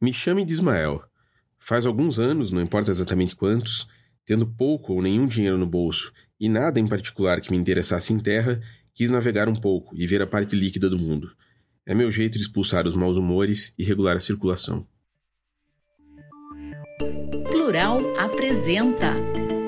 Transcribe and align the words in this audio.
Me 0.00 0.12
chame 0.12 0.44
de 0.44 0.52
Ismael. 0.52 1.02
Faz 1.58 1.84
alguns 1.84 2.18
anos, 2.18 2.50
não 2.50 2.62
importa 2.62 2.90
exatamente 2.90 3.34
quantos, 3.34 3.88
tendo 4.24 4.46
pouco 4.46 4.92
ou 4.92 5.02
nenhum 5.02 5.26
dinheiro 5.26 5.58
no 5.58 5.66
bolso 5.66 6.12
e 6.38 6.48
nada 6.48 6.78
em 6.78 6.86
particular 6.86 7.40
que 7.40 7.50
me 7.50 7.56
interessasse 7.56 8.12
em 8.12 8.18
terra, 8.18 8.60
quis 8.94 9.10
navegar 9.10 9.48
um 9.48 9.56
pouco 9.56 9.96
e 9.96 10.06
ver 10.06 10.22
a 10.22 10.26
parte 10.26 10.54
líquida 10.54 10.88
do 10.88 10.98
mundo. 10.98 11.32
É 11.84 11.94
meu 11.94 12.10
jeito 12.12 12.38
de 12.38 12.44
expulsar 12.44 12.86
os 12.86 12.94
maus 12.94 13.16
humores 13.16 13.74
e 13.78 13.84
regular 13.84 14.16
a 14.16 14.20
circulação. 14.20 14.86
Plural 17.50 18.00
apresenta 18.18 19.14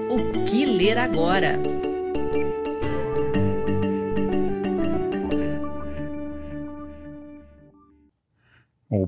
O 0.08 0.44
que 0.44 0.64
ler 0.64 0.98
agora? 0.98 1.58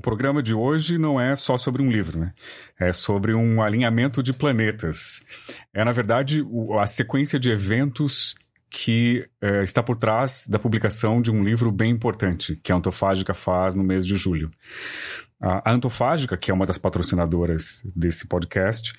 Programa 0.03 0.43
de 0.43 0.53
hoje 0.53 0.97
não 0.97 1.19
é 1.19 1.33
só 1.35 1.57
sobre 1.57 1.81
um 1.81 1.89
livro, 1.89 2.19
né? 2.19 2.33
É 2.77 2.91
sobre 2.91 3.33
um 3.33 3.63
alinhamento 3.63 4.21
de 4.21 4.33
planetas. 4.33 5.25
É, 5.73 5.83
na 5.83 5.93
verdade, 5.93 6.45
a 6.79 6.85
sequência 6.85 7.39
de 7.39 7.49
eventos 7.49 8.35
que 8.69 9.25
é, 9.41 9.63
está 9.63 9.81
por 9.81 9.95
trás 9.95 10.45
da 10.47 10.59
publicação 10.59 11.21
de 11.21 11.31
um 11.31 11.43
livro 11.43 11.71
bem 11.71 11.91
importante 11.91 12.59
que 12.61 12.71
a 12.71 12.75
Antofágica 12.75 13.33
faz 13.33 13.75
no 13.75 13.83
mês 13.83 14.05
de 14.05 14.17
julho. 14.17 14.51
A 15.39 15.71
Antofágica, 15.71 16.37
que 16.37 16.51
é 16.51 16.53
uma 16.53 16.65
das 16.65 16.77
patrocinadoras 16.77 17.81
desse 17.95 18.27
podcast, 18.27 18.93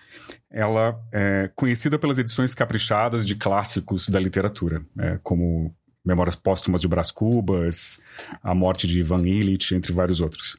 ela 0.50 0.98
é 1.12 1.50
conhecida 1.54 1.98
pelas 1.98 2.18
edições 2.18 2.54
caprichadas 2.54 3.26
de 3.26 3.34
clássicos 3.34 4.08
da 4.08 4.20
literatura, 4.20 4.84
é, 4.98 5.18
como 5.22 5.74
Memórias 6.04 6.36
Póstumas 6.36 6.80
de 6.80 6.88
Brás 6.88 7.10
Cubas, 7.10 8.00
A 8.42 8.54
Morte 8.54 8.86
de 8.86 9.00
Ivan 9.00 9.22
Illich, 9.26 9.74
entre 9.74 9.92
vários 9.92 10.20
outros. 10.20 10.56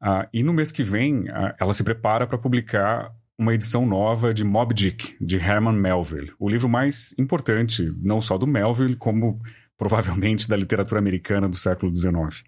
Ah, 0.00 0.28
e 0.32 0.42
no 0.42 0.52
mês 0.52 0.70
que 0.70 0.82
vem, 0.82 1.28
ah, 1.30 1.54
ela 1.58 1.72
se 1.72 1.82
prepara 1.82 2.26
para 2.26 2.36
publicar 2.36 3.10
uma 3.38 3.54
edição 3.54 3.86
nova 3.86 4.32
de 4.32 4.44
Moby 4.44 4.74
Dick, 4.74 5.16
de 5.20 5.36
Herman 5.36 5.74
Melville, 5.74 6.32
o 6.38 6.48
livro 6.48 6.68
mais 6.68 7.14
importante, 7.18 7.92
não 8.00 8.20
só 8.20 8.38
do 8.38 8.46
Melville, 8.46 8.96
como 8.96 9.40
provavelmente 9.76 10.48
da 10.48 10.56
literatura 10.56 10.98
americana 10.98 11.48
do 11.48 11.56
século 11.56 11.94
XIX. 11.94 12.44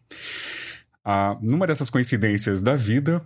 Ah, 1.04 1.36
numa 1.40 1.66
dessas 1.66 1.90
coincidências 1.90 2.62
da 2.62 2.74
vida, 2.74 3.24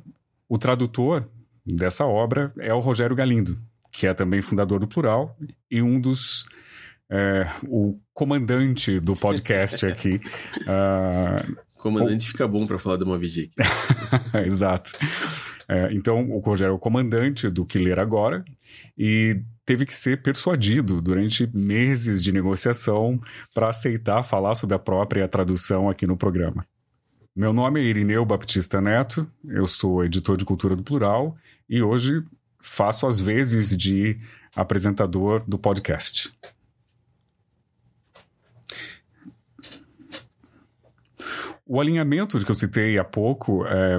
o 0.48 0.58
tradutor 0.58 1.28
dessa 1.64 2.04
obra 2.04 2.52
é 2.58 2.74
o 2.74 2.80
Rogério 2.80 3.16
Galindo, 3.16 3.58
que 3.90 4.06
é 4.06 4.14
também 4.14 4.42
fundador 4.42 4.80
do 4.80 4.88
Plural 4.88 5.36
e 5.70 5.80
um 5.82 6.00
dos 6.00 6.46
é, 7.12 7.46
o 7.68 8.00
comandante 8.14 8.98
do 8.98 9.14
podcast 9.14 9.84
aqui. 9.84 10.18
Uh, 10.62 11.56
comandante 11.76 12.26
o... 12.26 12.30
fica 12.30 12.48
bom 12.48 12.66
para 12.66 12.78
falar 12.78 12.96
do 12.96 13.04
Moby 13.04 13.28
Dick. 13.28 13.52
Exato. 14.46 14.92
É, 15.68 15.92
então, 15.92 16.30
o 16.30 16.38
Rogério 16.38 16.72
é 16.72 16.74
o 16.74 16.78
comandante 16.78 17.50
do 17.50 17.66
Que 17.66 17.78
Ler 17.78 18.00
Agora 18.00 18.42
e 18.96 19.42
teve 19.66 19.84
que 19.84 19.94
ser 19.94 20.22
persuadido 20.22 21.02
durante 21.02 21.46
meses 21.54 22.24
de 22.24 22.32
negociação 22.32 23.20
para 23.54 23.68
aceitar 23.68 24.22
falar 24.22 24.54
sobre 24.54 24.74
a 24.74 24.78
própria 24.78 25.28
tradução 25.28 25.90
aqui 25.90 26.06
no 26.06 26.16
programa. 26.16 26.66
Meu 27.36 27.52
nome 27.52 27.80
é 27.80 27.84
Irineu 27.84 28.24
Baptista 28.24 28.80
Neto, 28.80 29.30
eu 29.44 29.66
sou 29.66 30.04
editor 30.04 30.36
de 30.36 30.44
cultura 30.44 30.74
do 30.74 30.82
Plural 30.82 31.36
e 31.68 31.82
hoje 31.82 32.22
faço 32.60 33.06
as 33.06 33.20
vezes 33.20 33.76
de 33.76 34.18
apresentador 34.54 35.42
do 35.46 35.58
podcast. 35.58 36.32
O 41.72 41.80
alinhamento 41.80 42.38
de 42.38 42.44
que 42.44 42.50
eu 42.50 42.54
citei 42.54 42.98
há 42.98 43.04
pouco 43.04 43.64
é, 43.64 43.98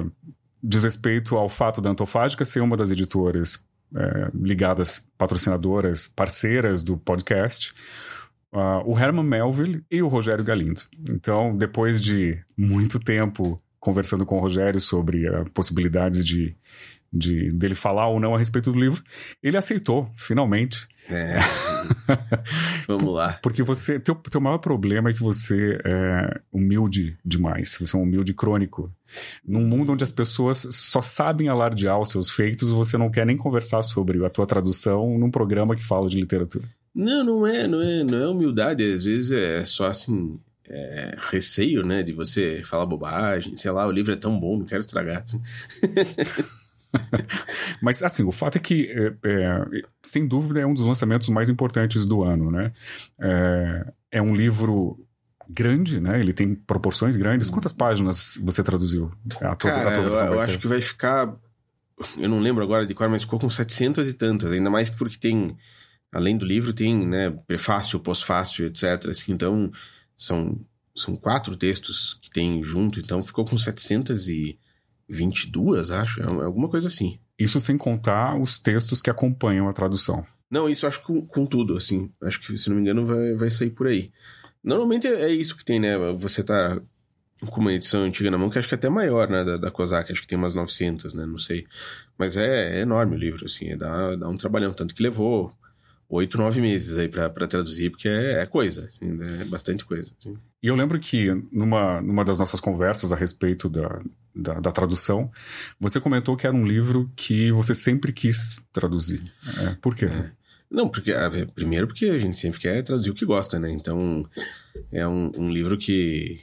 diz 0.62 0.84
respeito 0.84 1.34
ao 1.34 1.48
fato 1.48 1.80
da 1.80 1.90
Antofágica 1.90 2.44
ser 2.44 2.60
uma 2.60 2.76
das 2.76 2.92
editoras 2.92 3.66
é, 3.92 4.30
ligadas, 4.32 5.10
patrocinadoras, 5.18 6.06
parceiras 6.06 6.84
do 6.84 6.96
podcast. 6.96 7.74
Uh, 8.52 8.78
o 8.88 8.96
Herman 8.96 9.24
Melville 9.24 9.84
e 9.90 10.00
o 10.00 10.06
Rogério 10.06 10.44
Galindo. 10.44 10.82
Então, 11.10 11.56
depois 11.56 12.00
de 12.00 12.38
muito 12.56 13.00
tempo 13.00 13.60
conversando 13.80 14.24
com 14.24 14.36
o 14.36 14.40
Rogério 14.40 14.78
sobre 14.78 15.28
uh, 15.28 15.50
possibilidades 15.50 16.24
de, 16.24 16.54
de 17.12 17.50
dele 17.50 17.74
falar 17.74 18.06
ou 18.06 18.20
não 18.20 18.36
a 18.36 18.38
respeito 18.38 18.70
do 18.70 18.78
livro, 18.78 19.02
ele 19.42 19.56
aceitou, 19.56 20.08
finalmente. 20.14 20.86
É. 21.08 21.38
Vamos 22.88 23.14
lá. 23.14 23.38
Porque 23.42 23.62
você. 23.62 24.00
Teu, 24.00 24.14
teu 24.14 24.40
maior 24.40 24.58
problema 24.58 25.10
é 25.10 25.12
que 25.12 25.22
você 25.22 25.78
é 25.84 26.40
humilde 26.52 27.16
demais. 27.24 27.76
Você 27.78 27.96
é 27.96 27.98
um 27.98 28.02
humilde 28.02 28.32
crônico. 28.32 28.90
Num 29.46 29.66
mundo 29.66 29.92
onde 29.92 30.04
as 30.04 30.12
pessoas 30.12 30.66
só 30.70 31.02
sabem 31.02 31.48
alardear 31.48 32.00
os 32.00 32.10
seus 32.10 32.30
feitos, 32.30 32.72
você 32.72 32.96
não 32.96 33.10
quer 33.10 33.26
nem 33.26 33.36
conversar 33.36 33.82
sobre 33.82 34.24
a 34.24 34.30
tua 34.30 34.46
tradução 34.46 35.18
num 35.18 35.30
programa 35.30 35.76
que 35.76 35.84
fala 35.84 36.08
de 36.08 36.18
literatura. 36.18 36.64
Não, 36.94 37.24
não 37.24 37.46
é, 37.46 37.66
não 37.66 37.82
é, 37.82 38.02
não 38.02 38.18
é 38.18 38.28
humildade. 38.28 38.82
Às 38.92 39.04
vezes 39.04 39.32
é 39.32 39.64
só 39.64 39.86
assim. 39.86 40.38
É, 40.66 41.14
receio, 41.30 41.84
né, 41.84 42.02
de 42.02 42.14
você 42.14 42.62
falar 42.64 42.86
bobagem, 42.86 43.54
sei 43.54 43.70
lá, 43.70 43.86
o 43.86 43.90
livro 43.90 44.14
é 44.14 44.16
tão 44.16 44.40
bom, 44.40 44.56
não 44.56 44.64
quero 44.64 44.80
estragar. 44.80 45.22
Mas, 47.82 48.02
assim, 48.02 48.22
o 48.24 48.32
fato 48.32 48.56
é 48.56 48.60
que, 48.60 48.88
é, 48.90 49.14
é, 49.24 49.82
sem 50.02 50.26
dúvida, 50.26 50.60
é 50.60 50.66
um 50.66 50.74
dos 50.74 50.84
lançamentos 50.84 51.28
mais 51.28 51.48
importantes 51.48 52.06
do 52.06 52.22
ano, 52.22 52.50
né? 52.50 52.72
É, 53.20 53.92
é, 54.12 54.22
um 54.22 54.34
livro 54.34 54.98
grande, 55.48 56.00
né? 56.00 56.20
Ele 56.20 56.32
tem 56.32 56.54
proporções 56.54 57.16
grandes. 57.16 57.50
Quantas 57.50 57.72
páginas 57.72 58.38
você 58.42 58.62
traduziu? 58.62 59.12
A 59.40 59.54
Cara, 59.56 59.90
a 59.90 60.02
eu, 60.02 60.12
eu 60.12 60.40
acho 60.40 60.58
que 60.58 60.66
vai 60.66 60.80
ficar... 60.80 61.34
Eu 62.18 62.28
não 62.28 62.40
lembro 62.40 62.62
agora 62.62 62.86
de 62.86 62.94
qual, 62.94 63.08
mas 63.08 63.22
ficou 63.22 63.38
com 63.38 63.48
700 63.48 64.08
e 64.08 64.14
tantas. 64.14 64.52
Ainda 64.52 64.70
mais 64.70 64.90
porque 64.90 65.18
tem... 65.18 65.56
Além 66.12 66.36
do 66.36 66.46
livro, 66.46 66.72
tem 66.72 67.06
né, 67.06 67.30
prefácio, 67.44 67.98
pós-fácio, 67.98 68.66
etc. 68.66 69.08
Assim, 69.08 69.32
então, 69.32 69.70
são, 70.16 70.60
são 70.94 71.16
quatro 71.16 71.56
textos 71.56 72.14
que 72.22 72.30
tem 72.30 72.62
junto. 72.62 73.00
Então, 73.00 73.20
ficou 73.22 73.44
com 73.44 73.58
700 73.58 74.28
e 74.28 74.56
22, 75.08 75.90
acho. 75.90 76.20
É, 76.20 76.24
é 76.24 76.44
alguma 76.44 76.68
coisa 76.68 76.88
assim. 76.88 77.18
Isso 77.38 77.60
sem 77.60 77.76
contar 77.76 78.40
os 78.40 78.58
textos 78.58 79.02
que 79.02 79.10
acompanham 79.10 79.68
a 79.68 79.72
tradução. 79.72 80.24
Não, 80.50 80.68
isso 80.68 80.86
acho 80.86 81.02
com, 81.02 81.26
com 81.26 81.46
tudo, 81.46 81.76
assim. 81.76 82.10
Acho 82.22 82.40
que, 82.40 82.56
se 82.56 82.68
não 82.68 82.76
me 82.76 82.82
engano, 82.82 83.06
vai, 83.06 83.34
vai 83.34 83.50
sair 83.50 83.70
por 83.70 83.86
aí. 83.86 84.12
Normalmente 84.62 85.06
é, 85.06 85.22
é 85.22 85.28
isso 85.32 85.56
que 85.56 85.64
tem, 85.64 85.80
né? 85.80 85.96
Você 86.14 86.42
tá 86.42 86.80
com 87.50 87.60
uma 87.60 87.72
edição 87.72 88.04
antiga 88.04 88.30
na 88.30 88.38
mão, 88.38 88.48
que 88.48 88.58
acho 88.58 88.68
que 88.68 88.74
é 88.74 88.78
até 88.78 88.88
maior, 88.88 89.28
né? 89.28 89.44
Da, 89.44 89.56
da 89.56 89.70
Kozak, 89.70 90.10
acho 90.10 90.22
que 90.22 90.28
tem 90.28 90.38
umas 90.38 90.54
900, 90.54 91.12
né? 91.14 91.26
Não 91.26 91.38
sei. 91.38 91.66
Mas 92.16 92.36
é, 92.36 92.78
é 92.78 92.80
enorme 92.80 93.16
o 93.16 93.18
livro, 93.18 93.44
assim. 93.44 93.70
É, 93.70 93.76
dá, 93.76 94.16
dá 94.16 94.28
um 94.28 94.36
trabalhão. 94.36 94.72
Tanto 94.72 94.94
que 94.94 95.02
levou 95.02 95.52
oito, 96.08 96.38
nove 96.38 96.60
meses 96.60 96.98
aí 96.98 97.08
para 97.08 97.30
traduzir, 97.48 97.90
porque 97.90 98.08
é, 98.08 98.42
é, 98.42 98.46
coisa, 98.46 98.84
assim, 98.84 99.18
é 99.40 99.44
bastante 99.44 99.84
coisa. 99.84 100.12
Assim. 100.18 100.36
E 100.64 100.66
eu 100.66 100.74
lembro 100.74 100.98
que 100.98 101.28
numa, 101.52 102.00
numa 102.00 102.24
das 102.24 102.38
nossas 102.38 102.58
conversas 102.58 103.12
a 103.12 103.16
respeito 103.16 103.68
da, 103.68 104.00
da, 104.34 104.54
da, 104.60 104.72
tradução, 104.72 105.30
você 105.78 106.00
comentou 106.00 106.38
que 106.38 106.46
era 106.46 106.56
um 106.56 106.66
livro 106.66 107.12
que 107.14 107.52
você 107.52 107.74
sempre 107.74 108.14
quis 108.14 108.64
traduzir. 108.72 109.30
É, 109.58 109.74
por 109.74 109.94
quê? 109.94 110.06
É. 110.06 110.30
Não, 110.70 110.88
porque 110.88 111.12
primeiro 111.54 111.86
porque 111.86 112.06
a 112.06 112.18
gente 112.18 112.38
sempre 112.38 112.58
quer 112.58 112.82
traduzir 112.82 113.10
o 113.10 113.14
que 113.14 113.26
gosta, 113.26 113.58
né? 113.58 113.70
Então 113.70 114.26
é 114.90 115.06
um, 115.06 115.30
um 115.36 115.52
livro 115.52 115.76
que, 115.76 116.40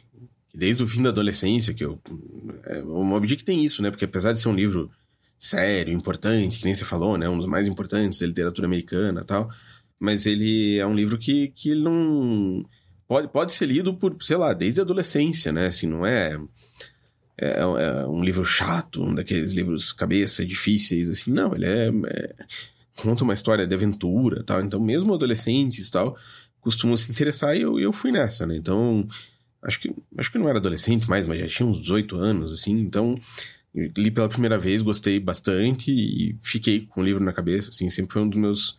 que, 0.52 0.56
desde 0.56 0.84
o 0.84 0.88
fim 0.88 1.02
da 1.02 1.10
adolescência 1.10 1.74
que 1.74 1.84
eu 1.84 2.00
é, 2.66 2.80
o 2.84 3.04
Moby 3.04 3.26
Dick 3.26 3.44
tem 3.44 3.66
isso, 3.66 3.82
né? 3.82 3.90
Porque 3.90 4.06
apesar 4.06 4.34
de 4.34 4.40
ser 4.40 4.50
um 4.50 4.56
livro 4.56 4.92
sério, 5.40 5.92
importante, 5.92 6.60
que 6.60 6.66
nem 6.66 6.76
você 6.76 6.86
falou, 6.86 7.18
né? 7.18 7.28
Um 7.28 7.40
dos 7.40 7.48
mais 7.48 7.68
importantes 7.68 8.20
da 8.20 8.28
literatura 8.28 8.68
americana 8.68 9.26
tal. 9.26 9.50
Mas 10.00 10.28
ele 10.28 10.78
é 10.78 10.86
um 10.86 10.94
livro 10.94 11.18
que, 11.18 11.48
que 11.56 11.74
não. 11.74 12.64
Pode, 13.12 13.28
pode 13.28 13.52
ser 13.52 13.66
lido 13.66 13.94
por, 13.94 14.16
sei 14.22 14.38
lá, 14.38 14.54
desde 14.54 14.80
a 14.80 14.84
adolescência, 14.84 15.52
né? 15.52 15.66
Assim, 15.66 15.86
não 15.86 16.06
é. 16.06 16.40
É, 17.38 17.60
é 17.60 18.08
um 18.08 18.24
livro 18.24 18.46
chato, 18.46 19.04
um 19.04 19.14
daqueles 19.14 19.52
livros 19.52 19.92
cabeça 19.92 20.46
difíceis, 20.46 21.10
assim. 21.10 21.30
Não, 21.30 21.54
ele 21.54 21.66
é, 21.66 21.90
é 21.90 22.36
conta 22.96 23.26
uma 23.26 23.34
história 23.34 23.68
de 23.68 23.76
aventura 23.76 24.46
tal. 24.46 24.62
Então, 24.62 24.80
mesmo 24.80 25.14
adolescentes 25.14 25.90
tal, 25.90 26.16
costumam 26.62 26.96
se 26.96 27.12
interessar 27.12 27.54
e 27.54 27.64
eu, 27.64 27.78
eu 27.78 27.92
fui 27.92 28.14
nessa, 28.14 28.46
né? 28.46 28.56
Então, 28.56 29.06
acho 29.62 29.82
que, 29.82 29.94
acho 30.18 30.32
que 30.32 30.38
não 30.38 30.48
era 30.48 30.60
adolescente 30.60 31.10
mais, 31.10 31.26
mas 31.26 31.42
já 31.42 31.48
tinha 31.50 31.68
uns 31.68 31.82
18 31.82 32.16
anos, 32.16 32.54
assim. 32.54 32.80
Então, 32.80 33.20
li 33.76 34.10
pela 34.10 34.30
primeira 34.30 34.58
vez, 34.58 34.82
gostei 34.82 35.20
bastante 35.20 35.92
e 35.92 36.38
fiquei 36.42 36.86
com 36.86 37.02
o 37.02 37.04
livro 37.04 37.22
na 37.22 37.34
cabeça, 37.34 37.72
assim, 37.72 37.90
sempre 37.90 38.14
foi 38.14 38.22
um 38.22 38.30
dos 38.30 38.40
meus 38.40 38.78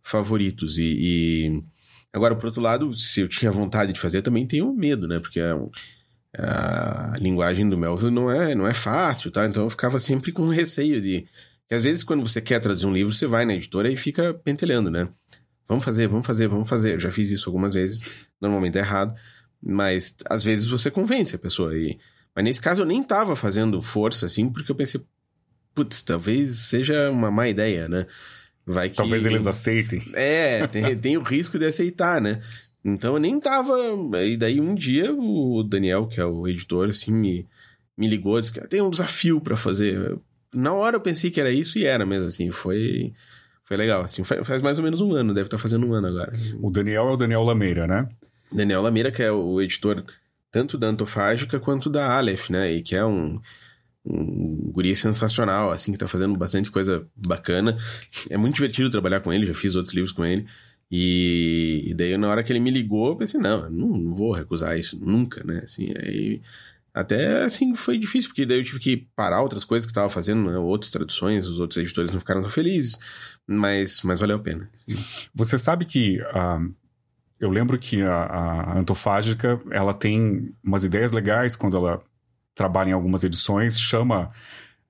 favoritos. 0.00 0.78
E, 0.78 0.84
e... 0.84 1.77
agora, 2.12 2.34
por 2.36 2.46
outro 2.46 2.60
lado, 2.60 2.92
se 2.94 3.20
eu 3.20 3.28
tinha 3.28 3.50
vontade 3.50 3.92
de 3.92 4.00
fazer, 4.00 4.22
também 4.22 4.46
tenho 4.46 4.72
medo, 4.72 5.06
né? 5.06 5.18
Porque 5.18 5.40
a, 5.40 7.14
a 7.14 7.18
linguagem 7.18 7.68
do 7.68 7.78
Melville 7.78 8.10
não 8.10 8.30
é, 8.30 8.54
não 8.54 8.66
é 8.66 8.74
fácil, 8.74 9.30
tá? 9.30 9.46
Então 9.46 9.64
eu 9.64 9.70
ficava 9.70 9.98
sempre 9.98 10.32
com 10.32 10.48
receio 10.48 11.00
de. 11.00 11.26
Que 11.68 11.74
às 11.74 11.82
vezes, 11.82 12.02
quando 12.02 12.26
você 12.26 12.40
quer 12.40 12.60
traduzir 12.60 12.86
um 12.86 12.92
livro, 12.92 13.12
você 13.12 13.26
vai 13.26 13.44
na 13.44 13.54
editora 13.54 13.90
e 13.90 13.96
fica 13.96 14.32
pentelhando, 14.32 14.90
né? 14.90 15.08
Vamos 15.66 15.84
fazer, 15.84 16.08
vamos 16.08 16.26
fazer, 16.26 16.48
vamos 16.48 16.68
fazer. 16.68 16.94
Eu 16.94 17.00
já 17.00 17.10
fiz 17.10 17.30
isso 17.30 17.48
algumas 17.48 17.74
vezes, 17.74 18.02
normalmente 18.40 18.78
é 18.78 18.80
errado, 18.80 19.14
mas 19.62 20.16
às 20.26 20.42
vezes 20.42 20.66
você 20.66 20.90
convence 20.90 21.36
a 21.36 21.38
pessoa. 21.38 21.76
E 21.76 21.98
mas 22.34 22.44
nesse 22.44 22.60
caso 22.60 22.82
eu 22.82 22.86
nem 22.86 23.02
tava 23.02 23.34
fazendo 23.34 23.82
força, 23.82 24.26
assim, 24.26 24.48
porque 24.48 24.70
eu 24.70 24.76
pensei, 24.76 25.04
putz, 25.74 26.02
talvez 26.02 26.54
seja 26.56 27.10
uma 27.10 27.30
má 27.30 27.48
ideia, 27.48 27.88
né? 27.88 28.06
Vai 28.68 28.90
que... 28.90 28.96
Talvez 28.96 29.24
eles 29.24 29.46
aceitem. 29.46 30.02
É, 30.12 30.66
tem, 30.66 30.94
tem 31.00 31.16
o 31.16 31.22
risco 31.22 31.58
de 31.58 31.64
aceitar, 31.64 32.20
né? 32.20 32.42
Então 32.84 33.14
eu 33.14 33.18
nem 33.18 33.40
tava. 33.40 33.74
E 34.22 34.36
daí 34.36 34.60
um 34.60 34.74
dia 34.74 35.12
o 35.12 35.62
Daniel, 35.62 36.06
que 36.06 36.20
é 36.20 36.24
o 36.24 36.46
editor, 36.46 36.90
assim, 36.90 37.12
me, 37.12 37.46
me 37.96 38.06
ligou, 38.06 38.38
disse 38.38 38.52
que 38.52 38.60
tem 38.68 38.82
um 38.82 38.90
desafio 38.90 39.40
para 39.40 39.56
fazer. 39.56 40.18
Na 40.52 40.74
hora 40.74 40.96
eu 40.96 41.00
pensei 41.00 41.30
que 41.30 41.40
era 41.40 41.50
isso 41.50 41.78
e 41.78 41.84
era 41.84 42.04
mesmo, 42.04 42.28
assim, 42.28 42.50
foi. 42.50 43.12
Foi 43.64 43.76
legal, 43.76 44.00
assim, 44.00 44.24
faz 44.24 44.62
mais 44.62 44.78
ou 44.78 44.84
menos 44.84 45.02
um 45.02 45.12
ano, 45.12 45.34
deve 45.34 45.46
estar 45.46 45.58
tá 45.58 45.62
fazendo 45.62 45.86
um 45.86 45.92
ano 45.92 46.06
agora. 46.06 46.32
O 46.58 46.70
Daniel 46.70 47.08
é 47.08 47.12
o 47.12 47.16
Daniel 47.18 47.42
Lameira, 47.42 47.86
né? 47.86 48.08
Daniel 48.50 48.80
Lameira, 48.80 49.10
que 49.10 49.22
é 49.22 49.30
o 49.30 49.60
editor 49.60 50.02
tanto 50.50 50.78
da 50.78 50.86
Antofágica 50.86 51.60
quanto 51.60 51.90
da 51.90 52.16
Aleph, 52.16 52.48
né? 52.48 52.72
E 52.72 52.80
que 52.80 52.96
é 52.96 53.04
um, 53.04 53.38
um 54.06 54.47
guri 54.78 54.94
sensacional, 54.94 55.72
assim, 55.72 55.90
que 55.90 55.98
tá 55.98 56.06
fazendo 56.06 56.38
bastante 56.38 56.70
coisa 56.70 57.04
bacana. 57.16 57.76
É 58.30 58.36
muito 58.36 58.54
divertido 58.54 58.88
trabalhar 58.88 59.20
com 59.20 59.32
ele, 59.32 59.44
já 59.44 59.54
fiz 59.54 59.74
outros 59.74 59.92
livros 59.92 60.12
com 60.12 60.24
ele. 60.24 60.46
E, 60.88 61.82
e 61.88 61.94
daí, 61.94 62.16
na 62.16 62.28
hora 62.28 62.44
que 62.44 62.52
ele 62.52 62.60
me 62.60 62.70
ligou, 62.70 63.08
eu 63.08 63.16
pensei, 63.16 63.40
não, 63.40 63.68
não, 63.68 63.88
não 63.88 64.14
vou 64.14 64.32
recusar 64.32 64.78
isso, 64.78 64.96
nunca, 65.00 65.42
né? 65.44 65.62
Assim, 65.64 65.92
aí... 66.00 66.40
Até 66.94 67.44
assim 67.44 67.76
foi 67.76 67.96
difícil, 67.96 68.30
porque 68.30 68.44
daí 68.44 68.58
eu 68.58 68.64
tive 68.64 68.80
que 68.80 68.96
parar 69.14 69.42
outras 69.42 69.62
coisas 69.62 69.86
que 69.86 69.90
eu 69.90 70.02
tava 70.02 70.10
fazendo, 70.10 70.50
né? 70.50 70.58
outras 70.58 70.90
traduções, 70.90 71.46
os 71.46 71.60
outros 71.60 71.76
editores 71.78 72.10
não 72.10 72.18
ficaram 72.18 72.40
tão 72.40 72.50
felizes, 72.50 72.98
mas, 73.46 74.02
mas 74.02 74.18
valeu 74.18 74.36
a 74.36 74.40
pena. 74.40 74.68
Você 75.32 75.56
sabe 75.58 75.84
que 75.84 76.18
uh, 76.20 76.74
eu 77.38 77.50
lembro 77.50 77.78
que 77.78 78.02
a, 78.02 78.24
a 78.24 78.78
Antofágica, 78.78 79.60
ela 79.70 79.94
tem 79.94 80.52
umas 80.64 80.82
ideias 80.82 81.12
legais 81.12 81.54
quando 81.54 81.76
ela 81.76 82.00
trabalha 82.58 82.90
em 82.90 82.94
algumas 82.94 83.22
edições, 83.22 83.78
chama 83.78 84.28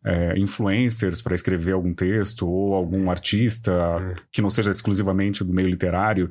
é, 0.09 0.39
influencers 0.39 1.21
para 1.21 1.35
escrever 1.35 1.73
algum 1.73 1.93
texto 1.93 2.49
ou 2.49 2.75
algum 2.75 3.11
artista 3.11 3.73
é. 3.73 4.15
que 4.33 4.41
não 4.41 4.49
seja 4.49 4.71
exclusivamente 4.71 5.45
do 5.45 5.53
meio 5.53 5.69
literário, 5.69 6.31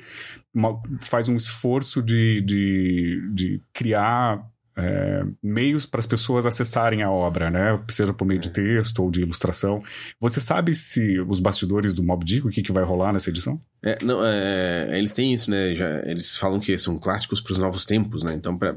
uma, 0.51 0.81
faz 1.01 1.29
um 1.29 1.35
esforço 1.35 2.01
de, 2.01 2.41
de, 2.41 3.29
de 3.33 3.61
criar 3.71 4.43
é, 4.75 5.23
meios 5.43 5.85
para 5.85 5.99
as 5.99 6.07
pessoas 6.07 6.47
acessarem 6.47 7.03
a 7.03 7.11
obra, 7.11 7.51
né? 7.51 7.79
Seja 7.89 8.13
por 8.13 8.25
meio 8.25 8.39
de 8.39 8.47
é. 8.47 8.51
texto 8.51 9.03
ou 9.03 9.11
de 9.11 9.21
ilustração. 9.21 9.79
Você 10.19 10.39
sabe 10.39 10.73
se 10.73 11.19
os 11.21 11.39
bastidores 11.39 11.93
do 11.93 12.03
Mob 12.03 12.25
Dick, 12.25 12.47
o 12.47 12.49
que, 12.49 12.63
que 12.63 12.73
vai 12.73 12.83
rolar 12.83 13.13
nessa 13.13 13.29
edição? 13.29 13.59
É, 13.83 13.97
não, 14.03 14.25
é, 14.25 14.97
eles 14.97 15.13
têm 15.13 15.33
isso, 15.33 15.51
né? 15.51 15.75
Já, 15.75 15.99
eles 16.05 16.35
falam 16.35 16.59
que 16.59 16.75
são 16.79 16.97
clássicos 16.97 17.41
para 17.41 17.53
os 17.53 17.59
novos 17.59 17.85
tempos, 17.85 18.23
né? 18.23 18.33
Então, 18.33 18.57
para 18.57 18.75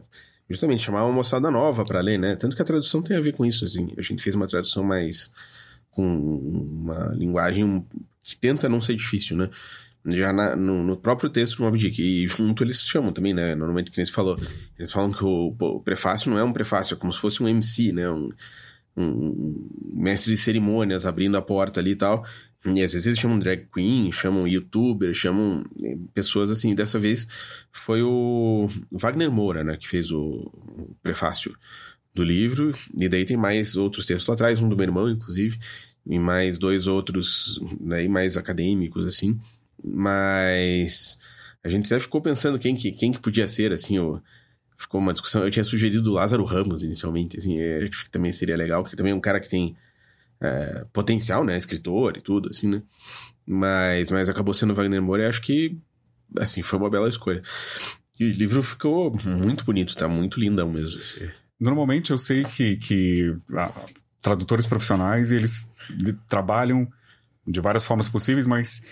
justamente 0.51 0.83
chamar 0.83 1.05
uma 1.05 1.13
moçada 1.13 1.51
nova 1.51 1.85
para 1.85 2.01
ler, 2.01 2.19
né? 2.19 2.37
Tanto 2.37 2.57
que 2.57 2.63
a 2.63 2.65
tradução 2.65 3.01
tem 3.01 3.17
a 3.17 3.21
ver 3.21 3.33
com 3.33 3.47
isso, 3.47 3.65
assim. 3.65 3.93
A 3.97 4.03
gente 4.03 4.23
fez 4.23 4.35
uma 4.35 4.49
tradução 4.49 4.83
mais 4.83 5.33
com 5.91 6.05
uma 6.05 7.15
linguagem 7.15 7.87
que 8.23 8.37
tenta 8.37 8.69
não 8.69 8.81
ser 8.81 8.95
difícil, 8.95 9.37
né? 9.37 9.49
já 10.07 10.33
na, 10.33 10.57
no, 10.57 10.83
no, 10.83 10.97
próprio 10.97 11.29
texto 11.29 11.59
do 11.59 11.65
Moby 11.65 11.79
Dick. 11.79 12.03
E 12.03 12.27
junto 12.27 12.65
eles 12.65 12.81
chamam 12.81 13.13
também, 13.13 13.35
né? 13.35 13.55
Normalmente, 13.55 13.91
que 13.91 13.99
nem 13.99 14.05
você 14.05 14.13
falou. 14.13 14.41
Eles 14.79 14.91
falam 14.91 15.11
que 15.11 15.25
o, 15.25 15.55
o, 15.59 15.81
prefácio 15.81 16.31
não 16.31 16.39
é 16.39 16.45
um 16.45 16.53
prefácio, 16.53 16.95
é 16.95 16.97
como 16.97 17.13
se 17.13 17.19
fosse 17.19 17.43
um 17.43 17.49
MC, 17.49 17.93
né? 17.93 18.11
Um, 18.11 18.31
um, 19.01 19.69
mestre 19.95 20.35
de 20.35 20.41
cerimônias 20.41 21.07
abrindo 21.07 21.37
a 21.37 21.43
porta 21.43 21.81
ali 21.81 21.93
e 21.93 21.97
tal. 21.97 22.25
E 22.65 22.83
às 22.83 22.93
vezes 22.93 23.07
eles 23.07 23.19
chamam 23.19 23.39
drag 23.39 23.67
queen, 23.73 24.13
chamam 24.13 24.47
youtuber, 24.47 25.15
chamam 25.15 25.65
eh, 25.83 25.97
pessoas 26.13 26.51
assim. 26.51 26.75
Dessa 26.75 26.99
vez 26.99 27.27
foi 27.73 28.03
o 28.03 28.69
Wagner 28.93 29.31
Moura, 29.31 29.65
né? 29.65 29.77
Que 29.79 29.89
fez 29.89 30.13
o, 30.13 30.53
prefácio 31.03 31.57
do 32.15 32.23
livro. 32.23 32.73
E 32.99 33.09
daí 33.09 33.25
tem 33.25 33.37
mais 33.37 33.77
outros 33.77 34.05
textos 34.05 34.29
lá 34.29 34.35
atrás, 34.35 34.61
um 34.61 34.69
do 34.69 34.77
meu 34.77 34.85
irmão, 34.85 35.09
inclusive. 35.09 35.59
E 36.07 36.19
mais 36.19 36.59
dois 36.59 36.87
outros, 36.87 37.61
né, 37.81 38.07
mais 38.09 38.37
acadêmicos, 38.37 39.07
assim. 39.07 39.39
Mas 39.83 41.19
a 41.65 41.69
gente 41.69 41.87
até 41.87 41.99
ficou 41.99 42.21
pensando 42.21 42.59
quem 42.59 42.75
que, 42.75 42.93
quem 42.93 43.13
que 43.13 43.21
podia 43.21 43.49
ser, 43.49 43.73
assim, 43.73 43.99
o, 43.99 44.21
ficou 44.81 45.01
uma 45.01 45.13
discussão. 45.13 45.45
Eu 45.45 45.51
tinha 45.51 45.63
sugerido 45.63 46.11
o 46.11 46.15
Lázaro 46.15 46.45
Ramos 46.45 46.83
inicialmente, 46.83 47.37
assim, 47.37 47.61
é, 47.61 47.87
acho 47.87 48.05
que 48.05 48.11
também 48.11 48.33
seria 48.33 48.57
legal, 48.57 48.83
porque 48.83 48.97
também 48.97 49.13
é 49.13 49.15
um 49.15 49.21
cara 49.21 49.39
que 49.39 49.49
tem 49.49 49.77
é, 50.41 50.87
potencial, 50.93 51.45
né, 51.45 51.57
escritor 51.57 52.17
e 52.17 52.21
tudo, 52.21 52.49
assim, 52.49 52.67
né? 52.67 52.83
Mas, 53.47 54.11
mas 54.11 54.29
acabou 54.29 54.55
sendo 54.55 54.75
Wagner 54.75 55.03
Moura 55.03 55.25
e 55.25 55.27
acho 55.27 55.43
que, 55.43 55.77
assim, 56.39 56.63
foi 56.63 56.79
uma 56.79 56.89
bela 56.89 57.09
escolha. 57.09 57.43
E 58.19 58.25
o 58.25 58.33
livro 58.33 58.63
ficou 58.63 59.15
muito 59.25 59.65
bonito, 59.65 59.97
tá 59.97 60.09
muito 60.09 60.41
lindão 60.41 60.71
mesmo. 60.71 61.01
Assim. 61.01 61.29
Normalmente 61.59 62.11
eu 62.11 62.19
sei 62.19 62.43
que, 62.43 62.77
que 62.77 63.37
ah, 63.53 63.73
tradutores 64.23 64.67
profissionais, 64.67 65.31
eles 65.31 65.75
trabalham 66.29 66.91
de 67.47 67.61
várias 67.61 67.85
formas 67.85 68.09
possíveis, 68.09 68.47
mas 68.47 68.85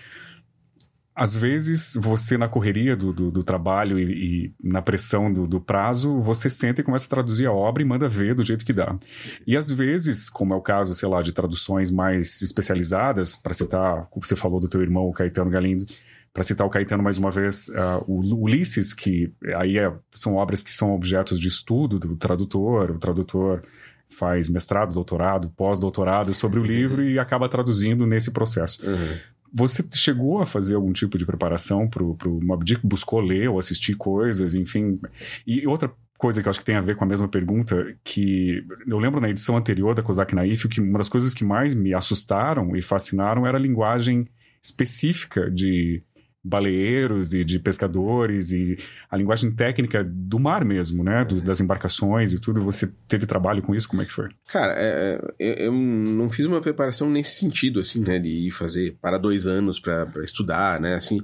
às 1.19 1.35
vezes 1.35 1.95
você 2.01 2.39
na 2.39 2.49
correria 2.49 2.95
do, 2.95 3.13
do, 3.13 3.29
do 3.29 3.43
trabalho 3.43 3.99
e, 3.99 4.05
e, 4.05 4.55
na 4.63 4.81
pressão 4.81 5.33
do, 5.33 5.49
do, 5.49 5.61
prazo, 5.61 6.21
você 6.21 6.49
senta 6.49 6.81
e 6.81 6.85
começa 6.85 7.07
a 7.07 7.09
traduzir 7.09 7.45
a 7.47 7.53
obra 7.53 7.83
e 7.83 7.85
manda 7.85 8.09
ver 8.09 8.37
do 8.37 8.43
jeito 8.45 8.65
que 8.65 8.73
dá. 8.73 8.97
E 9.45 9.57
às 9.57 9.69
vezes, 9.69 10.31
como 10.31 10.55
é 10.55 10.57
o 10.57 10.61
caso, 10.61 10.95
sei 10.95 11.09
lá, 11.09 11.21
de 11.21 11.33
traduções 11.33 11.91
mais 11.91 12.41
especializadas, 12.41 13.35
para 13.35 13.53
citar, 13.53 14.07
como 14.11 14.25
você 14.25 14.37
falou 14.37 14.61
do 14.61 14.69
teu 14.69 14.81
irmão, 14.81 15.09
o 15.09 15.13
Caetano 15.13 15.51
Galindo, 15.51 15.87
para 16.33 16.45
citar 16.45 16.65
o 16.65 16.71
Caetano 16.71 17.03
mais 17.03 17.19
uma 17.19 17.33
vez, 17.33 17.69
uh, 17.71 18.05
o 18.07 18.45
Ulisses, 18.45 18.95
que 18.95 19.33
aí 19.57 19.77
é, 19.77 19.93
são 20.15 20.37
obras 20.37 20.63
que 20.63 20.71
são 20.71 20.95
objetos 20.95 21.41
de 21.41 21.49
estudo 21.49 21.99
do 21.99 22.15
tradutor, 22.15 22.93
o 22.93 22.99
tradutor 22.99 23.63
faz 24.09 24.49
mestrado, 24.49 24.95
doutorado, 24.95 25.51
pós-doutorado 25.57 26.33
sobre 26.33 26.61
o 26.61 26.65
livro 26.65 27.03
e 27.03 27.19
acaba 27.19 27.49
traduzindo 27.49 28.07
nesse 28.07 28.31
processo. 28.31 28.87
Uhum. 28.87 29.19
Você 29.53 29.85
chegou 29.95 30.41
a 30.41 30.47
fazer 30.47 30.75
algum 30.75 30.93
tipo 30.93 31.17
de 31.17 31.27
preparação 31.27 31.89
pro, 31.89 32.15
pro 32.15 32.41
Mob 32.43 32.65
Dick? 32.65 32.87
Buscou 32.87 33.21
ler 33.21 33.49
ou 33.49 33.59
assistir 33.59 33.95
coisas, 33.95 34.55
enfim? 34.55 35.01
E 35.47 35.67
outra 35.67 35.93
coisa 36.19 36.43
que 36.43 36.49
eu 36.49 36.51
acho 36.51 36.59
que 36.59 36.65
tem 36.65 36.75
a 36.75 36.81
ver 36.81 36.97
com 36.97 37.05
a 37.05 37.07
mesma 37.07 37.29
pergunta, 37.29 37.97
que 38.03 38.65
eu 38.87 38.99
lembro 38.99 39.21
na 39.21 39.31
edição 39.31 39.57
anterior 39.57 39.95
da 39.95 40.03
Kozak 40.03 40.35
Naif 40.35 40.69
que 40.69 40.81
uma 40.81 40.99
das 40.99 41.09
coisas 41.09 41.33
que 41.33 41.45
mais 41.45 41.75
me 41.75 41.95
assustaram 41.95 42.75
e 42.77 42.83
fascinaram 42.83 43.47
era 43.47 43.57
a 43.57 43.61
linguagem 43.61 44.27
específica 44.61 45.51
de 45.51 46.03
baleeiros 46.43 47.35
e 47.35 47.45
de 47.45 47.59
pescadores 47.59 48.53
e 48.53 48.79
a 49.11 49.17
linguagem 49.17 49.51
técnica 49.51 50.05
do 50.05 50.39
mar 50.39 50.65
mesmo, 50.65 51.03
né? 51.03 51.25
Do, 51.25 51.41
das 51.41 51.61
embarcações 51.61 52.33
e 52.33 52.41
tudo. 52.41 52.63
Você 52.65 52.93
teve 53.07 53.27
trabalho 53.27 53.63
com 53.63 53.75
isso? 53.75 53.89
Como 53.89 54.03
é 54.03 54.05
que 54.05 54.13
foi? 54.13 54.29
Cara, 54.51 54.75
é, 54.77 55.21
é 55.39 55.67
eu 55.67 55.73
não 55.73 56.31
fiz 56.31 56.47
uma 56.47 56.61
preparação 56.61 57.11
nesse 57.11 57.39
sentido, 57.39 57.81
assim, 57.81 58.01
né? 58.01 58.19
De 58.19 58.29
ir 58.29 58.51
fazer 58.51 58.97
para 59.01 59.19
dois 59.19 59.47
anos 59.47 59.81
para 59.81 60.07
estudar, 60.23 60.81
né? 60.81 60.95
Assim, 60.95 61.21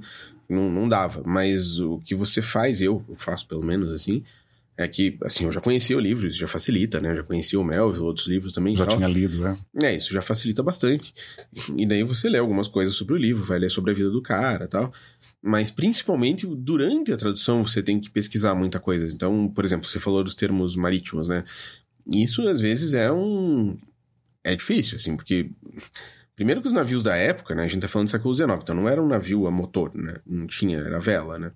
não, 0.49 0.69
não 0.69 0.87
dava. 0.87 1.23
Mas 1.25 1.79
o 1.79 1.99
que 1.99 2.13
você 2.13 2.41
faz, 2.41 2.81
eu 2.81 3.03
faço 3.15 3.47
pelo 3.47 3.65
menos, 3.65 3.91
assim, 3.91 4.23
é 4.77 4.87
que, 4.87 5.17
assim, 5.23 5.45
eu 5.45 5.51
já 5.51 5.61
conhecia 5.61 5.95
o 5.95 5.99
livro, 5.99 6.27
isso 6.27 6.37
já 6.37 6.47
facilita, 6.47 6.99
né? 6.99 7.11
Eu 7.11 7.17
já 7.17 7.23
conhecia 7.23 7.59
o 7.59 7.63
Melville, 7.63 8.05
outros 8.05 8.27
livros 8.27 8.51
também. 8.51 8.75
Já 8.75 8.85
tinha 8.85 9.07
lido, 9.07 9.39
né? 9.39 9.57
É, 9.81 9.95
isso 9.95 10.13
já 10.13 10.21
facilita 10.21 10.61
bastante. 10.61 11.13
E 11.77 11.85
daí 11.85 12.03
você 12.03 12.27
lê 12.27 12.37
algumas 12.37 12.67
coisas 12.67 12.93
sobre 12.95 13.13
o 13.13 13.17
livro, 13.17 13.43
vai 13.43 13.57
ler 13.57 13.69
sobre 13.69 13.91
a 13.91 13.93
vida 13.93 14.09
do 14.09 14.21
cara 14.21 14.67
tal. 14.67 14.91
Mas 15.41 15.71
principalmente 15.71 16.45
durante 16.45 17.13
a 17.13 17.17
tradução 17.17 17.63
você 17.63 17.81
tem 17.81 17.99
que 17.99 18.09
pesquisar 18.09 18.53
muita 18.53 18.79
coisa. 18.79 19.07
Então, 19.07 19.47
por 19.47 19.63
exemplo, 19.63 19.87
você 19.87 19.99
falou 19.99 20.23
dos 20.23 20.35
termos 20.35 20.75
marítimos, 20.75 21.29
né? 21.29 21.43
Isso 22.11 22.45
às 22.47 22.59
vezes 22.59 22.93
é 22.93 23.11
um 23.11 23.77
é 24.45 24.55
difícil, 24.55 24.97
assim, 24.97 25.17
porque. 25.17 25.49
Primeiro 26.35 26.61
que 26.61 26.67
os 26.67 26.73
navios 26.73 27.01
da 27.01 27.15
época, 27.15 27.55
né? 27.55 27.63
A 27.63 27.67
gente 27.67 27.81
tá 27.81 27.87
falando 27.87 28.07
do 28.07 28.11
século 28.11 28.33
XIX, 28.33 28.59
então 28.61 28.75
não 28.75 28.89
era 28.89 29.01
um 29.01 29.07
navio 29.07 29.47
a 29.47 29.51
motor, 29.51 29.95
né? 29.95 30.17
Não 30.25 30.45
tinha, 30.45 30.77
era 30.77 30.99
vela, 30.99 31.39
né? 31.39 31.51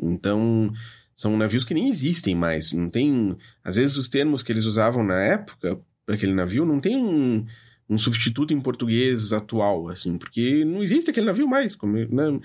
Então, 0.00 0.72
são 1.20 1.36
navios 1.36 1.66
que 1.66 1.74
nem 1.74 1.86
existem 1.86 2.34
mais. 2.34 2.72
Não 2.72 2.88
tem. 2.88 3.36
Às 3.62 3.76
vezes 3.76 3.98
os 3.98 4.08
termos 4.08 4.42
que 4.42 4.50
eles 4.50 4.64
usavam 4.64 5.04
na 5.04 5.20
época 5.20 5.78
para 6.06 6.14
aquele 6.14 6.32
navio 6.32 6.64
não 6.64 6.80
tem 6.80 6.96
um, 6.96 7.44
um 7.90 7.98
substituto 7.98 8.54
em 8.54 8.60
português 8.60 9.34
atual, 9.34 9.90
assim, 9.90 10.16
porque 10.16 10.64
não 10.64 10.82
existe 10.82 11.10
aquele 11.10 11.26
navio 11.26 11.46
mais. 11.46 11.74
Como, 11.74 11.94
né? 11.94 12.40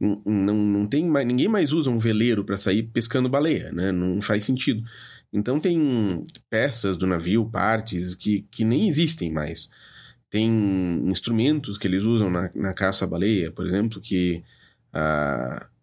não, 0.00 0.22
não, 0.24 0.54
não 0.54 0.86
tem 0.86 1.06
mais, 1.06 1.26
ninguém 1.26 1.48
mais 1.48 1.70
usa 1.70 1.90
um 1.90 1.98
veleiro 1.98 2.42
para 2.46 2.56
sair 2.56 2.84
pescando 2.84 3.28
baleia, 3.28 3.70
né? 3.72 3.92
Não 3.92 4.22
faz 4.22 4.42
sentido. 4.42 4.82
Então 5.30 5.60
tem 5.60 6.24
peças 6.48 6.96
do 6.96 7.06
navio, 7.06 7.44
partes 7.50 8.14
que, 8.14 8.46
que 8.50 8.64
nem 8.64 8.88
existem 8.88 9.30
mais. 9.30 9.68
Tem 10.30 10.50
instrumentos 11.04 11.76
que 11.76 11.86
eles 11.86 12.04
usam 12.04 12.30
na, 12.30 12.50
na 12.54 12.72
caça 12.72 13.04
à 13.04 13.08
baleia, 13.08 13.50
por 13.50 13.66
exemplo, 13.66 14.00
que, 14.00 14.42
uh, 14.94 15.73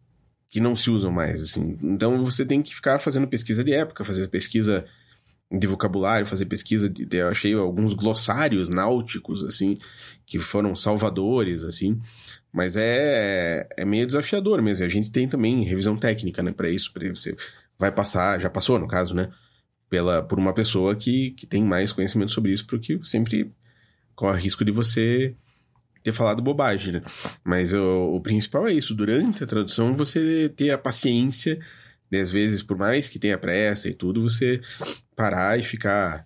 que 0.52 0.60
não 0.60 0.76
se 0.76 0.92
usam 0.92 1.12
mais. 1.12 1.42
Assim. 1.42 1.80
Então 1.82 2.24
você 2.24 2.46
tem 2.46 2.62
que 2.62 2.76
ficar 2.76 3.00
fazendo 3.00 3.28
pesquisa 3.28 3.64
de 3.64 3.74
época, 3.74 4.04
fazer 4.04 4.28
pesquisa 4.28 4.86
de 5.52 5.66
vocabulário, 5.66 6.28
fazer 6.28 6.46
pesquisa 6.46 6.88
de, 6.88 7.08
eu 7.18 7.28
achei 7.28 7.54
alguns 7.54 7.94
glossários 7.94 8.70
náuticos 8.70 9.44
assim 9.44 9.78
que 10.26 10.40
foram 10.40 10.74
salvadores 10.76 11.64
assim 11.64 12.00
mas 12.54 12.76
é, 12.76 13.68
é 13.78 13.86
meio 13.86 14.06
desafiador 14.06 14.62
mesmo. 14.62 14.86
A 14.86 14.90
gente 14.90 15.12
tem 15.12 15.28
também 15.28 15.64
revisão 15.64 15.96
técnica, 15.96 16.44
né, 16.44 16.52
para 16.52 16.70
isso, 16.70 16.92
para 16.92 17.08
você 17.10 17.36
vai 17.80 17.92
passar, 17.92 18.40
já 18.40 18.50
passou 18.50 18.78
no 18.78 18.88
caso, 18.88 19.16
né, 19.16 19.30
pela 19.90 20.22
por 20.22 20.38
uma 20.38 20.54
pessoa 20.54 20.96
que, 20.96 21.32
que 21.32 21.48
tem 21.48 21.64
mais 21.64 21.92
conhecimento 21.92 22.32
sobre 22.32 22.52
isso, 22.52 22.68
porque 22.68 23.00
sempre 23.04 23.52
corre 24.14 24.42
risco 24.42 24.66
de 24.66 24.72
você 24.72 25.36
ter 26.04 26.12
falado 26.12 26.42
bobagem, 26.42 26.94
né? 26.94 27.02
Mas 27.44 27.74
o, 27.74 28.16
o 28.16 28.22
principal 28.22 28.68
é 28.68 28.74
isso, 28.74 28.94
durante 28.94 29.44
a 29.44 29.48
tradução 29.48 29.96
você 29.96 30.52
ter 30.56 30.72
a 30.72 30.78
paciência 30.78 31.60
de, 32.10 32.20
às 32.20 32.32
vezes, 32.32 32.62
por 32.62 32.78
mais 32.78 33.08
que 33.08 33.18
tenha 33.18 33.38
pressa 33.38 33.88
e 33.88 33.94
tudo, 33.94 34.22
você 34.22 34.60
parar 35.16 35.58
e 35.58 35.64
ficar 35.64 36.26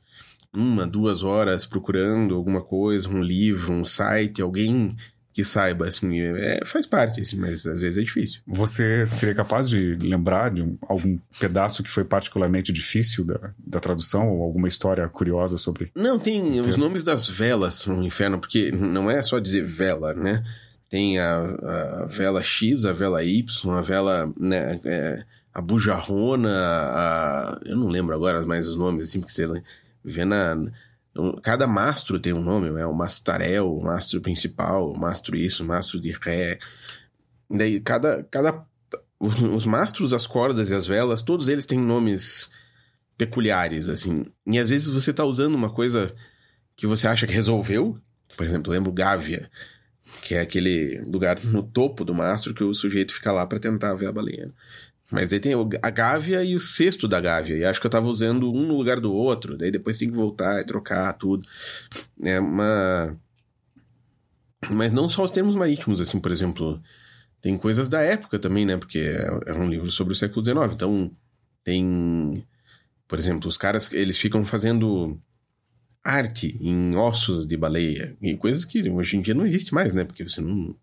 uma, 0.53 0.87
duas 0.87 1.23
horas 1.23 1.65
procurando 1.65 2.35
alguma 2.35 2.61
coisa, 2.61 3.09
um 3.09 3.21
livro, 3.21 3.73
um 3.73 3.83
site, 3.85 4.41
alguém 4.41 4.95
que 5.35 5.43
saiba, 5.43 5.85
assim, 5.85 6.17
é, 6.17 6.61
faz 6.63 6.87
parte, 6.87 7.19
assim, 7.19 7.35
mas 7.35 7.67
às 7.67 7.81
vezes 7.81 7.97
é 7.97 8.01
difícil. 8.01 8.39
Você 8.47 9.05
seria 9.05 9.35
capaz 9.35 9.67
de 9.67 9.95
lembrar 9.95 10.49
de 10.49 10.61
um, 10.61 10.77
algum 10.87 11.19
pedaço 11.37 11.83
que 11.83 11.91
foi 11.91 12.05
particularmente 12.05 12.71
difícil 12.71 13.25
da, 13.25 13.51
da 13.59 13.81
tradução 13.81 14.29
ou 14.29 14.41
alguma 14.41 14.69
história 14.69 15.05
curiosa 15.09 15.57
sobre? 15.57 15.91
Não, 15.93 16.17
tem 16.17 16.61
os 16.61 16.77
nomes 16.77 17.03
das 17.03 17.27
velas 17.27 17.85
no 17.85 18.01
inferno, 18.01 18.39
porque 18.39 18.71
não 18.71 19.11
é 19.11 19.21
só 19.21 19.37
dizer 19.37 19.65
vela, 19.65 20.13
né? 20.13 20.41
Tem 20.89 21.19
a, 21.19 21.37
a 21.37 22.05
vela 22.05 22.41
X, 22.41 22.85
a 22.85 22.93
vela 22.93 23.21
Y, 23.21 23.77
a 23.77 23.81
vela, 23.81 24.33
né, 24.39 24.79
é, 24.85 25.21
a 25.53 25.59
bujarrona, 25.59 26.49
a... 26.49 27.59
eu 27.65 27.75
não 27.75 27.89
lembro 27.89 28.15
agora 28.15 28.45
mais 28.45 28.69
os 28.69 28.77
nomes, 28.77 29.09
assim, 29.09 29.19
porque 29.19 29.33
você 29.33 29.61
vê 30.01 30.23
na 30.23 30.55
Cada 31.41 31.65
mastro 31.65 32.19
tem 32.19 32.33
um 32.33 32.41
nome, 32.41 32.67
é 32.79 32.85
o 32.85 32.93
mastarel, 32.93 33.73
o 33.73 33.81
mastro 33.81 34.19
principal, 34.19 34.91
o 34.91 34.97
mastro 34.97 35.37
isso, 35.37 35.63
o 35.63 35.65
mastro 35.65 35.99
de 35.99 36.11
ré. 36.11 36.59
Daí 37.49 37.79
cada, 37.79 38.23
cada 38.23 38.65
os 39.19 39.65
mastros, 39.65 40.13
as 40.13 40.27
cordas 40.27 40.69
e 40.69 40.75
as 40.75 40.87
velas, 40.87 41.21
todos 41.21 41.47
eles 41.47 41.65
têm 41.65 41.79
nomes 41.79 42.51
peculiares, 43.17 43.87
assim. 43.87 44.25
E 44.45 44.59
às 44.59 44.69
vezes 44.69 44.87
você 44.87 45.13
tá 45.13 45.23
usando 45.23 45.55
uma 45.55 45.69
coisa 45.69 46.13
que 46.75 46.85
você 46.85 47.07
acha 47.07 47.25
que 47.25 47.33
resolveu. 47.33 47.97
Por 48.35 48.45
exemplo, 48.45 48.71
lembro 48.71 48.91
Gávea, 48.91 49.49
que 50.21 50.35
é 50.35 50.41
aquele 50.41 51.01
lugar 51.07 51.41
no 51.43 51.63
topo 51.63 52.03
do 52.03 52.13
mastro 52.13 52.53
que 52.53 52.63
o 52.63 52.73
sujeito 52.73 53.13
fica 53.13 53.31
lá 53.31 53.45
para 53.45 53.59
tentar 53.59 53.93
ver 53.95 54.07
a 54.07 54.11
baleia. 54.11 54.51
Mas 55.11 55.31
aí 55.31 55.39
tem 55.39 55.53
a 55.81 55.89
Gávea 55.89 56.43
e 56.43 56.55
o 56.55 56.59
cesto 56.59 57.07
da 57.07 57.21
Gávea. 57.21 57.57
E 57.57 57.65
acho 57.65 57.79
que 57.79 57.85
eu 57.85 57.91
tava 57.91 58.07
usando 58.07 58.51
um 58.51 58.65
no 58.65 58.75
lugar 58.75 58.99
do 58.99 59.13
outro. 59.13 59.57
Daí 59.57 59.69
depois 59.69 59.99
tem 59.99 60.09
que 60.09 60.15
voltar 60.15 60.61
e 60.61 60.65
trocar 60.65 61.13
tudo. 61.13 61.47
É 62.23 62.39
uma. 62.39 63.15
Mas 64.69 64.91
não 64.91 65.07
só 65.07 65.23
os 65.23 65.31
termos 65.31 65.55
marítimos, 65.55 66.01
assim, 66.01 66.19
por 66.19 66.31
exemplo. 66.31 66.81
Tem 67.39 67.55
coisas 67.57 67.87
da 67.87 68.01
época 68.01 68.39
também, 68.39 68.65
né? 68.65 68.77
Porque 68.77 68.97
é, 68.97 69.51
é 69.51 69.53
um 69.53 69.69
livro 69.69 69.91
sobre 69.91 70.13
o 70.13 70.15
século 70.15 70.43
XIX. 70.43 70.73
Então, 70.73 71.11
tem. 71.63 72.43
Por 73.07 73.19
exemplo, 73.19 73.47
os 73.47 73.57
caras, 73.57 73.93
eles 73.93 74.17
ficam 74.17 74.43
fazendo 74.43 75.19
arte 76.03 76.57
em 76.59 76.95
ossos 76.95 77.45
de 77.45 77.55
baleia. 77.55 78.17
E 78.19 78.35
coisas 78.35 78.65
que 78.65 78.89
hoje 78.89 79.17
em 79.17 79.21
dia 79.21 79.35
não 79.35 79.45
existe 79.45 79.73
mais, 79.73 79.93
né? 79.93 80.03
Porque 80.03 80.23
você 80.23 80.41
não, 80.41 80.75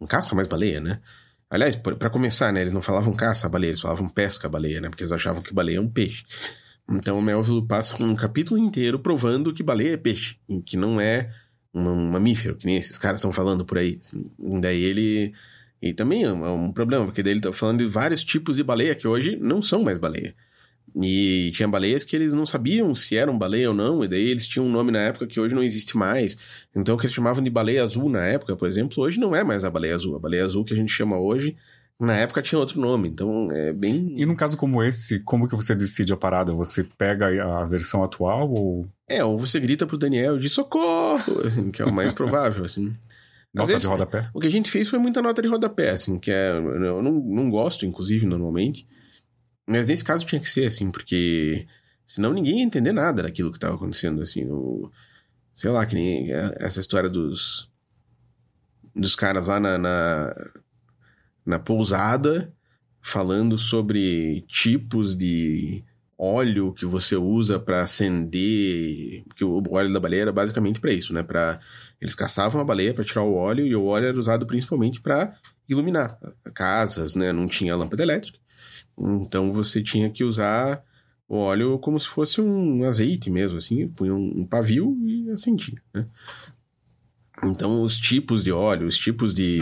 não 0.00 0.08
caça 0.08 0.34
mais 0.34 0.48
baleia, 0.48 0.80
né? 0.80 1.00
Aliás, 1.50 1.74
para 1.74 2.08
começar, 2.08 2.52
né, 2.52 2.60
eles 2.60 2.72
não 2.72 2.80
falavam 2.80 3.12
caça 3.12 3.48
a 3.48 3.50
baleia, 3.50 3.70
eles 3.70 3.80
falavam 3.80 4.08
pesca 4.08 4.46
a 4.46 4.50
baleia, 4.50 4.80
né? 4.80 4.88
Porque 4.88 5.02
eles 5.02 5.12
achavam 5.12 5.42
que 5.42 5.52
baleia 5.52 5.78
é 5.78 5.80
um 5.80 5.90
peixe. 5.90 6.24
Então 6.88 7.18
o 7.18 7.22
Melville 7.22 7.66
passa 7.66 8.00
um 8.02 8.14
capítulo 8.14 8.58
inteiro 8.60 9.00
provando 9.00 9.52
que 9.52 9.62
baleia 9.62 9.94
é 9.94 9.96
peixe, 9.96 10.36
que 10.64 10.76
não 10.76 11.00
é 11.00 11.30
um 11.74 12.10
mamífero, 12.10 12.56
que 12.56 12.66
nem 12.66 12.76
esses 12.76 12.98
caras 12.98 13.20
estão 13.20 13.32
falando 13.32 13.64
por 13.64 13.78
aí. 13.78 14.00
Daí 14.60 14.82
ele. 14.82 15.32
E 15.82 15.92
também 15.92 16.24
é 16.24 16.32
um 16.32 16.68
é 16.68 16.72
problema, 16.72 17.06
porque 17.06 17.22
daí 17.22 17.32
ele 17.32 17.40
tá 17.40 17.52
falando 17.52 17.78
de 17.78 17.86
vários 17.86 18.22
tipos 18.22 18.56
de 18.56 18.62
baleia 18.62 18.94
que 18.94 19.08
hoje 19.08 19.36
não 19.36 19.60
são 19.60 19.82
mais 19.82 19.98
baleia. 19.98 20.34
E 21.00 21.50
tinha 21.52 21.68
baleias 21.68 22.04
que 22.04 22.16
eles 22.16 22.34
não 22.34 22.44
sabiam 22.44 22.94
se 22.94 23.16
eram 23.16 23.36
baleia 23.36 23.68
ou 23.68 23.74
não, 23.74 24.02
e 24.02 24.08
daí 24.08 24.28
eles 24.28 24.46
tinham 24.46 24.66
um 24.66 24.70
nome 24.70 24.90
na 24.90 25.00
época 25.00 25.26
que 25.26 25.38
hoje 25.38 25.54
não 25.54 25.62
existe 25.62 25.96
mais. 25.96 26.36
Então, 26.74 26.94
o 26.94 26.98
que 26.98 27.06
eles 27.06 27.14
chamavam 27.14 27.42
de 27.42 27.50
baleia 27.50 27.82
azul 27.82 28.08
na 28.08 28.24
época, 28.24 28.56
por 28.56 28.66
exemplo, 28.66 29.02
hoje 29.02 29.20
não 29.20 29.34
é 29.34 29.44
mais 29.44 29.64
a 29.64 29.70
baleia 29.70 29.94
azul. 29.94 30.16
A 30.16 30.18
baleia 30.18 30.44
azul 30.44 30.64
que 30.64 30.72
a 30.72 30.76
gente 30.76 30.92
chama 30.92 31.18
hoje, 31.18 31.56
na 31.98 32.16
época 32.16 32.42
tinha 32.42 32.58
outro 32.58 32.80
nome. 32.80 33.08
Então, 33.08 33.52
é 33.52 33.72
bem. 33.72 34.14
E 34.16 34.24
num 34.24 34.34
caso 34.34 34.56
como 34.56 34.82
esse, 34.82 35.20
como 35.20 35.46
que 35.46 35.54
você 35.54 35.74
decide 35.74 36.12
a 36.12 36.16
parada? 36.16 36.52
Você 36.52 36.82
pega 36.82 37.28
a 37.44 37.64
versão 37.64 38.02
atual 38.02 38.50
ou. 38.50 38.86
É, 39.06 39.24
ou 39.24 39.38
você 39.38 39.60
grita 39.60 39.86
pro 39.86 39.98
Daniel 39.98 40.38
de 40.38 40.48
socorro, 40.48 41.40
assim, 41.44 41.70
que 41.72 41.82
é 41.82 41.84
o 41.84 41.92
mais 41.92 42.14
provável, 42.14 42.64
assim. 42.64 42.92
Nota 43.52 43.66
vezes, 43.66 43.82
de 43.82 43.88
rodapé? 43.88 44.30
O 44.32 44.40
que 44.40 44.46
a 44.46 44.50
gente 44.50 44.70
fez 44.70 44.88
foi 44.88 44.98
muita 45.00 45.20
nota 45.20 45.42
de 45.42 45.48
rodapé, 45.48 45.90
assim, 45.90 46.20
que 46.20 46.30
é. 46.30 46.50
Eu 46.52 47.02
não, 47.02 47.12
não 47.12 47.50
gosto, 47.50 47.84
inclusive, 47.84 48.24
normalmente. 48.24 48.86
Mas 49.72 49.86
nesse 49.86 50.02
caso 50.02 50.26
tinha 50.26 50.40
que 50.40 50.50
ser 50.50 50.66
assim, 50.66 50.90
porque 50.90 51.64
senão 52.04 52.32
ninguém 52.32 52.58
ia 52.58 52.64
entender 52.64 52.90
nada 52.90 53.22
daquilo 53.22 53.52
que 53.52 53.56
estava 53.56 53.76
acontecendo, 53.76 54.20
assim. 54.20 54.44
O, 54.50 54.90
sei 55.54 55.70
lá, 55.70 55.86
que 55.86 55.94
nem 55.94 56.32
essa 56.58 56.80
história 56.80 57.08
dos. 57.08 57.70
dos 58.92 59.14
caras 59.14 59.46
lá 59.46 59.60
na, 59.60 59.78
na, 59.78 60.34
na 61.46 61.58
pousada 61.60 62.52
falando 63.00 63.56
sobre 63.56 64.42
tipos 64.48 65.14
de 65.14 65.84
óleo 66.18 66.74
que 66.74 66.84
você 66.84 67.14
usa 67.14 67.60
para 67.60 67.80
acender, 67.82 69.22
porque 69.28 69.44
o 69.44 69.62
óleo 69.70 69.92
da 69.92 70.00
baleia 70.00 70.22
era 70.22 70.32
basicamente 70.32 70.80
para 70.80 70.92
isso, 70.92 71.14
né? 71.14 71.22
Para 71.22 71.60
eles 72.00 72.16
caçavam 72.16 72.60
a 72.60 72.64
baleia 72.64 72.92
para 72.92 73.04
tirar 73.04 73.22
o 73.22 73.34
óleo 73.34 73.64
e 73.64 73.76
o 73.76 73.84
óleo 73.86 74.08
era 74.08 74.18
usado 74.18 74.46
principalmente 74.46 75.00
para 75.00 75.32
iluminar 75.68 76.18
casas, 76.52 77.14
né? 77.14 77.32
Não 77.32 77.46
tinha 77.46 77.76
lâmpada 77.76 78.02
elétrica. 78.02 78.39
Então 79.22 79.52
você 79.52 79.82
tinha 79.82 80.10
que 80.10 80.24
usar 80.24 80.82
o 81.28 81.36
óleo 81.36 81.78
como 81.78 81.98
se 81.98 82.08
fosse 82.08 82.40
um 82.40 82.84
azeite 82.84 83.30
mesmo, 83.30 83.56
assim, 83.56 83.86
punha 83.88 84.12
um, 84.14 84.44
pavio 84.44 84.98
e 85.00 85.30
acendia, 85.30 85.80
né? 85.94 86.06
Então, 87.42 87.82
os 87.82 87.98
tipos 87.98 88.44
de 88.44 88.52
óleo, 88.52 88.86
os 88.86 88.98
tipos 88.98 89.32
de, 89.32 89.60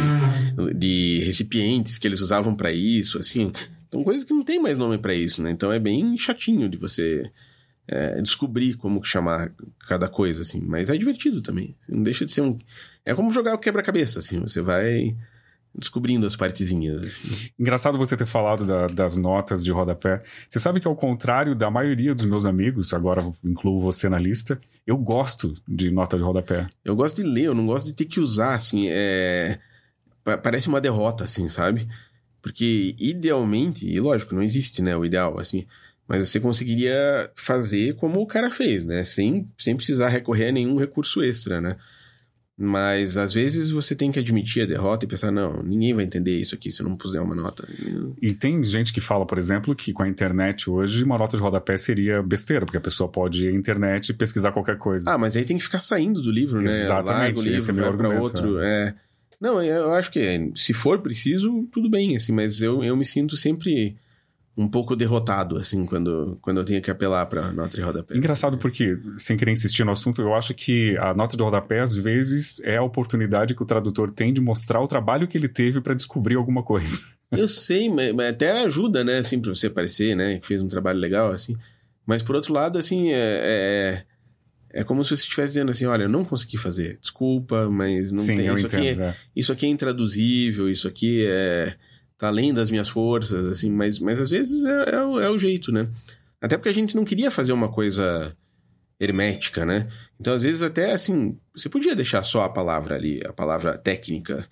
de 0.74 1.20
recipientes 1.24 1.96
que 1.96 2.08
eles 2.08 2.20
usavam 2.20 2.56
para 2.56 2.72
isso, 2.72 3.18
assim, 3.18 3.52
são 3.90 4.02
coisas 4.02 4.24
que 4.24 4.32
não 4.32 4.42
tem 4.42 4.60
mais 4.60 4.76
nome 4.76 4.98
para 4.98 5.14
isso, 5.14 5.42
né? 5.42 5.50
Então, 5.50 5.70
é 5.70 5.78
bem 5.78 6.16
chatinho 6.16 6.68
de 6.68 6.76
você 6.76 7.30
é, 7.86 8.20
descobrir 8.20 8.74
como 8.74 9.04
chamar 9.04 9.52
cada 9.86 10.08
coisa, 10.08 10.42
assim. 10.42 10.60
Mas 10.60 10.90
é 10.90 10.96
divertido 10.96 11.40
também. 11.40 11.76
Não 11.88 12.02
deixa 12.02 12.24
de 12.24 12.32
ser 12.32 12.40
um... 12.40 12.58
É 13.04 13.14
como 13.14 13.30
jogar 13.30 13.54
o 13.54 13.58
quebra-cabeça, 13.58 14.18
assim. 14.18 14.40
Você 14.40 14.60
vai 14.60 15.16
descobrindo 15.78 16.26
as 16.26 16.34
partezinhas. 16.34 17.02
Assim. 17.02 17.50
Engraçado 17.58 17.96
você 17.96 18.16
ter 18.16 18.26
falado 18.26 18.66
da, 18.66 18.88
das 18.88 19.16
notas 19.16 19.64
de 19.64 19.70
rodapé. 19.70 20.22
Você 20.48 20.58
sabe 20.58 20.80
que, 20.80 20.88
ao 20.88 20.96
contrário 20.96 21.54
da 21.54 21.70
maioria 21.70 22.14
dos 22.14 22.24
meus 22.24 22.44
amigos, 22.44 22.92
agora 22.92 23.24
incluo 23.44 23.80
você 23.80 24.08
na 24.08 24.18
lista, 24.18 24.60
eu 24.86 24.96
gosto 24.96 25.54
de 25.66 25.90
nota 25.90 26.16
de 26.16 26.22
rodapé. 26.22 26.66
Eu 26.84 26.96
gosto 26.96 27.22
de 27.22 27.28
ler, 27.28 27.44
eu 27.44 27.54
não 27.54 27.66
gosto 27.66 27.86
de 27.86 27.92
ter 27.92 28.06
que 28.06 28.18
usar, 28.18 28.54
assim, 28.54 28.88
é... 28.88 29.58
Parece 30.42 30.68
uma 30.68 30.80
derrota, 30.80 31.24
assim, 31.24 31.48
sabe? 31.48 31.88
Porque, 32.42 32.94
idealmente, 32.98 33.86
e 33.86 33.98
lógico, 34.00 34.34
não 34.34 34.42
existe, 34.42 34.82
né, 34.82 34.96
o 34.96 35.04
ideal, 35.04 35.38
assim... 35.38 35.64
Mas 36.08 36.26
você 36.26 36.40
conseguiria 36.40 37.30
fazer 37.36 37.94
como 37.96 38.18
o 38.18 38.26
cara 38.26 38.50
fez, 38.50 38.82
né? 38.82 39.04
Sem, 39.04 39.46
sem 39.58 39.76
precisar 39.76 40.08
recorrer 40.08 40.48
a 40.48 40.52
nenhum 40.52 40.78
recurso 40.78 41.22
extra, 41.22 41.60
né? 41.60 41.76
Mas 42.60 43.16
às 43.16 43.32
vezes 43.32 43.70
você 43.70 43.94
tem 43.94 44.10
que 44.10 44.18
admitir 44.18 44.64
a 44.64 44.66
derrota 44.66 45.04
e 45.04 45.08
pensar, 45.08 45.30
não, 45.30 45.62
ninguém 45.62 45.94
vai 45.94 46.04
entender 46.04 46.36
isso 46.36 46.56
aqui 46.56 46.72
se 46.72 46.82
eu 46.82 46.88
não 46.88 46.96
puser 46.96 47.22
uma 47.22 47.32
nota. 47.32 47.68
E 48.20 48.34
tem 48.34 48.64
gente 48.64 48.92
que 48.92 49.00
fala, 49.00 49.24
por 49.24 49.38
exemplo, 49.38 49.76
que 49.76 49.92
com 49.92 50.02
a 50.02 50.08
internet 50.08 50.68
hoje 50.68 51.04
uma 51.04 51.16
nota 51.16 51.36
de 51.36 51.42
rodapé 51.42 51.76
seria 51.76 52.20
besteira, 52.20 52.66
porque 52.66 52.76
a 52.76 52.80
pessoa 52.80 53.08
pode 53.08 53.46
ir 53.46 53.50
à 53.50 53.52
internet 53.52 54.08
e 54.08 54.12
pesquisar 54.12 54.50
qualquer 54.50 54.76
coisa. 54.76 55.08
Ah, 55.08 55.16
mas 55.16 55.36
aí 55.36 55.44
tem 55.44 55.56
que 55.56 55.62
ficar 55.62 55.80
saindo 55.80 56.20
do 56.20 56.32
livro, 56.32 56.60
né? 56.60 56.82
Exatamente, 56.82 57.36
Larga 57.36 57.38
o 57.38 57.42
livro, 57.44 57.58
esse 57.58 57.70
é 57.70 57.84
argumento, 57.84 58.22
outro. 58.22 58.58
É. 58.58 58.92
Não, 59.40 59.62
eu 59.62 59.92
acho 59.92 60.10
que 60.10 60.50
se 60.56 60.72
for 60.72 60.98
preciso, 60.98 61.68
tudo 61.70 61.88
bem, 61.88 62.16
assim, 62.16 62.32
mas 62.32 62.60
eu, 62.60 62.82
eu 62.82 62.96
me 62.96 63.04
sinto 63.04 63.36
sempre 63.36 63.96
um 64.58 64.68
pouco 64.68 64.96
derrotado, 64.96 65.56
assim, 65.56 65.86
quando, 65.86 66.36
quando 66.42 66.56
eu 66.56 66.64
tenho 66.64 66.82
que 66.82 66.90
apelar 66.90 67.24
pra 67.26 67.52
nota 67.52 67.76
de 67.76 67.80
rodapé. 67.80 68.16
Engraçado 68.16 68.58
porque, 68.58 68.98
sem 69.16 69.36
querer 69.36 69.52
insistir 69.52 69.84
no 69.84 69.92
assunto, 69.92 70.20
eu 70.20 70.34
acho 70.34 70.52
que 70.52 70.96
a 70.98 71.14
nota 71.14 71.36
de 71.36 71.42
rodapé, 71.44 71.78
às 71.78 71.94
vezes, 71.94 72.60
é 72.64 72.76
a 72.76 72.82
oportunidade 72.82 73.54
que 73.54 73.62
o 73.62 73.64
tradutor 73.64 74.10
tem 74.10 74.34
de 74.34 74.40
mostrar 74.40 74.80
o 74.80 74.88
trabalho 74.88 75.28
que 75.28 75.38
ele 75.38 75.48
teve 75.48 75.80
para 75.80 75.94
descobrir 75.94 76.34
alguma 76.34 76.64
coisa. 76.64 77.00
Eu 77.30 77.46
sei, 77.46 77.88
mas, 77.88 78.12
mas 78.12 78.30
até 78.30 78.64
ajuda, 78.64 79.04
né, 79.04 79.18
assim, 79.18 79.40
pra 79.40 79.54
você 79.54 79.70
parecer, 79.70 80.16
né, 80.16 80.40
que 80.40 80.46
fez 80.46 80.60
um 80.60 80.66
trabalho 80.66 80.98
legal, 80.98 81.30
assim. 81.30 81.56
Mas, 82.04 82.24
por 82.24 82.34
outro 82.34 82.52
lado, 82.52 82.78
assim, 82.78 83.12
é... 83.12 83.14
é... 83.14 84.04
É 84.70 84.84
como 84.84 85.02
se 85.02 85.16
você 85.16 85.22
estivesse 85.22 85.54
dizendo 85.54 85.70
assim, 85.70 85.86
olha, 85.86 86.02
eu 86.02 86.08
não 86.10 86.26
consegui 86.26 86.58
fazer, 86.58 86.98
desculpa, 87.00 87.70
mas 87.70 88.12
não 88.12 88.22
Sim, 88.22 88.34
tem. 88.34 88.52
Isso 88.52 88.66
aqui, 88.66 88.76
entendo, 88.76 89.02
é, 89.02 89.06
é. 89.06 89.14
isso 89.34 89.50
aqui 89.50 89.64
é 89.64 89.68
intraduzível, 89.70 90.68
isso 90.68 90.86
aqui 90.86 91.24
é 91.26 91.74
tá 92.18 92.26
além 92.26 92.52
das 92.52 92.70
minhas 92.70 92.88
forças, 92.88 93.46
assim, 93.46 93.70
mas, 93.70 94.00
mas 94.00 94.20
às 94.20 94.28
vezes 94.28 94.64
é, 94.64 94.96
é, 94.96 95.02
o, 95.04 95.20
é 95.20 95.30
o 95.30 95.38
jeito, 95.38 95.70
né? 95.70 95.88
Até 96.40 96.56
porque 96.56 96.68
a 96.68 96.74
gente 96.74 96.96
não 96.96 97.04
queria 97.04 97.30
fazer 97.30 97.52
uma 97.52 97.68
coisa 97.68 98.36
hermética, 99.00 99.64
né? 99.64 99.88
Então, 100.18 100.34
às 100.34 100.42
vezes, 100.42 100.62
até 100.62 100.92
assim, 100.92 101.38
você 101.54 101.68
podia 101.68 101.94
deixar 101.94 102.24
só 102.24 102.42
a 102.42 102.48
palavra 102.48 102.96
ali, 102.96 103.22
a 103.24 103.32
palavra 103.32 103.78
técnica, 103.78 104.48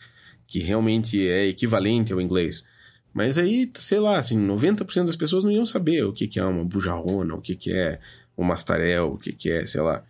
que 0.46 0.60
realmente 0.60 1.28
é 1.28 1.46
equivalente 1.46 2.12
ao 2.12 2.20
inglês. 2.20 2.64
Mas 3.12 3.38
aí, 3.38 3.70
sei 3.74 3.98
lá, 3.98 4.18
assim, 4.18 4.38
90% 4.38 5.06
das 5.06 5.16
pessoas 5.16 5.42
não 5.42 5.50
iam 5.50 5.66
saber 5.66 6.04
o 6.04 6.12
que, 6.12 6.28
que 6.28 6.38
é 6.38 6.44
uma 6.44 6.64
bujarrona, 6.64 7.34
o 7.34 7.40
que, 7.40 7.56
que 7.56 7.72
é 7.72 7.98
um 8.38 8.44
mastarel, 8.44 9.14
o 9.14 9.18
que, 9.18 9.32
que 9.32 9.50
é, 9.50 9.66
sei 9.66 9.80
lá. 9.80 10.04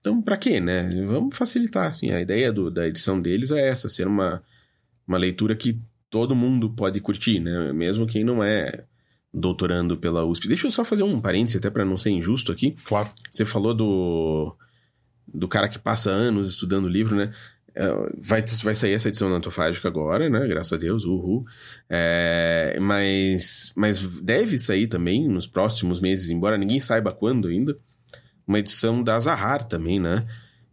Então, 0.00 0.22
pra 0.22 0.36
quê, 0.36 0.60
né? 0.60 0.88
Vamos 1.04 1.36
facilitar, 1.36 1.88
assim. 1.88 2.12
A 2.12 2.20
ideia 2.20 2.52
do, 2.52 2.70
da 2.70 2.86
edição 2.86 3.20
deles 3.20 3.50
é 3.50 3.68
essa, 3.68 3.88
ser 3.88 4.06
uma, 4.06 4.42
uma 5.06 5.18
leitura 5.18 5.54
que 5.56 5.78
todo 6.10 6.34
mundo 6.34 6.70
pode 6.70 7.00
curtir, 7.00 7.40
né? 7.40 7.72
Mesmo 7.72 8.06
quem 8.06 8.24
não 8.24 8.42
é 8.42 8.84
doutorando 9.32 9.96
pela 9.96 10.24
USP. 10.24 10.48
Deixa 10.48 10.66
eu 10.66 10.70
só 10.70 10.84
fazer 10.84 11.02
um 11.02 11.20
parêntese, 11.20 11.58
até 11.58 11.70
para 11.70 11.84
não 11.84 11.96
ser 11.96 12.10
injusto 12.10 12.50
aqui. 12.50 12.76
Claro. 12.84 13.10
Você 13.30 13.44
falou 13.44 13.74
do, 13.74 14.56
do 15.26 15.46
cara 15.46 15.68
que 15.68 15.78
passa 15.78 16.10
anos 16.10 16.48
estudando 16.48 16.88
livro, 16.88 17.16
né? 17.16 17.32
É, 17.74 17.88
Vai, 18.18 18.42
vai 18.62 18.74
sair 18.74 18.92
essa 18.92 19.08
edição 19.08 19.32
antofágica 19.32 19.86
agora, 19.86 20.28
né? 20.28 20.46
Graças 20.48 20.72
a 20.72 20.76
Deus, 20.76 21.04
uhul. 21.04 21.44
É, 21.88 22.78
mas, 22.80 23.72
mas 23.76 24.00
deve 24.00 24.58
sair 24.58 24.86
também 24.86 25.28
nos 25.28 25.46
próximos 25.46 26.00
meses, 26.00 26.30
embora 26.30 26.58
ninguém 26.58 26.80
saiba 26.80 27.12
quando 27.12 27.48
ainda, 27.48 27.78
uma 28.46 28.58
edição 28.58 29.02
da 29.02 29.20
Zahar 29.20 29.62
também, 29.64 30.00
né? 30.00 30.26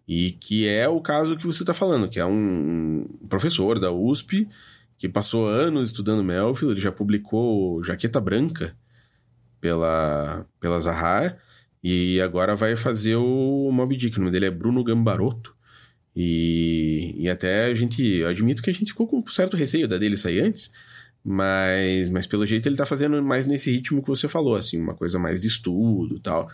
E 0.08 0.32
que 0.32 0.68
é 0.68 0.88
o 0.88 1.02
caso 1.02 1.36
que 1.36 1.46
você 1.46 1.64
está 1.64 1.74
falando, 1.74 2.08
que 2.08 2.20
é 2.20 2.26
um 2.26 3.06
professor 3.28 3.80
da 3.80 3.92
USP 3.92 4.48
que 4.98 5.10
passou 5.10 5.48
anos 5.48 5.90
estudando 5.90 6.24
Melville, 6.24 6.72
ele 6.72 6.82
já 6.82 6.92
publicou 6.92 7.84
Jaqueta 7.84 8.20
Branca 8.20 8.76
pela, 9.60 10.46
pela 10.60 10.80
Zahar, 10.80 11.38
e 11.84 12.20
agora 12.22 12.56
vai 12.56 12.76
fazer 12.76 13.16
o 13.16 13.70
Moby 13.72 13.96
Dick. 13.96 14.18
O 14.18 14.20
nome 14.20 14.32
dele 14.32 14.48
é 14.48 14.52
Bruno 14.52 14.84
Gambaroto. 14.84 15.56
E, 16.16 17.14
e 17.18 17.30
até 17.30 17.66
a 17.66 17.74
gente, 17.74 18.24
admito 18.24 18.64
que 18.64 18.70
a 18.70 18.74
gente 18.74 18.92
ficou 18.92 19.06
com 19.06 19.20
um 19.20 19.28
certo 19.28 19.58
receio 19.58 19.88
da 19.88 19.98
dele 19.98 20.16
sair 20.16 20.40
antes, 20.40 20.72
mas, 21.24 22.10
mas 22.10 22.26
pelo 22.26 22.46
jeito 22.46 22.68
ele 22.68 22.78
tá 22.78 22.86
fazendo 22.86 23.22
mais 23.22 23.46
nesse 23.46 23.70
ritmo 23.70 24.02
que 24.02 24.08
você 24.08 24.28
falou, 24.28 24.56
assim, 24.56 24.80
uma 24.80 24.96
coisa 24.96 25.20
mais 25.20 25.42
de 25.42 25.48
estudo 25.48 26.20
tal. 26.20 26.50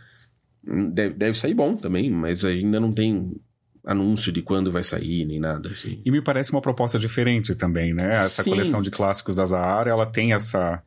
Deve, 0.64 1.14
deve 1.16 1.38
sair 1.38 1.54
bom 1.54 1.78
também, 1.78 2.10
mas 2.10 2.44
ainda 2.44 2.80
não 2.80 2.92
tem 2.92 3.40
anúncio 3.86 4.32
de 4.32 4.42
quando 4.42 4.72
vai 4.72 4.84
sair, 4.84 5.26
nem 5.26 5.40
nada, 5.40 5.70
assim. 5.70 6.02
E 6.06 6.12
me 6.12 6.22
parece 6.22 6.52
uma 6.52 6.62
proposta 6.62 7.00
diferente 7.00 7.56
também, 7.56 7.94
né? 7.94 8.10
Essa 8.10 8.44
Sim. 8.44 8.52
coleção 8.52 8.82
de 8.82 8.92
clássicos 8.92 9.36
da 9.36 9.46
Zahara, 9.46 9.90
ela 9.90 10.06
tem 10.06 10.34
essa, 10.34 10.82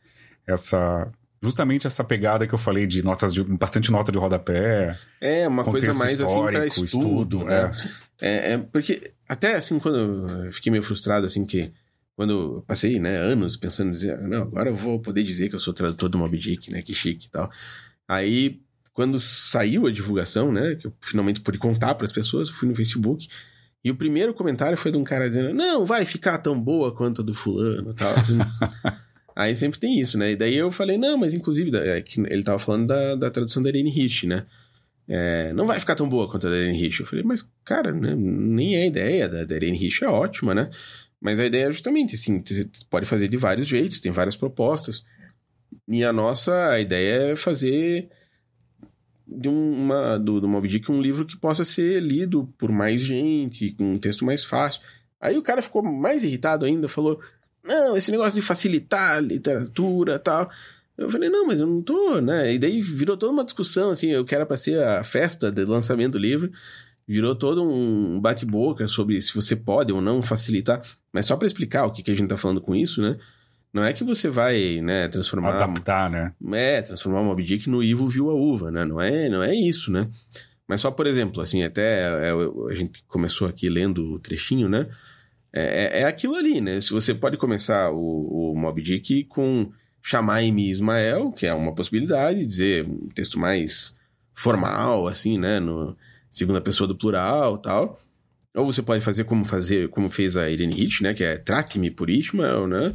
essa 0.46 1.10
justamente 1.42 1.86
essa 1.86 2.02
pegada 2.02 2.46
que 2.46 2.54
eu 2.54 2.58
falei 2.58 2.86
de 2.86 3.02
notas 3.02 3.34
de 3.34 3.42
bastante 3.44 3.90
nota 3.92 4.10
de 4.10 4.18
rodapé. 4.18 4.96
É, 5.20 5.46
uma 5.46 5.64
coisa 5.64 5.92
mais 5.92 6.20
assim 6.20 6.32
histórico, 6.32 6.66
estudo, 6.66 6.84
estudo, 6.84 7.44
né? 7.44 7.72
É. 8.20 8.52
é, 8.54 8.58
porque 8.58 9.12
até 9.28 9.54
assim, 9.54 9.78
quando 9.78 9.98
eu 10.46 10.52
fiquei 10.52 10.70
meio 10.72 10.82
frustrado, 10.82 11.26
assim, 11.26 11.44
que 11.44 11.72
quando 12.16 12.30
eu 12.30 12.64
passei, 12.66 12.98
né, 12.98 13.16
anos 13.16 13.56
pensando 13.56 13.88
em 13.88 13.90
dizer, 13.90 14.18
não, 14.20 14.42
agora 14.42 14.70
eu 14.70 14.74
vou 14.74 15.00
poder 15.00 15.22
dizer 15.22 15.48
que 15.48 15.54
eu 15.54 15.58
sou 15.58 15.74
tradutor 15.74 16.08
do 16.08 16.16
Moby 16.16 16.38
Dick, 16.38 16.70
né, 16.70 16.80
que 16.80 16.94
chique 16.94 17.26
e 17.26 17.30
tal. 17.30 17.50
Aí, 18.06 18.60
quando 18.94 19.18
saiu 19.18 19.86
a 19.86 19.90
divulgação, 19.90 20.50
né, 20.50 20.76
que 20.76 20.86
eu 20.86 20.92
finalmente 21.00 21.40
pude 21.40 21.58
contar 21.58 21.94
para 21.96 22.06
as 22.06 22.12
pessoas, 22.12 22.48
fui 22.48 22.68
no 22.68 22.74
Facebook, 22.74 23.28
e 23.84 23.90
o 23.90 23.96
primeiro 23.96 24.32
comentário 24.32 24.78
foi 24.78 24.90
de 24.90 24.96
um 24.96 25.04
cara 25.04 25.28
dizendo, 25.28 25.52
não, 25.52 25.84
vai 25.84 26.06
ficar 26.06 26.38
tão 26.38 26.58
boa 26.58 26.94
quanto 26.94 27.20
a 27.20 27.24
do 27.24 27.34
fulano 27.34 27.92
tal. 27.92 28.14
Aí 29.36 29.54
sempre 29.54 29.80
tem 29.80 30.00
isso, 30.00 30.16
né? 30.16 30.30
E 30.30 30.36
daí 30.36 30.56
eu 30.56 30.70
falei, 30.70 30.96
não, 30.96 31.18
mas 31.18 31.34
inclusive, 31.34 31.76
é 31.76 32.00
que 32.00 32.20
ele 32.20 32.44
tava 32.44 32.58
falando 32.58 32.86
da, 32.86 33.16
da 33.16 33.30
tradução 33.30 33.62
da 33.62 33.68
Irene 33.68 33.90
Rich, 33.90 34.28
né? 34.28 34.46
É, 35.08 35.52
não 35.52 35.66
vai 35.66 35.78
ficar 35.80 35.96
tão 35.96 36.08
boa 36.08 36.30
quanto 36.30 36.46
a 36.46 36.50
da 36.50 36.56
Irene 36.56 36.80
Rich. 36.80 37.00
Eu 37.00 37.06
falei, 37.06 37.24
mas, 37.24 37.50
cara, 37.64 37.92
né, 37.92 38.14
nem 38.16 38.76
é 38.76 38.82
a 38.82 38.86
ideia. 38.86 39.28
Da, 39.28 39.44
da 39.44 39.56
Irene 39.56 39.76
Rich 39.76 40.04
é 40.04 40.08
ótima, 40.08 40.54
né? 40.54 40.70
Mas 41.20 41.40
a 41.40 41.44
ideia 41.44 41.64
é 41.66 41.72
justamente 41.72 42.14
assim: 42.14 42.42
você 42.46 42.70
pode 42.88 43.06
fazer 43.06 43.26
de 43.28 43.36
vários 43.36 43.66
jeitos, 43.66 43.98
tem 43.98 44.12
várias 44.12 44.36
propostas. 44.36 45.04
E 45.88 46.04
a 46.04 46.12
nossa 46.12 46.78
ideia 46.78 47.32
é 47.32 47.36
fazer 47.36 48.08
de 49.36 49.48
um- 49.48 49.72
uma, 49.72 50.18
do, 50.18 50.40
do 50.40 50.48
Moby 50.48 50.68
Dick 50.68 50.90
um 50.90 51.00
livro 51.00 51.24
que 51.24 51.36
possa 51.36 51.64
ser 51.64 52.00
lido 52.00 52.48
por 52.58 52.70
mais 52.70 53.00
gente, 53.02 53.72
com 53.72 53.92
um 53.92 53.98
texto 53.98 54.24
mais 54.24 54.44
fácil. 54.44 54.82
Aí 55.20 55.36
o 55.36 55.42
cara 55.42 55.62
ficou 55.62 55.82
mais 55.82 56.22
irritado 56.24 56.64
ainda, 56.64 56.88
falou: 56.88 57.20
Não, 57.62 57.96
esse 57.96 58.10
negócio 58.10 58.34
de 58.34 58.42
facilitar 58.46 59.16
a 59.16 59.20
literatura 59.20 60.18
tal. 60.18 60.50
Eu 60.96 61.10
falei, 61.10 61.28
não, 61.28 61.44
mas 61.44 61.58
eu 61.58 61.66
não 61.66 61.82
tô, 61.82 62.20
né? 62.20 62.54
E 62.54 62.58
daí 62.58 62.80
virou 62.80 63.16
toda 63.16 63.32
uma 63.32 63.44
discussão, 63.44 63.90
assim, 63.90 64.10
eu 64.12 64.24
que 64.24 64.32
era 64.32 64.46
pra 64.46 64.56
ser 64.56 64.80
a 64.80 65.02
festa 65.02 65.50
do 65.50 65.68
lançamento 65.68 66.12
do 66.12 66.18
livro, 66.18 66.52
virou 67.06 67.34
todo 67.34 67.64
um 67.68 68.20
bate-boca 68.20 68.86
sobre 68.86 69.20
se 69.20 69.34
você 69.34 69.56
pode 69.56 69.92
ou 69.92 70.00
não 70.00 70.22
facilitar. 70.22 70.80
Mas 71.12 71.26
só 71.26 71.36
pra 71.36 71.46
explicar 71.48 71.84
o 71.86 71.90
que, 71.90 72.00
que 72.00 72.12
a 72.12 72.14
gente 72.14 72.28
tá 72.28 72.36
falando 72.36 72.60
com 72.60 72.76
isso, 72.76 73.02
né? 73.02 73.16
Não 73.74 73.82
é 73.82 73.92
que 73.92 74.04
você 74.04 74.28
vai, 74.28 74.80
né, 74.80 75.08
transformar 75.08 75.56
Adaptar, 75.56 76.08
né? 76.08 76.32
é, 76.52 76.80
transformar 76.80 77.20
o 77.22 77.24
Moby 77.24 77.42
Dick 77.42 77.68
no 77.68 77.82
Ivo 77.82 78.06
viu 78.06 78.30
a 78.30 78.34
uva, 78.34 78.70
né? 78.70 78.84
Não 78.84 79.00
é, 79.00 79.28
não 79.28 79.42
é 79.42 79.52
isso, 79.52 79.90
né? 79.90 80.08
Mas 80.68 80.80
só, 80.80 80.90
por 80.92 81.06
exemplo, 81.08 81.42
assim, 81.42 81.64
até 81.64 82.28
é, 82.28 82.30
a 82.70 82.74
gente 82.74 83.02
começou 83.08 83.48
aqui 83.48 83.68
lendo 83.68 84.12
o 84.12 84.18
trechinho, 84.20 84.68
né? 84.68 84.86
É, 85.52 85.98
é- 85.98 86.00
é 86.02 86.04
aquilo 86.04 86.36
ali, 86.36 86.60
né? 86.60 86.80
Se 86.80 86.92
você 86.92 87.12
pode 87.12 87.36
começar 87.36 87.90
o, 87.90 88.52
o 88.52 88.56
Moby 88.56 88.80
Dick 88.80 89.24
com 89.24 89.70
Shamaim 90.00 90.56
Ismael, 90.60 91.32
que 91.32 91.44
é 91.44 91.52
uma 91.52 91.74
possibilidade, 91.74 92.46
dizer 92.46 92.84
um 92.88 93.08
texto 93.08 93.38
mais 93.40 93.96
formal, 94.34 95.06
assim, 95.08 95.36
né? 95.38 95.58
No 95.60 95.96
segunda 96.30 96.60
pessoa 96.60 96.86
do 96.86 96.96
plural 96.96 97.58
tal. 97.58 98.00
Ou 98.54 98.64
você 98.66 98.82
pode 98.82 99.02
fazer 99.04 99.24
como 99.24 99.44
fazer, 99.44 99.88
como 99.88 100.08
fez 100.08 100.36
a 100.36 100.48
Irene 100.48 100.80
Hitch, 100.80 101.00
né? 101.00 101.12
Que 101.12 101.24
é 101.24 101.36
Trate-me 101.36 101.90
por 101.90 102.08
Ismael, 102.08 102.66
né? 102.68 102.92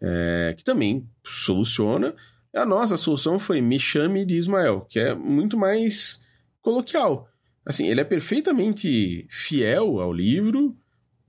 É, 0.00 0.54
que 0.56 0.64
também 0.64 1.06
soluciona. 1.24 2.14
A 2.54 2.66
nossa 2.66 2.96
solução 2.96 3.38
foi 3.38 3.60
Me 3.60 3.78
Chame 3.78 4.24
de 4.24 4.36
Ismael, 4.36 4.86
que 4.88 4.98
é 4.98 5.14
muito 5.14 5.56
mais 5.56 6.24
coloquial. 6.60 7.28
Assim, 7.64 7.86
ele 7.86 8.00
é 8.00 8.04
perfeitamente 8.04 9.26
fiel 9.30 10.00
ao 10.00 10.12
livro, 10.12 10.76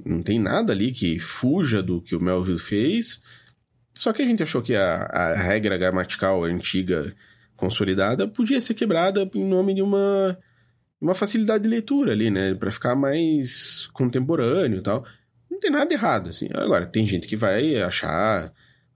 não 0.03 0.21
tem 0.21 0.39
nada 0.39 0.73
ali 0.73 0.91
que 0.91 1.19
fuja 1.19 1.81
do 1.81 2.01
que 2.01 2.15
o 2.15 2.19
Melville 2.19 2.59
fez. 2.59 3.21
Só 3.93 4.11
que 4.11 4.21
a 4.21 4.25
gente 4.25 4.41
achou 4.41 4.61
que 4.61 4.75
a, 4.75 5.03
a 5.03 5.33
regra 5.35 5.77
gramatical 5.77 6.43
antiga, 6.43 7.15
consolidada, 7.55 8.27
podia 8.27 8.59
ser 8.59 8.73
quebrada 8.73 9.29
em 9.33 9.45
nome 9.45 9.75
de 9.75 9.81
uma, 9.81 10.37
uma 10.99 11.13
facilidade 11.13 11.63
de 11.63 11.69
leitura 11.69 12.11
ali, 12.11 12.31
né? 12.31 12.55
Pra 12.55 12.71
ficar 12.71 12.95
mais 12.95 13.87
contemporâneo 13.93 14.79
e 14.79 14.83
tal. 14.83 15.05
Tem 15.63 15.71
nada 15.71 15.93
errado, 15.93 16.29
assim. 16.29 16.49
Agora, 16.53 16.85
tem 16.85 17.05
gente 17.05 17.25
que 17.25 17.37
vai 17.37 17.81
achar 17.81 18.51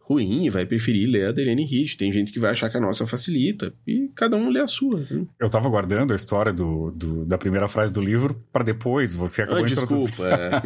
ruim 0.08 0.46
e 0.46 0.50
vai 0.50 0.66
preferir 0.66 1.10
ler 1.10 1.28
a 1.28 1.42
Irene 1.42 1.68
Hitch. 1.70 1.96
Tem 1.98 2.10
gente 2.10 2.32
que 2.32 2.40
vai 2.40 2.52
achar 2.52 2.70
que 2.70 2.78
a 2.78 2.80
nossa 2.80 3.06
facilita. 3.06 3.74
E 3.86 4.10
cada 4.16 4.38
um 4.38 4.50
lê 4.50 4.62
a 4.62 4.68
sua. 4.68 5.06
Né? 5.12 5.26
Eu 5.38 5.50
tava 5.50 5.68
guardando 5.68 6.14
a 6.14 6.16
história 6.16 6.54
do, 6.54 6.92
do 6.92 7.26
da 7.26 7.38
primeira 7.38 7.68
frase 7.68 7.92
do 7.92 8.00
livro 8.00 8.42
para 8.52 8.64
depois. 8.64 9.14
Você 9.14 9.42
acabou 9.42 9.64
ah, 9.64 9.68
desculpa. 9.68 10.24
É. 10.26 10.62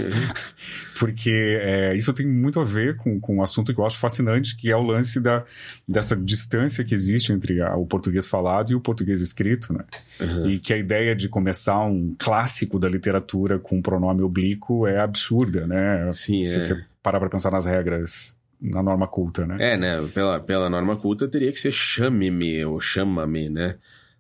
Porque 0.99 1.31
é, 1.31 1.97
isso 1.97 2.13
tem 2.13 2.27
muito 2.27 2.59
a 2.59 2.63
ver 2.63 2.97
com, 2.97 3.19
com 3.19 3.37
um 3.37 3.41
assunto 3.41 3.73
que 3.73 3.79
eu 3.79 3.85
acho 3.85 3.97
fascinante, 3.97 4.55
que 4.55 4.69
é 4.69 4.75
o 4.75 4.83
lance 4.83 5.19
da, 5.19 5.43
dessa 5.87 6.15
distância 6.15 6.83
que 6.83 6.93
existe 6.93 7.33
entre 7.33 7.59
a, 7.61 7.75
o 7.75 7.87
português 7.87 8.27
falado 8.27 8.71
e 8.71 8.75
o 8.75 8.79
português 8.79 9.21
escrito, 9.21 9.73
né? 9.73 9.83
Uhum. 10.19 10.51
E 10.51 10.59
que 10.59 10.71
a 10.71 10.77
ideia 10.77 11.15
de 11.15 11.27
começar 11.27 11.83
um 11.83 12.15
clássico 12.19 12.77
da 12.77 12.87
literatura 12.87 13.57
com 13.57 13.77
um 13.77 13.81
pronome 13.81 14.21
oblíquo 14.21 14.85
é 14.85 14.99
absurda, 14.99 15.65
né? 15.65 16.11
Sim, 16.11 16.43
Se 16.43 16.57
é. 16.57 16.59
você 16.59 16.85
parar 17.01 17.19
pra 17.19 17.29
pensar 17.29 17.49
nas 17.49 17.65
regras 17.65 18.39
na 18.61 18.83
norma 18.83 19.07
culta, 19.07 19.45
né? 19.47 19.57
É, 19.59 19.77
né? 19.77 20.07
Pela, 20.13 20.39
pela 20.39 20.69
norma 20.69 20.95
culta 20.95 21.27
teria 21.27 21.51
que 21.51 21.59
ser 21.59 21.71
chame-me 21.71 22.63
ou 22.63 22.79
chama-me, 22.79 23.49
né? 23.49 23.77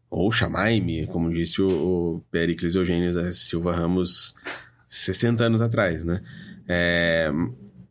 Ou 0.09 0.31
chamai-me, 0.31 1.05
como 1.07 1.31
disse 1.31 1.61
o, 1.61 1.67
o 1.67 2.23
Pericles 2.31 2.75
Eugênio 2.75 3.13
da 3.13 3.31
Silva 3.31 3.73
Ramos 3.73 4.35
60 4.87 5.45
anos 5.45 5.61
atrás, 5.61 6.03
né? 6.03 6.21
É, 6.67 7.31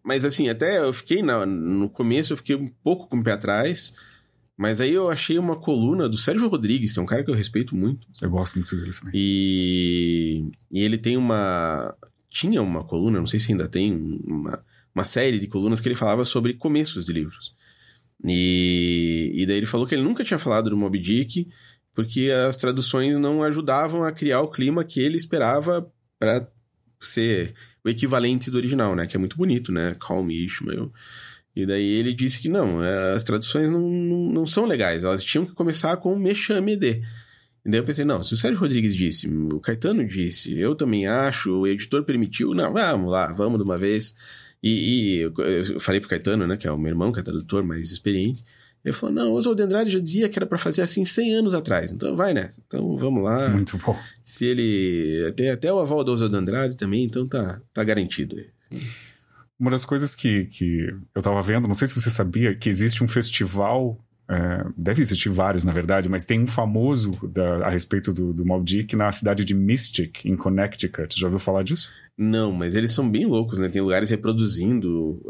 mas 0.03 0.25
assim, 0.25 0.49
até 0.49 0.79
eu 0.81 0.93
fiquei 0.93 1.23
na, 1.23 1.47
no 1.47 1.89
começo, 1.89 2.33
eu 2.33 2.37
fiquei 2.37 2.57
um 2.57 2.69
pouco 2.83 3.09
com 3.09 3.19
o 3.19 3.25
pé 3.25 3.33
atrás, 3.33 3.95
mas 4.57 4.81
aí 4.81 4.93
eu 4.93 5.09
achei 5.09 5.39
uma 5.39 5.57
coluna 5.57 6.09
do 6.09 6.19
Sérgio 6.19 6.49
Rodrigues, 6.49 6.93
que 6.93 6.99
é 6.99 7.03
um 7.03 7.07
cara 7.07 7.25
que 7.25 7.31
eu 7.31 7.35
respeito 7.35 7.75
muito. 7.77 8.07
Eu 8.21 8.29
gosto 8.29 8.57
muito 8.57 8.77
dele 8.77 8.93
também. 8.93 9.13
E, 9.15 10.45
e 10.71 10.83
ele 10.83 10.99
tem 10.99 11.17
uma. 11.17 11.95
Tinha 12.29 12.61
uma 12.61 12.85
coluna, 12.85 13.19
não 13.19 13.27
sei 13.27 13.41
se 13.41 13.51
ainda 13.51 13.67
tem, 13.67 14.21
uma, 14.25 14.63
uma 14.95 15.05
série 15.05 15.39
de 15.39 15.47
colunas 15.47 15.81
que 15.81 15.89
ele 15.89 15.95
falava 15.95 16.25
sobre 16.25 16.55
começos 16.55 17.07
de 17.07 17.13
livros. 17.13 17.55
E, 18.25 19.33
e 19.35 19.47
daí 19.47 19.57
ele 19.57 19.67
falou 19.67 19.87
que 19.87 19.95
ele 19.95 20.03
nunca 20.03 20.25
tinha 20.25 20.39
falado 20.39 20.69
do 20.69 20.77
Moby 20.77 20.99
Dick 20.99 21.49
porque 21.95 22.31
as 22.31 22.57
traduções 22.57 23.19
não 23.19 23.43
ajudavam 23.43 24.05
a 24.05 24.13
criar 24.13 24.41
o 24.41 24.49
clima 24.49 24.85
que 24.85 25.01
ele 25.01 25.17
esperava 25.17 25.91
para 26.19 26.49
ser 27.01 27.55
o 27.85 27.89
equivalente 27.89 28.51
do 28.51 28.59
original, 28.59 28.95
né? 28.95 29.07
Que 29.07 29.17
é 29.17 29.19
muito 29.19 29.37
bonito, 29.37 29.73
né? 29.73 29.95
Call 29.99 30.23
Me 30.23 30.45
Ishmael. 30.45 30.93
E 31.55 31.67
daí 31.67 31.85
ele 31.85 32.13
disse 32.13 32.41
que 32.41 32.49
não, 32.49 32.83
é, 32.83 33.13
as 33.13 33.25
traduções 33.25 33.71
não, 33.71 33.81
não, 33.81 34.33
não 34.33 34.47
são 34.47 34.67
legais, 34.67 35.03
elas 35.03 35.25
tinham 35.25 35.45
que 35.45 35.53
começar 35.53 35.97
com 35.97 36.17
Me 36.17 36.35
Chame 36.35 36.77
De. 36.77 37.03
E 37.65 37.71
daí 37.71 37.81
eu 37.81 37.85
pensei, 37.85 38.05
não, 38.05 38.23
se 38.23 38.33
o 38.33 38.37
Sérgio 38.37 38.61
Rodrigues 38.61 38.97
disse, 38.97 39.29
o 39.29 39.61
Caetano 39.61 40.07
disse, 40.07 40.57
eu 40.59 40.75
também 40.75 41.07
acho, 41.07 41.53
o 41.53 41.67
editor 41.67 42.05
permitiu, 42.05 42.55
não, 42.55 42.73
vamos 42.73 43.11
lá, 43.11 43.33
vamos 43.33 43.59
de 43.59 43.65
uma 43.65 43.77
vez. 43.77 44.15
E, 44.63 44.71
e 44.71 45.21
eu 45.73 45.81
falei 45.81 46.01
pro 46.01 46.09
Caetano, 46.09 46.47
né, 46.47 46.57
que 46.57 46.67
é 46.67 46.73
o 46.73 46.79
meu 46.79 46.91
irmão, 46.91 47.13
que 47.13 47.21
é 47.21 47.23
tradutor 47.23 47.65
mais 47.65 47.91
experiente, 47.91 48.45
ele 48.85 48.95
falou, 48.95 49.15
não, 49.15 49.33
o 49.33 49.35
Oswald 49.35 49.63
Andrade 49.63 49.91
já 49.91 49.99
dizia 49.99 50.29
que 50.29 50.39
era 50.39 50.47
para 50.47 50.57
fazer 50.57 50.83
assim 50.83 51.05
100 51.05 51.35
anos 51.35 51.55
atrás, 51.55 51.93
então 51.93 52.17
vai 52.17 52.33
nessa, 52.33 52.63
então 52.67 52.97
vamos 52.97 53.23
lá. 53.23 53.49
Muito 53.49 53.77
bom. 53.79 53.97
Se 54.25 54.47
ele, 54.47 55.27
até, 55.29 55.51
até 55.51 55.73
o 55.73 55.79
aval 55.79 56.03
do 56.03 56.13
Oswald 56.13 56.35
Andrade 56.35 56.77
também, 56.77 57.05
então 57.05 57.27
tá, 57.27 57.61
tá 57.75 57.85
garantido. 57.85 58.37
Uma 59.59 59.71
das 59.71 59.85
coisas 59.85 60.15
que, 60.15 60.47
que 60.47 60.95
eu 61.15 61.21
tava 61.21 61.43
vendo, 61.43 61.69
não 61.69 61.75
sei 61.75 61.89
se 61.89 61.95
você 61.95 62.09
sabia, 62.09 62.55
que 62.55 62.71
existe 62.71 63.05
um 63.05 63.09
festival 63.09 63.99
é, 64.31 64.65
deve 64.77 65.03
existir 65.03 65.29
vários, 65.29 65.65
na 65.65 65.73
verdade, 65.73 66.09
mas 66.09 66.25
tem 66.25 66.41
um 66.41 66.47
famoso 66.47 67.11
da, 67.27 67.67
a 67.67 67.69
respeito 67.69 68.13
do, 68.13 68.33
do 68.33 68.47
Moby 68.47 68.65
Dick 68.65 68.95
na 68.95 69.11
cidade 69.11 69.45
de 69.45 69.53
Mystic, 69.55 70.25
em 70.25 70.37
Connecticut. 70.37 71.19
Já 71.19 71.27
ouviu 71.27 71.41
falar 71.41 71.65
disso? 71.65 71.91
Não, 72.17 72.53
mas 72.53 72.77
eles 72.77 72.93
são 72.93 73.11
bem 73.11 73.27
loucos, 73.27 73.59
né? 73.59 73.69
Tem 73.69 73.83
lugares 73.83 74.09
reproduzindo 74.09 75.21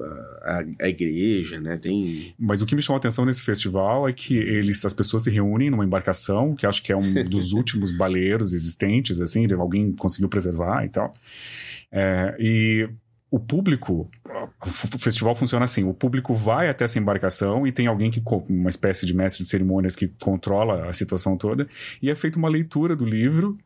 a, 0.43 0.59
a, 0.59 0.65
a, 0.83 0.89
igreja, 0.89 1.59
né? 1.59 1.79
Tem... 1.79 2.35
Mas 2.39 2.61
o 2.61 2.67
que 2.67 2.75
me 2.75 2.83
chamou 2.83 2.97
a 2.97 2.99
atenção 2.99 3.25
nesse 3.25 3.41
festival 3.43 4.07
é 4.07 4.13
que 4.13 4.37
eles, 4.37 4.85
as 4.85 4.93
pessoas 4.93 5.23
se 5.23 5.31
reúnem 5.31 5.71
numa 5.71 5.85
embarcação, 5.85 6.55
que 6.55 6.67
acho 6.67 6.83
que 6.83 6.93
é 6.93 6.97
um 6.97 7.15
dos 7.25 7.55
últimos 7.55 7.97
baleeiros 7.97 8.53
existentes, 8.53 9.19
assim, 9.23 9.47
alguém 9.55 9.93
conseguiu 9.93 10.29
preservar 10.29 10.85
e 10.85 10.91
tal. 10.91 11.11
É, 11.91 12.37
e 12.39 12.87
o 13.31 13.39
público, 13.39 14.11
o 14.65 14.99
festival 14.99 15.35
funciona 15.35 15.65
assim: 15.65 15.85
o 15.85 15.95
público 15.95 16.35
vai 16.35 16.69
até 16.69 16.85
essa 16.85 16.99
embarcação 16.99 17.67
e 17.67 17.73
tem 17.73 17.87
alguém 17.87 18.11
que, 18.11 18.23
uma 18.49 18.69
espécie 18.69 19.07
de 19.07 19.15
mestre 19.15 19.45
de 19.45 19.49
cerimônias 19.49 19.95
que 19.95 20.09
controla 20.21 20.89
a 20.89 20.93
situação 20.93 21.37
toda, 21.37 21.69
e 22.03 22.11
é 22.11 22.15
feita 22.15 22.39
uma 22.39 22.49
leitura 22.49 22.97
do 22.97 23.05
livro 23.05 23.57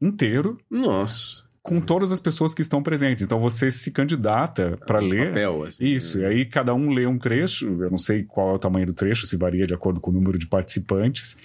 inteiro. 0.00 0.58
Nossa. 0.70 1.48
Com 1.60 1.80
todas 1.80 2.12
as 2.12 2.20
pessoas 2.20 2.54
que 2.54 2.62
estão 2.62 2.82
presentes. 2.82 3.22
Então 3.22 3.38
você 3.38 3.70
se 3.70 3.90
candidata 3.90 4.78
para 4.86 5.00
um 5.02 5.06
ler. 5.06 5.28
Papel, 5.28 5.64
assim, 5.64 5.84
Isso, 5.84 6.18
né? 6.18 6.24
e 6.24 6.26
aí 6.26 6.46
cada 6.46 6.72
um 6.72 6.90
lê 6.90 7.04
um 7.06 7.18
trecho, 7.18 7.66
eu 7.82 7.90
não 7.90 7.98
sei 7.98 8.22
qual 8.22 8.52
é 8.52 8.54
o 8.54 8.58
tamanho 8.58 8.86
do 8.86 8.94
trecho, 8.94 9.26
se 9.26 9.36
varia 9.36 9.66
de 9.66 9.74
acordo 9.74 10.00
com 10.00 10.10
o 10.10 10.14
número 10.14 10.38
de 10.38 10.46
participantes 10.46 11.36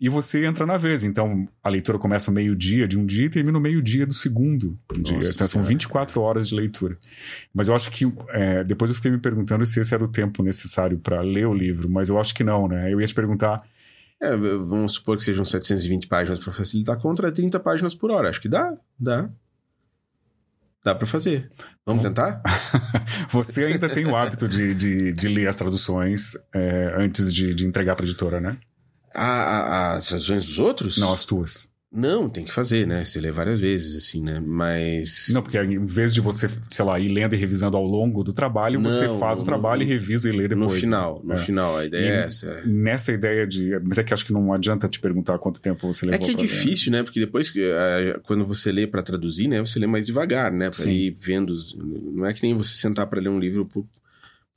e 0.00 0.08
você 0.08 0.46
entra 0.46 0.64
na 0.64 0.76
vez. 0.76 1.02
Então, 1.02 1.48
a 1.62 1.68
leitura 1.68 1.98
começa 1.98 2.30
ao 2.30 2.34
meio-dia 2.34 2.86
de 2.86 2.96
um 2.96 3.04
dia 3.04 3.26
e 3.26 3.28
termina 3.28 3.52
no 3.52 3.60
meio-dia 3.60 4.06
do 4.06 4.14
segundo 4.14 4.78
dia. 4.92 5.16
Nossa 5.16 5.30
então, 5.30 5.48
são 5.48 5.48
Senhora. 5.48 5.68
24 5.68 6.20
horas 6.20 6.48
de 6.48 6.54
leitura. 6.54 6.96
Mas 7.52 7.68
eu 7.68 7.74
acho 7.74 7.90
que. 7.90 8.04
é, 8.28 8.62
depois 8.62 8.90
eu 8.90 8.94
fiquei 8.94 9.10
me 9.10 9.18
perguntando 9.18 9.66
se 9.66 9.80
esse 9.80 9.92
era 9.92 10.04
o 10.04 10.08
tempo 10.08 10.42
necessário 10.42 10.98
para 10.98 11.20
ler 11.20 11.46
o 11.46 11.54
livro, 11.54 11.88
mas 11.88 12.08
eu 12.08 12.20
acho 12.20 12.34
que 12.34 12.44
não, 12.44 12.68
né? 12.68 12.92
Eu 12.92 13.00
ia 13.00 13.06
te 13.06 13.14
perguntar. 13.14 13.62
É, 14.20 14.36
vamos 14.36 14.94
supor 14.94 15.16
que 15.16 15.22
sejam 15.22 15.44
720 15.44 16.08
páginas 16.08 16.40
para 16.40 16.52
facilitar 16.52 16.98
contra 16.98 17.30
30 17.30 17.58
páginas 17.60 17.94
por 17.94 18.10
hora. 18.10 18.28
Acho 18.28 18.40
que 18.40 18.48
dá, 18.48 18.76
dá. 18.98 19.28
Dá 20.84 20.94
para 20.94 21.06
fazer. 21.06 21.50
Vamos 21.84 22.02
tentar? 22.02 22.40
você 23.30 23.64
ainda 23.64 23.88
tem 23.88 24.06
o 24.06 24.16
hábito 24.16 24.48
de, 24.48 24.74
de, 24.74 25.12
de 25.12 25.28
ler 25.28 25.48
as 25.48 25.56
traduções 25.56 26.36
é, 26.52 26.94
antes 26.96 27.32
de, 27.32 27.52
de 27.52 27.66
entregar 27.66 27.94
para 27.96 28.06
editora, 28.06 28.40
né? 28.40 28.58
A, 29.18 29.92
a, 29.92 29.96
as 29.96 30.08
traduções 30.08 30.44
dos 30.46 30.58
outros? 30.58 30.98
Não, 30.98 31.12
as 31.12 31.24
tuas. 31.24 31.68
Não, 31.90 32.28
tem 32.28 32.44
que 32.44 32.52
fazer, 32.52 32.86
né? 32.86 33.02
Você 33.02 33.18
lê 33.18 33.32
várias 33.32 33.58
vezes, 33.60 33.96
assim, 33.96 34.22
né? 34.22 34.40
Mas. 34.44 35.30
Não, 35.32 35.42
porque 35.42 35.56
em 35.58 35.86
vez 35.86 36.12
de 36.12 36.20
você, 36.20 36.46
sei 36.70 36.84
lá, 36.84 37.00
ir 37.00 37.08
lendo 37.08 37.34
e 37.34 37.38
revisando 37.38 37.78
ao 37.78 37.82
longo 37.84 38.22
do 38.22 38.30
trabalho, 38.30 38.78
você 38.82 39.06
Não, 39.06 39.18
faz 39.18 39.38
o 39.38 39.40
no- 39.40 39.46
trabalho 39.46 39.82
e 39.82 39.86
revisa 39.86 40.28
e 40.28 40.32
lê 40.36 40.46
depois. 40.46 40.68
no 40.68 40.74
né? 40.74 40.80
final, 40.80 41.22
no 41.24 41.32
É. 41.32 41.36
final, 41.38 41.78
a 41.78 41.86
ideia 41.86 42.04
E 42.04 42.08
é 42.08 42.24
essa. 42.26 42.46
é. 42.46 42.66
Nessa 42.66 43.10
ideia 43.12 43.46
de. 43.46 43.70
Mas 43.82 43.96
é 43.96 44.04
que 44.04 44.12
acho 44.12 44.26
que 44.26 44.34
não 44.34 44.52
adianta 44.52 44.86
te 44.86 45.00
perguntar 45.00 45.38
quanto 45.38 45.62
tempo 45.62 45.90
você 45.90 46.04
É 46.04 46.10
levou 46.10 46.26
que 46.26 46.34
é 46.34 46.36
ler. 46.36 46.42
difícil, 46.42 46.92
né? 46.92 47.02
Porque 47.02 47.20
depois, 47.20 47.50
que 47.50 47.62
eh, 47.62 48.20
quando 48.22 48.44
você 48.44 48.70
lê 48.70 48.86
pra 48.86 49.02
traduzir, 49.02 49.48
né? 49.48 49.58
Você 49.60 49.78
lê 49.78 49.86
mais 49.86 50.04
devagar, 50.06 50.52
né? 50.52 50.68
Pra 50.68 50.78
Sim. 50.78 50.90
ir 50.90 51.16
vendo. 51.18 51.54
Não 52.14 52.26
é 52.26 52.34
que 52.34 52.42
nem 52.42 52.52
você 52.52 52.76
sentar 52.76 53.06
pra 53.06 53.18
ler 53.18 53.30
um 53.30 53.38
livro 53.38 53.64
por, 53.64 53.86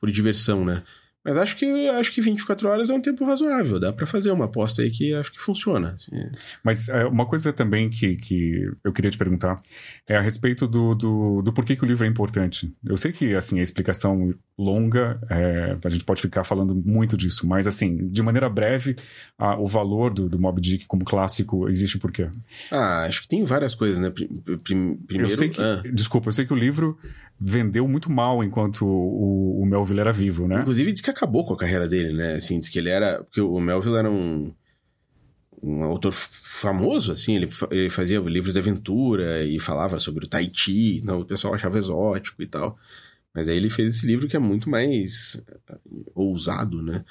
por 0.01 0.11
diversão, 0.11 0.65
né? 0.65 0.83
Mas 1.23 1.37
acho 1.37 1.55
que 1.55 1.87
acho 1.89 2.11
que 2.11 2.21
24 2.21 2.67
horas 2.67 2.89
é 2.89 2.93
um 2.93 3.01
tempo 3.01 3.23
razoável. 3.23 3.79
Dá 3.79 3.93
pra 3.93 4.07
fazer 4.07 4.31
uma 4.31 4.45
aposta 4.45 4.81
aí 4.81 4.89
que 4.89 5.13
acho 5.13 5.31
que 5.31 5.39
funciona. 5.39 5.93
assim. 5.95 6.11
Mas 6.63 6.89
é, 6.89 7.05
uma 7.05 7.25
coisa 7.27 7.53
também 7.53 7.89
que, 7.89 8.15
que 8.15 8.71
eu 8.83 8.91
queria 8.91 9.11
te 9.11 9.17
perguntar 9.17 9.61
é 10.09 10.15
a 10.15 10.21
respeito 10.21 10.67
do, 10.67 10.95
do, 10.95 11.41
do 11.43 11.53
porquê 11.53 11.75
que 11.75 11.83
o 11.83 11.87
livro 11.87 12.05
é 12.05 12.07
importante. 12.07 12.73
Eu 12.83 12.97
sei 12.97 13.11
que, 13.11 13.35
assim, 13.35 13.59
a 13.59 13.63
explicação 13.63 14.31
longa, 14.61 15.19
é, 15.29 15.77
a 15.83 15.89
gente 15.89 16.03
pode 16.05 16.21
ficar 16.21 16.43
falando 16.43 16.73
muito 16.75 17.17
disso, 17.17 17.47
mas, 17.47 17.65
assim, 17.67 18.07
de 18.09 18.21
maneira 18.21 18.47
breve, 18.49 18.95
a- 19.37 19.57
o 19.59 19.67
valor 19.67 20.13
do, 20.13 20.29
do 20.29 20.39
Moby 20.39 20.61
Dick 20.61 20.85
como 20.85 21.03
clássico 21.03 21.67
existe 21.67 21.97
por 21.97 22.11
quê? 22.11 22.29
Ah, 22.71 23.03
acho 23.03 23.23
que 23.23 23.27
tem 23.27 23.43
várias 23.43 23.73
coisas, 23.75 23.97
né? 23.99 24.09
Prim- 24.09 24.27
prim- 24.63 24.95
Primeiro. 25.07 25.31
eu 25.33 25.37
sei 25.37 25.49
que, 25.49 25.61
ah, 25.61 25.81
desculpa, 25.93 26.29
eu 26.29 26.33
sei 26.33 26.45
que 26.45 26.53
o 26.53 26.55
livro 26.57 26.97
vendeu 27.39 27.87
muito 27.87 28.11
mal 28.11 28.43
enquanto 28.43 28.85
o, 28.85 29.61
o 29.61 29.65
Melville 29.65 29.99
era 30.01 30.11
vivo, 30.11 30.47
né? 30.47 30.59
Inclusive, 30.61 30.91
diz 30.91 31.01
que 31.01 31.09
acabou 31.09 31.43
com 31.43 31.53
a 31.53 31.57
carreira 31.57 31.89
dele, 31.89 32.13
né? 32.13 32.35
Assim, 32.35 32.59
diz 32.59 32.69
que 32.69 32.77
ele 32.77 32.89
era. 32.89 33.23
Porque 33.23 33.41
o 33.41 33.59
Melville 33.59 33.95
era 33.97 34.09
um. 34.11 34.53
Um 35.63 35.83
autor 35.83 36.11
famoso, 36.11 37.11
assim, 37.11 37.35
ele, 37.35 37.47
ele 37.69 37.87
fazia 37.89 38.19
livros 38.19 38.53
de 38.53 38.57
aventura 38.59 39.43
e 39.43 39.59
falava 39.59 39.99
sobre 39.99 40.25
o 40.25 40.27
Tahiti, 40.27 41.01
não, 41.05 41.19
o 41.21 41.25
pessoal 41.25 41.53
achava 41.53 41.77
exótico 41.77 42.41
e 42.41 42.47
tal. 42.47 42.79
Mas 43.33 43.47
aí 43.47 43.57
ele 43.57 43.69
fez 43.69 43.95
esse 43.95 44.05
livro 44.05 44.27
que 44.27 44.35
é 44.35 44.39
muito 44.39 44.69
mais 44.69 45.43
eh, 45.47 45.77
ousado, 46.13 46.81
né? 46.81 47.03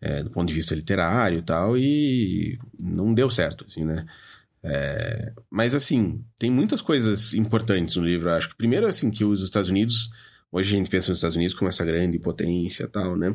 É, 0.00 0.22
do 0.22 0.30
ponto 0.30 0.48
de 0.48 0.54
vista 0.54 0.74
literário 0.74 1.38
e 1.38 1.42
tal, 1.42 1.76
e 1.76 2.58
não 2.78 3.12
deu 3.12 3.28
certo, 3.30 3.64
assim, 3.66 3.84
né? 3.84 4.06
É, 4.62 5.32
mas, 5.50 5.74
assim, 5.74 6.24
tem 6.38 6.50
muitas 6.50 6.80
coisas 6.80 7.34
importantes 7.34 7.96
no 7.96 8.04
livro, 8.04 8.30
acho. 8.30 8.56
Primeiro, 8.56 8.86
assim, 8.86 9.10
que 9.10 9.24
os 9.24 9.42
Estados 9.42 9.70
Unidos 9.70 10.10
Hoje 10.50 10.74
a 10.74 10.78
gente 10.78 10.90
pensa 10.90 11.10
nos 11.10 11.18
Estados 11.18 11.36
Unidos 11.36 11.54
como 11.54 11.68
essa 11.68 11.84
grande 11.84 12.18
potência 12.18 12.84
e 12.84 12.88
tal, 12.88 13.16
né? 13.16 13.34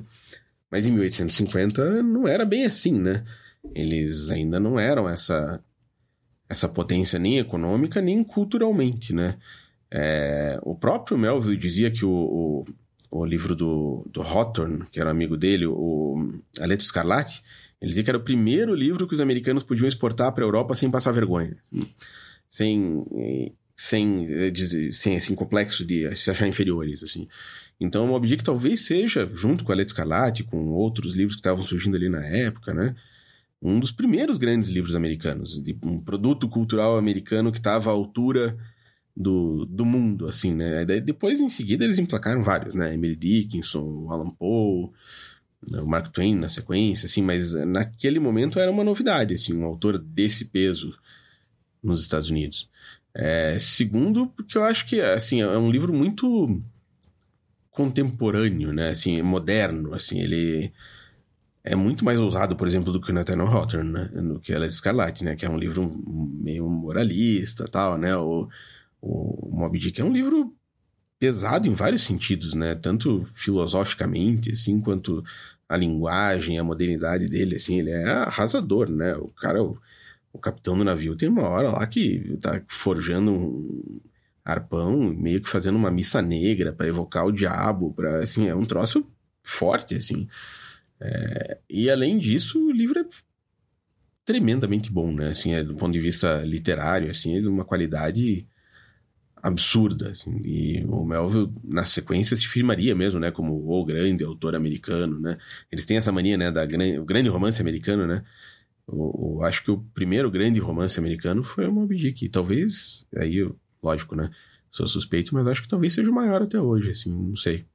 Mas 0.69 0.88
em 0.88 0.91
1850 0.91 2.02
não 2.02 2.28
era 2.28 2.43
bem 2.43 2.65
assim, 2.65 3.00
né? 3.00 3.24
Eles 3.76 4.30
ainda 4.30 4.60
não 4.60 4.80
eram 4.80 5.08
essa, 5.08 5.63
essa 6.50 6.67
potência 6.67 7.19
nem 7.19 7.38
econômica 7.38 8.02
nem 8.02 8.24
culturalmente, 8.24 9.13
né? 9.13 9.38
É, 9.95 10.60
o 10.63 10.75
próprio 10.75 11.15
Melville 11.15 11.56
dizia 11.56 11.91
que 11.91 12.03
o, 12.03 12.10
o, 12.10 12.65
o 13.12 13.23
livro 13.23 13.56
do, 13.56 14.03
do 14.12 14.23
Hawthorne, 14.23 14.86
que 14.91 14.99
era 14.99 15.12
amigo 15.12 15.38
dele, 15.38 15.67
o 15.67 16.34
A 16.60 16.65
Letra 16.65 16.84
Escarlate, 16.84 17.43
ele 17.79 17.89
dizia 17.89 18.03
que 18.03 18.10
era 18.10 18.17
o 18.17 18.23
primeiro 18.23 18.73
livro 18.73 19.06
que 19.08 19.13
os 19.13 19.19
americanos 19.19 19.63
podiam 19.63 19.88
exportar 19.88 20.32
para 20.32 20.43
a 20.43 20.47
Europa 20.47 20.73
sem 20.73 20.89
passar 20.89 21.12
vergonha. 21.12 21.56
Sem, 22.49 23.06
sem, 23.75 24.27
sem 24.91 25.15
assim, 25.15 25.36
complexo 25.36 25.86
de 25.86 26.15
se 26.15 26.32
achar 26.32 26.47
inferiores, 26.47 27.03
assim. 27.03 27.27
Então, 27.79 28.06
o 28.06 28.08
Moby 28.08 28.38
talvez 28.38 28.86
seja, 28.86 29.29
junto 29.32 29.63
com 29.63 29.71
a 29.71 29.75
Letra 29.75 29.91
Escarlate, 29.91 30.43
com 30.43 30.69
outros 30.69 31.13
livros 31.13 31.36
que 31.36 31.41
estavam 31.41 31.63
surgindo 31.63 31.97
ali 31.97 32.10
na 32.10 32.25
época, 32.25 32.73
né? 32.73 32.95
Um 33.62 33.79
dos 33.79 33.91
primeiros 33.91 34.38
grandes 34.38 34.69
livros 34.69 34.95
americanos, 34.95 35.62
um 35.84 35.99
produto 35.99 36.49
cultural 36.49 36.97
americano 36.97 37.51
que 37.51 37.60
estava 37.60 37.89
à 37.89 37.93
altura 37.93 38.58
do, 39.15 39.65
do 39.65 39.86
mundo, 39.86 40.28
assim, 40.28 40.54
né? 40.54 40.86
Daí, 40.86 40.99
depois, 40.99 41.39
em 41.39 41.49
seguida, 41.49 41.84
eles 41.84 41.99
emplacaram 41.99 42.43
vários, 42.43 42.76
né? 42.76 42.93
Emily 42.93 43.15
Dickinson, 43.15 44.08
Alan 44.10 44.32
Poe, 44.32 44.89
né? 45.71 45.80
o 45.82 45.88
Mark 45.88 46.08
Twain 46.08 46.36
na 46.36 46.49
sequência, 46.49 47.06
assim, 47.06 47.21
mas 47.21 47.54
naquele 47.54 48.19
momento 48.19 48.60
era 48.60 48.71
uma 48.71 48.84
novidade, 48.84 49.34
assim, 49.34 49.54
um 49.56 49.65
autor 49.65 49.97
desse 49.97 50.45
peso 50.45 50.97
nos 51.82 52.02
Estados 52.02 52.30
Unidos. 52.30 52.69
É, 53.13 53.58
segundo, 53.60 54.28
porque 54.28 54.58
eu 54.58 54.63
acho 54.63 54.88
que, 54.88 54.99
assim, 54.99 55.41
é 55.41 55.58
um 55.58 55.69
livro 55.69 55.93
muito 55.93 56.62
contemporâneo, 57.69 58.73
né? 58.73 58.89
Assim, 58.89 59.21
moderno, 59.21 59.93
assim, 59.93 60.19
ele 60.19 60.71
é 61.63 61.76
muito 61.76 62.04
mais 62.04 62.19
ousado, 62.19 62.56
por 62.56 62.67
exemplo, 62.67 62.91
do 62.91 62.99
que 62.99 63.12
o 63.12 63.13
Nathaniel 63.13 63.47
Hawthorne, 63.47 63.91
né? 63.91 64.10
No 64.15 64.39
que 64.39 64.52
ela 64.54 64.65
é 64.65 64.67
Escarlate, 64.67 65.23
né? 65.23 65.36
Que 65.36 65.45
é 65.45 65.49
um 65.49 65.58
livro 65.58 65.91
meio 66.08 66.67
moralista 66.69 67.65
tal, 67.65 67.97
né? 67.97 68.15
O, 68.17 68.49
o 69.04 69.50
Moby 69.52 69.78
Dick 69.80 70.00
é 70.00 70.04
um 70.04 70.13
livro 70.13 70.56
pesado 71.20 71.68
em 71.68 71.74
vários 71.74 72.04
sentidos, 72.04 72.54
né? 72.54 72.74
Tanto 72.74 73.26
filosoficamente, 73.34 74.54
assim, 74.54 74.80
quanto 74.80 75.24
a 75.68 75.76
linguagem, 75.76 76.58
a 76.58 76.63
modernidade 76.63 77.28
dele, 77.28 77.56
assim, 77.56 77.80
ele 77.80 77.92
é 77.92 78.06
arrasador, 78.06 78.89
né? 78.89 79.16
O 79.18 79.28
cara, 79.28 79.62
o, 79.62 79.78
o 80.32 80.39
capitão 80.39 80.78
do 80.78 80.86
navio 80.86 81.18
tem 81.18 81.28
uma 81.28 81.48
hora 81.50 81.70
lá 81.70 81.86
que 81.86 82.38
tá 82.39 82.62
forjando 82.68 83.32
um 83.32 84.00
arpão, 84.44 85.13
meio 85.13 85.42
que 85.42 85.50
fazendo 85.50 85.76
uma 85.76 85.92
missa 85.92 86.22
negra 86.22 86.72
para 86.72 86.88
evocar 86.88 87.26
o 87.26 87.32
diabo, 87.32 87.94
para 87.94 88.20
assim, 88.20 88.48
é 88.48 88.56
um 88.56 88.66
troço 88.66 89.06
forte, 89.44 89.96
assim. 89.96 90.28
É, 91.00 91.58
e 91.70 91.89
além 91.89 92.18
disso, 92.18 92.58
o 92.68 92.72
livro 92.72 93.00
é 93.00 93.06
tremendamente 94.24 94.89
bom, 94.89 95.12
né? 95.12 95.28
Assim, 95.30 95.54
é, 95.54 95.63
do 95.63 95.76
ponto 95.76 95.92
de 95.92 96.00
vista 96.00 96.42
literário, 96.42 97.10
assim, 97.12 97.38
é 97.38 97.42
de 97.42 97.48
uma 97.48 97.66
qualidade 97.66 98.48
absurda, 99.43 100.12
assim, 100.12 100.38
e 100.45 100.86
o 100.86 101.03
Melville, 101.03 101.51
na 101.65 101.84
sequência, 101.84 102.38
se 102.38 102.47
firmaria 102.47 102.95
mesmo, 102.95 103.19
né, 103.19 103.29
como 103.29 103.69
o 103.69 103.84
grande 103.84 104.23
autor 104.23 104.56
americano, 104.56 105.19
né, 105.19 105.38
eles 105.69 105.86
têm 105.86 105.97
essa 105.97 106.13
mania, 106.13 106.38
né, 106.38 106.49
da 106.49 106.63
o 106.63 107.03
grande 107.03 107.27
romance 107.27 107.62
americano, 107.62 108.08
né, 108.08 108.23
o, 108.88 109.39
o, 109.39 109.43
acho 109.43 109.62
que 109.62 109.69
o 109.69 109.79
primeiro 109.93 110.32
grande 110.32 110.62
romance 110.62 110.97
americano 110.97 111.43
foi 111.43 111.67
o 111.67 111.73
Moby 111.73 111.97
Dick, 111.97 112.23
e 112.23 112.29
talvez, 112.29 113.06
aí, 113.17 113.45
lógico, 113.84 114.15
né, 114.15 114.32
sou 114.71 114.88
suspeito, 114.88 115.36
mas 115.36 115.45
acho 115.45 115.62
que 115.62 115.67
talvez 115.67 115.91
seja 115.91 116.10
o 116.10 116.15
maior 116.15 116.41
até 116.41 116.60
hoje, 116.60 116.91
assim, 116.91 117.12
não 117.12 117.36
sei. 117.36 117.65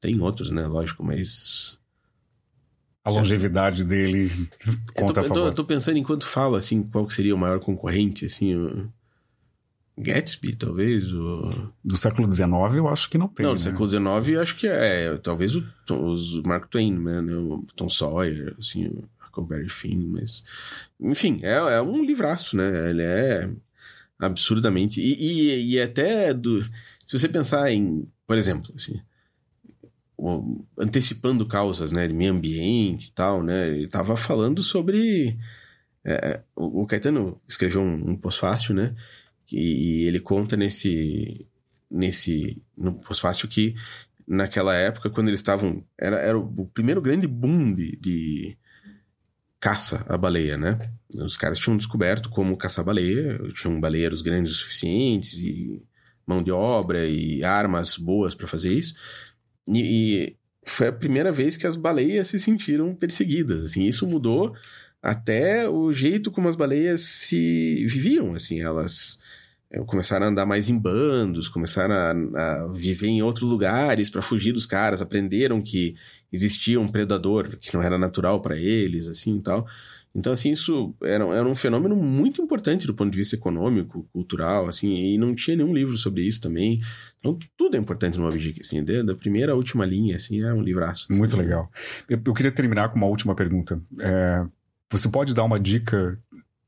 Tem 0.00 0.20
outros, 0.20 0.50
né, 0.50 0.66
lógico, 0.66 1.04
mas... 1.04 1.80
A 3.04 3.10
longevidade 3.10 3.84
dele 3.84 4.28
conta 4.92 5.20
eu 5.20 5.28
tô. 5.28 5.38
Eu 5.38 5.44
tô, 5.50 5.52
tô 5.52 5.64
pensando 5.64 5.96
enquanto 5.96 6.26
falo, 6.26 6.56
assim, 6.56 6.82
qual 6.82 7.08
seria 7.08 7.36
o 7.36 7.38
maior 7.38 7.60
concorrente, 7.60 8.26
assim... 8.26 8.52
Eu... 8.52 8.88
Gatsby, 9.98 10.54
talvez? 10.54 11.12
O... 11.12 11.72
Do 11.82 11.96
século 11.96 12.30
XIX, 12.30 12.50
eu 12.76 12.88
acho 12.88 13.08
que 13.08 13.16
não 13.16 13.28
tem. 13.28 13.46
Não, 13.46 13.54
do 13.54 13.58
né? 13.58 13.62
século 13.62 13.88
XIX, 13.88 14.38
acho 14.40 14.56
que 14.56 14.66
é. 14.66 15.16
Talvez 15.16 15.56
o, 15.56 15.64
os 15.90 16.42
Mark 16.42 16.68
Twain, 16.68 16.98
né? 16.98 17.20
O 17.34 17.64
Tom 17.74 17.88
Sawyer, 17.88 18.54
assim, 18.58 18.88
o 18.88 19.08
Huckleberry 19.26 19.70
Finn, 19.70 20.06
mas. 20.12 20.44
Enfim, 21.00 21.40
é, 21.42 21.54
é 21.54 21.80
um 21.80 22.04
livraço, 22.04 22.56
né? 22.56 22.90
Ele 22.90 23.02
é 23.02 23.48
absurdamente. 24.18 25.00
E, 25.00 25.14
e, 25.14 25.74
e 25.74 25.80
até 25.80 26.34
do. 26.34 26.62
Se 27.04 27.18
você 27.18 27.28
pensar 27.28 27.70
em, 27.70 28.06
por 28.26 28.36
exemplo, 28.36 28.74
assim, 28.76 29.00
antecipando 30.78 31.46
causas, 31.46 31.92
né, 31.92 32.06
de 32.06 32.14
meio 32.14 32.32
ambiente 32.32 33.08
e 33.08 33.12
tal, 33.12 33.42
né? 33.42 33.68
Ele 33.68 33.84
estava 33.84 34.14
falando 34.14 34.62
sobre. 34.62 35.38
É, 36.04 36.40
o, 36.54 36.82
o 36.82 36.86
Caetano 36.86 37.40
escreveu 37.48 37.80
um, 37.80 38.10
um 38.10 38.16
pós-fácil, 38.16 38.74
né? 38.74 38.94
E 39.52 40.04
ele 40.06 40.20
conta 40.20 40.56
nesse. 40.56 41.46
nesse 41.90 42.62
no 42.76 42.94
pós-fácil 42.94 43.48
que 43.48 43.74
naquela 44.26 44.74
época, 44.74 45.10
quando 45.10 45.28
eles 45.28 45.40
estavam. 45.40 45.84
Era, 45.98 46.18
era 46.18 46.38
o 46.38 46.66
primeiro 46.66 47.00
grande 47.00 47.26
boom 47.26 47.74
de, 47.74 47.96
de 47.96 48.56
caça 49.60 50.04
à 50.08 50.16
baleia, 50.16 50.56
né? 50.56 50.90
Os 51.14 51.36
caras 51.36 51.58
tinham 51.58 51.76
descoberto 51.76 52.28
como 52.28 52.56
caçar 52.56 52.84
baleia, 52.84 53.38
tinham 53.54 53.80
baleeiros 53.80 54.22
grandes 54.22 54.52
o 54.52 54.56
suficientes 54.56 55.38
e 55.38 55.82
mão 56.26 56.42
de 56.42 56.50
obra 56.50 57.06
e 57.06 57.44
armas 57.44 57.96
boas 57.96 58.34
para 58.34 58.46
fazer 58.46 58.72
isso. 58.72 58.94
E, 59.68 59.80
e, 59.80 60.36
foi 60.64 60.88
a 60.88 60.92
primeira 60.92 61.30
vez 61.30 61.56
que 61.56 61.66
as 61.66 61.76
baleias 61.76 62.28
se 62.28 62.40
sentiram 62.40 62.94
perseguidas, 62.94 63.64
assim, 63.64 63.84
isso 63.84 64.06
mudou 64.06 64.54
até 65.00 65.68
o 65.68 65.92
jeito 65.92 66.32
como 66.32 66.48
as 66.48 66.56
baleias 66.56 67.02
se 67.02 67.86
viviam, 67.86 68.34
assim, 68.34 68.60
elas 68.60 69.20
começaram 69.86 70.26
a 70.26 70.28
andar 70.28 70.46
mais 70.46 70.68
em 70.68 70.78
bandos, 70.78 71.48
começaram 71.48 71.94
a, 71.94 72.40
a 72.40 72.66
viver 72.68 73.08
em 73.08 73.22
outros 73.22 73.50
lugares 73.50 74.08
para 74.08 74.22
fugir 74.22 74.52
dos 74.52 74.66
caras, 74.66 75.02
aprenderam 75.02 75.60
que 75.60 75.94
existia 76.32 76.80
um 76.80 76.88
predador 76.88 77.56
que 77.58 77.74
não 77.74 77.82
era 77.82 77.98
natural 77.98 78.40
para 78.40 78.56
eles, 78.56 79.08
assim 79.08 79.36
e 79.38 79.40
tal. 79.40 79.66
Então, 80.16 80.32
assim, 80.32 80.50
isso 80.50 80.94
era, 81.02 81.24
era 81.24 81.46
um 81.46 81.54
fenômeno 81.54 81.94
muito 81.94 82.40
importante 82.40 82.86
do 82.86 82.94
ponto 82.94 83.10
de 83.10 83.18
vista 83.18 83.36
econômico, 83.36 84.08
cultural, 84.14 84.66
assim, 84.66 84.94
e 84.94 85.18
não 85.18 85.34
tinha 85.34 85.58
nenhum 85.58 85.74
livro 85.74 85.98
sobre 85.98 86.22
isso 86.22 86.40
também. 86.40 86.80
Então, 87.18 87.38
tudo 87.54 87.76
é 87.76 87.78
importante 87.78 88.16
no 88.16 88.24
Moby 88.24 88.54
assim, 88.58 88.82
da 88.82 89.14
primeira 89.14 89.52
à 89.52 89.54
última 89.54 89.84
linha, 89.84 90.16
assim, 90.16 90.40
é 90.40 90.54
um 90.54 90.62
livraço. 90.62 91.12
Muito 91.12 91.36
legal. 91.36 91.70
Eu, 92.08 92.18
eu 92.24 92.32
queria 92.32 92.50
terminar 92.50 92.88
com 92.88 92.96
uma 92.96 93.06
última 93.06 93.34
pergunta. 93.34 93.78
É, 94.00 94.46
você 94.90 95.06
pode 95.06 95.34
dar 95.34 95.44
uma 95.44 95.60
dica 95.60 96.18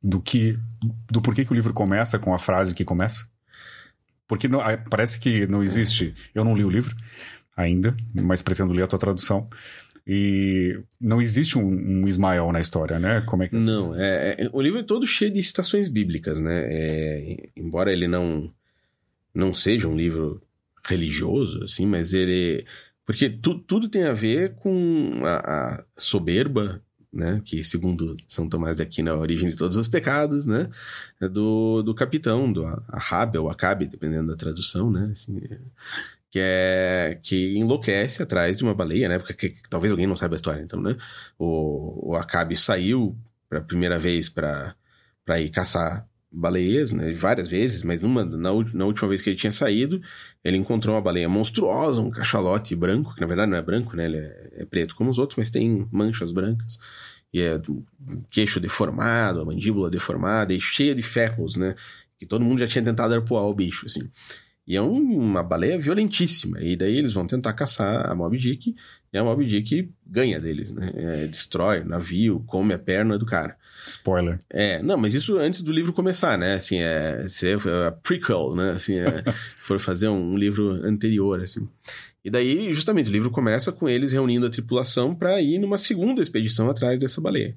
do 0.03 0.21
que 0.21 0.59
do 1.11 1.21
porquê 1.21 1.45
que 1.45 1.53
o 1.53 1.55
livro 1.55 1.73
começa 1.73 2.19
com 2.19 2.35
a 2.35 2.39
frase 2.39 2.75
que 2.75 2.85
começa? 2.85 3.29
Porque 4.27 4.47
não, 4.47 4.61
parece 4.91 5.19
que 5.19 5.47
não 5.47 5.63
existe. 5.63 6.15
Eu 6.35 6.45
não 6.45 6.57
li 6.57 6.65
o 6.65 6.71
livro 6.71 6.95
ainda, 7.57 7.97
mas 8.15 8.43
pretendo 8.43 8.73
ler 8.73 8.83
a 8.83 8.87
tua 8.87 8.99
tradução. 8.99 9.49
E 10.07 10.81
não 11.01 11.21
existe 11.21 11.59
um, 11.59 11.67
um 11.69 12.09
Ismael 12.09 12.51
na 12.53 12.61
história, 12.61 12.99
né? 12.99 13.21
Como 13.23 13.43
é 13.43 13.49
que 13.49 13.57
é 13.57 13.59
Não, 13.59 13.95
é, 13.95 14.37
é, 14.39 14.51
o 14.53 14.63
livro 14.63 14.79
é 14.79 14.83
todo 14.83 15.07
cheio 15.07 15.31
de 15.31 15.43
citações 15.43 15.89
bíblicas, 15.89 16.39
né? 16.39 16.65
É, 16.67 17.51
embora 17.57 17.93
ele 17.93 18.09
não 18.09 18.53
não 19.35 19.53
seja 19.53 19.87
um 19.87 19.95
livro 19.95 20.43
religioso, 20.83 21.63
assim, 21.63 21.87
mas 21.87 22.13
ele 22.15 22.65
porque 23.05 23.29
tu, 23.29 23.59
tudo 23.59 23.89
tem 23.89 24.05
a 24.05 24.13
ver 24.13 24.55
com 24.57 25.23
a, 25.25 25.37
a 25.37 25.85
soberba 25.97 26.83
né, 27.19 27.43
que 27.45 27.65
segundo 27.65 28.17
São 28.29 28.49
Tomás 28.49 28.77
de 28.77 28.83
Aquino 28.83 29.11
é 29.11 29.13
a 29.13 29.17
origem 29.17 29.51
de 29.51 29.57
todos 29.57 29.77
os 29.77 29.89
pecados, 29.89 30.47
né, 30.47 30.71
é 31.21 31.29
do, 31.29 31.83
do 31.83 31.95
capitão, 31.95 32.51
do 32.51 32.65
Ahabe 32.89 33.39
ou 33.39 33.51
Acabe, 33.51 33.87
dependendo 33.87 34.29
da 34.29 34.37
tradução, 34.37 34.91
né, 34.91 35.11
assim, 35.13 35.41
que 36.31 36.39
é 36.41 37.19
que 37.23 37.59
enlouquece 37.59 38.23
atrás 38.23 38.57
de 38.57 38.65
uma 38.65 38.75
baleia, 38.75 39.09
né, 39.09 39.19
porque 39.19 39.35
que, 39.35 39.49
que, 39.51 39.69
talvez 39.69 39.91
alguém 39.91 40.07
não 40.07 40.17
saiba 40.17 40.35
a 40.35 40.37
história, 40.37 40.63
então, 40.63 40.81
né, 40.81 40.97
o, 41.39 42.11
o 42.13 42.17
Acabe 42.17 42.55
saiu 42.55 43.19
para 43.49 43.61
primeira 43.61 43.99
vez 43.99 44.29
para 44.29 44.75
para 45.25 45.41
ir 45.41 45.51
caçar 45.51 46.09
baleias, 46.31 46.93
né, 46.93 47.13
várias 47.13 47.49
vezes, 47.49 47.83
mas 47.83 48.03
numa, 48.03 48.25
na, 48.25 48.53
na, 48.73 48.85
última 48.85 49.09
vez 49.09 49.23
que 49.23 49.31
ele 49.31 49.37
tinha 49.37 49.53
saído, 49.53 50.01
ele 50.45 50.57
encontrou 50.57 50.95
uma 50.95 51.01
baleia 51.01 51.29
monstruosa, 51.29 52.03
um 52.03 52.11
cachalote 52.11 52.77
branco, 52.77 53.15
que 53.15 53.21
na 53.21 53.27
verdade 53.27 53.51
não 53.51 53.59
é 53.59 53.63
branco, 53.63 53.97
né, 53.97 54.05
ele 54.05 54.19
é, 54.19 54.53
é 54.59 54.65
preto 54.65 54.95
como 54.95 55.11
os 55.11 55.19
outros, 55.19 55.37
mas 55.39 55.51
tem 55.51 55.87
manchas 55.91 56.31
brancas, 56.31 56.79
e 57.33 57.41
é 57.41 57.59
do 57.59 57.85
queixo 58.31 58.61
deformado, 58.61 59.41
a 59.41 59.45
mandíbula 59.45 59.91
deformada 59.91 60.53
e 60.53 60.61
cheia 60.61 60.95
de 60.95 61.03
ferros, 61.03 61.57
né, 61.57 61.75
que 62.19 62.27
todo 62.27 62.45
mundo 62.45 62.59
já 62.59 62.67
tinha 62.67 62.85
tentado 62.85 63.15
arpoar 63.15 63.45
o 63.45 63.55
bicho, 63.55 63.87
assim. 63.87 64.11
E 64.69 64.77
é 64.77 64.83
um, 64.83 65.19
uma 65.19 65.43
baleia 65.43 65.79
violentíssima. 65.79 66.61
E 66.61 66.77
daí 66.77 66.95
eles 66.95 67.15
vão 67.15 67.27
tentar 67.27 67.55
caçar 67.55 68.07
a 68.07 68.15
Moby 68.15 68.37
Dick. 68.37 68.77
E 69.11 69.17
a 69.17 69.25
Moby 69.25 69.47
Dick 69.47 69.91
ganha 70.07 70.39
deles, 70.39 70.71
né? 70.71 70.93
É, 70.95 71.27
destrói 71.27 71.81
o 71.81 71.87
navio, 71.87 72.45
come 72.47 72.75
a 72.75 72.79
perna 72.79 73.17
do 73.17 73.25
cara. 73.25 73.57
Spoiler. 73.87 74.39
É, 74.51 74.83
não, 74.83 74.99
mas 74.99 75.15
isso 75.15 75.39
antes 75.39 75.63
do 75.63 75.73
livro 75.73 75.95
começar, 75.95 76.37
né? 76.37 76.53
Assim, 76.53 76.81
é, 76.81 77.25
é 77.25 77.87
a 77.87 77.93
prequel, 77.93 78.55
né? 78.55 78.73
Assim, 78.73 78.99
é, 78.99 79.25
for 79.59 79.81
fazer 79.81 80.09
um, 80.11 80.33
um, 80.33 80.37
livro 80.37 80.73
anterior, 80.85 81.43
assim. 81.43 81.67
E 82.23 82.29
daí, 82.29 82.71
justamente, 82.71 83.09
o 83.09 83.13
livro 83.13 83.31
começa 83.31 83.73
com 83.73 83.89
eles 83.89 84.13
reunindo 84.13 84.45
a 84.45 84.51
tripulação 84.51 85.15
para 85.15 85.41
ir 85.41 85.59
numa 85.59 85.79
segunda 85.79 86.21
expedição 86.21 86.69
atrás 86.69 86.99
dessa 86.99 87.23
baleia. 87.23 87.57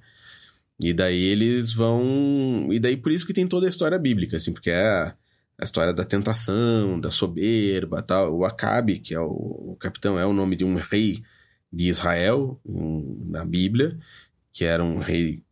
E 0.80 0.94
daí 0.94 1.22
eles 1.22 1.74
vão... 1.74 2.70
E 2.72 2.80
daí 2.80 2.96
por 2.96 3.12
isso 3.12 3.28
que 3.28 3.34
tem 3.34 3.46
toda 3.46 3.66
a 3.66 3.70
história 3.70 4.00
bíblica, 4.00 4.38
assim, 4.38 4.54
porque 4.54 4.70
é 4.72 5.14
a 5.62 5.64
história 5.64 5.94
da 5.94 6.04
tentação, 6.04 7.00
da 7.00 7.12
soberba, 7.12 8.02
tal. 8.02 8.36
O 8.36 8.44
Acabe, 8.44 8.98
que 8.98 9.14
é 9.14 9.20
o, 9.20 9.28
o 9.28 9.78
capitão, 9.80 10.18
é 10.18 10.26
o 10.26 10.34
nome 10.34 10.56
de 10.56 10.66
um 10.66 10.76
rei 10.76 11.24
de 11.72 11.88
Israel 11.88 12.60
um, 12.66 13.28
na 13.30 13.46
Bíblia, 13.46 13.96
que 14.52 14.66
era 14.66 14.84
um 14.84 14.98
rei 14.98 15.44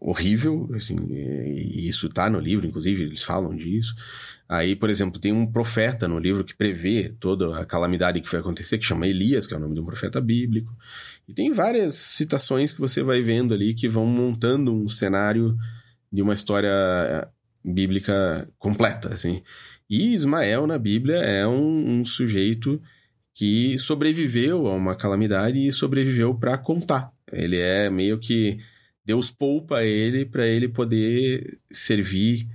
horrível, 0.00 0.70
assim, 0.74 0.96
e 1.10 1.86
isso 1.88 2.08
tá 2.08 2.30
no 2.30 2.38
livro, 2.38 2.66
inclusive, 2.66 3.02
eles 3.02 3.22
falam 3.22 3.54
disso. 3.54 3.94
Aí, 4.48 4.74
por 4.74 4.88
exemplo, 4.88 5.20
tem 5.20 5.32
um 5.32 5.46
profeta 5.46 6.08
no 6.08 6.18
livro 6.18 6.44
que 6.44 6.54
prevê 6.54 7.14
toda 7.20 7.58
a 7.58 7.64
calamidade 7.66 8.20
que 8.20 8.30
vai 8.30 8.40
acontecer, 8.40 8.78
que 8.78 8.86
chama 8.86 9.06
Elias, 9.06 9.46
que 9.46 9.52
é 9.52 9.56
o 9.56 9.60
nome 9.60 9.74
de 9.74 9.80
um 9.80 9.84
profeta 9.84 10.20
bíblico. 10.20 10.74
E 11.28 11.34
tem 11.34 11.52
várias 11.52 11.96
citações 11.96 12.72
que 12.72 12.80
você 12.80 13.02
vai 13.02 13.20
vendo 13.20 13.52
ali 13.52 13.74
que 13.74 13.88
vão 13.88 14.06
montando 14.06 14.72
um 14.72 14.88
cenário 14.88 15.58
de 16.10 16.22
uma 16.22 16.32
história 16.32 17.28
bíblica 17.64 18.48
completa, 18.58 19.12
assim. 19.12 19.42
E 19.88 20.14
Ismael 20.14 20.66
na 20.66 20.78
Bíblia 20.78 21.16
é 21.16 21.46
um, 21.46 22.00
um 22.00 22.04
sujeito 22.04 22.80
que 23.34 23.78
sobreviveu 23.78 24.66
a 24.66 24.74
uma 24.74 24.94
calamidade 24.96 25.58
e 25.58 25.72
sobreviveu 25.72 26.34
para 26.34 26.58
contar. 26.58 27.12
Ele 27.32 27.58
é 27.58 27.88
meio 27.88 28.18
que 28.18 28.58
Deus 29.04 29.30
poupa 29.30 29.84
ele 29.84 30.24
para 30.24 30.46
ele 30.46 30.68
poder 30.68 31.58
servir 31.70 32.48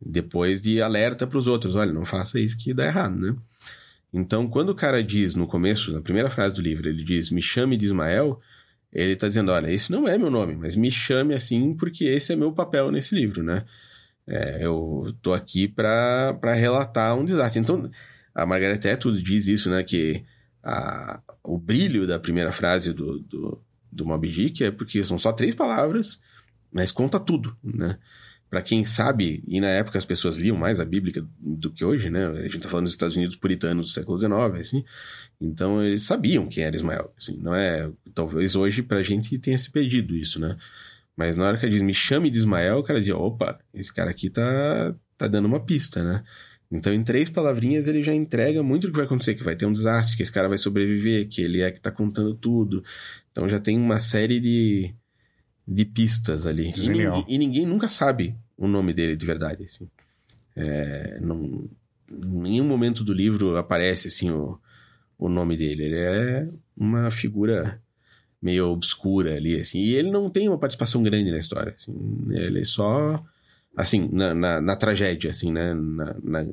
depois 0.00 0.62
de 0.62 0.80
alerta 0.80 1.26
para 1.26 1.36
os 1.36 1.46
outros. 1.46 1.74
Olha, 1.74 1.92
não 1.92 2.04
faça 2.04 2.40
isso 2.40 2.56
que 2.56 2.72
dá 2.72 2.86
errado, 2.86 3.16
né? 3.16 3.36
Então, 4.12 4.48
quando 4.48 4.70
o 4.70 4.74
cara 4.74 5.02
diz 5.02 5.34
no 5.34 5.46
começo, 5.46 5.92
na 5.92 6.00
primeira 6.00 6.30
frase 6.30 6.54
do 6.54 6.62
livro, 6.62 6.88
ele 6.88 7.04
diz: 7.04 7.30
Me 7.30 7.42
chame 7.42 7.76
de 7.76 7.86
Ismael, 7.86 8.40
ele 8.92 9.12
está 9.12 9.28
dizendo: 9.28 9.52
Olha, 9.52 9.70
esse 9.70 9.90
não 9.92 10.08
é 10.08 10.16
meu 10.16 10.30
nome, 10.30 10.56
mas 10.56 10.74
me 10.74 10.90
chame 10.90 11.34
assim 11.34 11.74
porque 11.74 12.04
esse 12.04 12.32
é 12.32 12.36
meu 12.36 12.52
papel 12.52 12.90
nesse 12.90 13.14
livro, 13.14 13.42
né? 13.42 13.64
É, 14.30 14.64
eu 14.64 15.12
tô 15.20 15.34
aqui 15.34 15.66
para 15.66 16.54
relatar 16.54 17.18
um 17.18 17.24
desastre. 17.24 17.60
Então, 17.60 17.90
a 18.32 18.46
Margaret 18.46 18.78
Atwood 18.88 19.20
diz 19.20 19.48
isso, 19.48 19.68
né? 19.68 19.82
Que 19.82 20.24
a, 20.62 21.20
o 21.42 21.58
brilho 21.58 22.06
da 22.06 22.16
primeira 22.16 22.52
frase 22.52 22.92
do, 22.92 23.18
do, 23.18 23.60
do 23.90 24.06
Moby 24.06 24.30
Dick 24.30 24.62
é 24.62 24.70
porque 24.70 25.02
são 25.02 25.18
só 25.18 25.32
três 25.32 25.52
palavras, 25.56 26.20
mas 26.72 26.92
conta 26.92 27.18
tudo, 27.18 27.56
né? 27.62 27.98
Para 28.48 28.62
quem 28.62 28.84
sabe, 28.84 29.42
e 29.46 29.60
na 29.60 29.68
época 29.68 29.98
as 29.98 30.04
pessoas 30.04 30.36
liam 30.36 30.56
mais 30.56 30.78
a 30.78 30.84
Bíblia 30.84 31.24
do 31.38 31.70
que 31.70 31.84
hoje, 31.84 32.08
né? 32.08 32.26
A 32.26 32.42
gente 32.42 32.60
tá 32.60 32.68
falando 32.68 32.84
dos 32.84 32.92
Estados 32.92 33.16
Unidos 33.16 33.36
puritanos 33.36 33.86
do 33.86 33.92
século 33.92 34.16
XIX, 34.18 34.60
assim. 34.60 34.84
Então 35.40 35.84
eles 35.84 36.02
sabiam 36.02 36.48
quem 36.48 36.64
era 36.64 36.74
Ismael, 36.74 37.12
assim. 37.16 37.36
Não 37.36 37.54
é... 37.54 37.90
Talvez 38.14 38.54
hoje 38.54 38.82
pra 38.82 39.02
gente 39.02 39.38
tenha 39.38 39.58
se 39.58 39.70
perdido 39.70 40.16
isso, 40.16 40.40
né? 40.40 40.56
Mas 41.20 41.36
na 41.36 41.46
hora 41.46 41.58
que 41.58 41.66
ela 41.66 41.70
diz, 41.70 41.82
me 41.82 41.92
chame 41.92 42.30
de 42.30 42.38
Ismael, 42.38 42.78
o 42.78 42.82
cara 42.82 42.98
dizia, 42.98 43.14
opa, 43.14 43.58
esse 43.74 43.92
cara 43.92 44.10
aqui 44.10 44.30
tá, 44.30 44.94
tá 45.18 45.28
dando 45.28 45.44
uma 45.44 45.60
pista, 45.60 46.02
né? 46.02 46.24
Então, 46.72 46.94
em 46.94 47.02
três 47.02 47.28
palavrinhas, 47.28 47.88
ele 47.88 48.02
já 48.02 48.14
entrega 48.14 48.62
muito 48.62 48.86
do 48.86 48.90
que 48.90 48.96
vai 48.96 49.04
acontecer, 49.04 49.34
que 49.34 49.42
vai 49.42 49.54
ter 49.54 49.66
um 49.66 49.72
desastre, 49.72 50.16
que 50.16 50.22
esse 50.22 50.32
cara 50.32 50.48
vai 50.48 50.56
sobreviver, 50.56 51.28
que 51.28 51.42
ele 51.42 51.60
é 51.60 51.70
que 51.70 51.78
tá 51.78 51.90
contando 51.90 52.32
tudo. 52.32 52.82
Então 53.30 53.46
já 53.46 53.60
tem 53.60 53.76
uma 53.78 54.00
série 54.00 54.40
de, 54.40 54.94
de 55.68 55.84
pistas 55.84 56.46
ali. 56.46 56.72
E 56.74 56.88
ninguém, 56.88 57.24
e 57.28 57.38
ninguém, 57.38 57.66
nunca 57.66 57.86
sabe 57.86 58.34
o 58.56 58.66
nome 58.66 58.94
dele 58.94 59.14
de 59.14 59.26
verdade. 59.26 59.64
Assim. 59.64 59.90
É, 60.56 61.20
não, 61.20 61.68
em 62.10 62.40
nenhum 62.40 62.64
momento 62.64 63.04
do 63.04 63.12
livro 63.12 63.58
aparece 63.58 64.08
assim 64.08 64.30
o, 64.30 64.58
o 65.18 65.28
nome 65.28 65.54
dele. 65.54 65.82
Ele 65.82 65.98
é 65.98 66.48
uma 66.74 67.10
figura 67.10 67.78
meio 68.42 68.68
obscura 68.68 69.34
ali, 69.34 69.56
assim. 69.56 69.78
E 69.78 69.94
ele 69.94 70.10
não 70.10 70.30
tem 70.30 70.48
uma 70.48 70.58
participação 70.58 71.02
grande 71.02 71.30
na 71.30 71.38
história. 71.38 71.74
Assim. 71.76 71.94
Ele 72.30 72.60
é 72.60 72.64
só, 72.64 73.22
assim, 73.76 74.08
na, 74.12 74.34
na, 74.34 74.60
na 74.60 74.76
tragédia, 74.76 75.30
assim, 75.30 75.52
né? 75.52 75.74
Na, 75.74 76.16
na, 76.22 76.46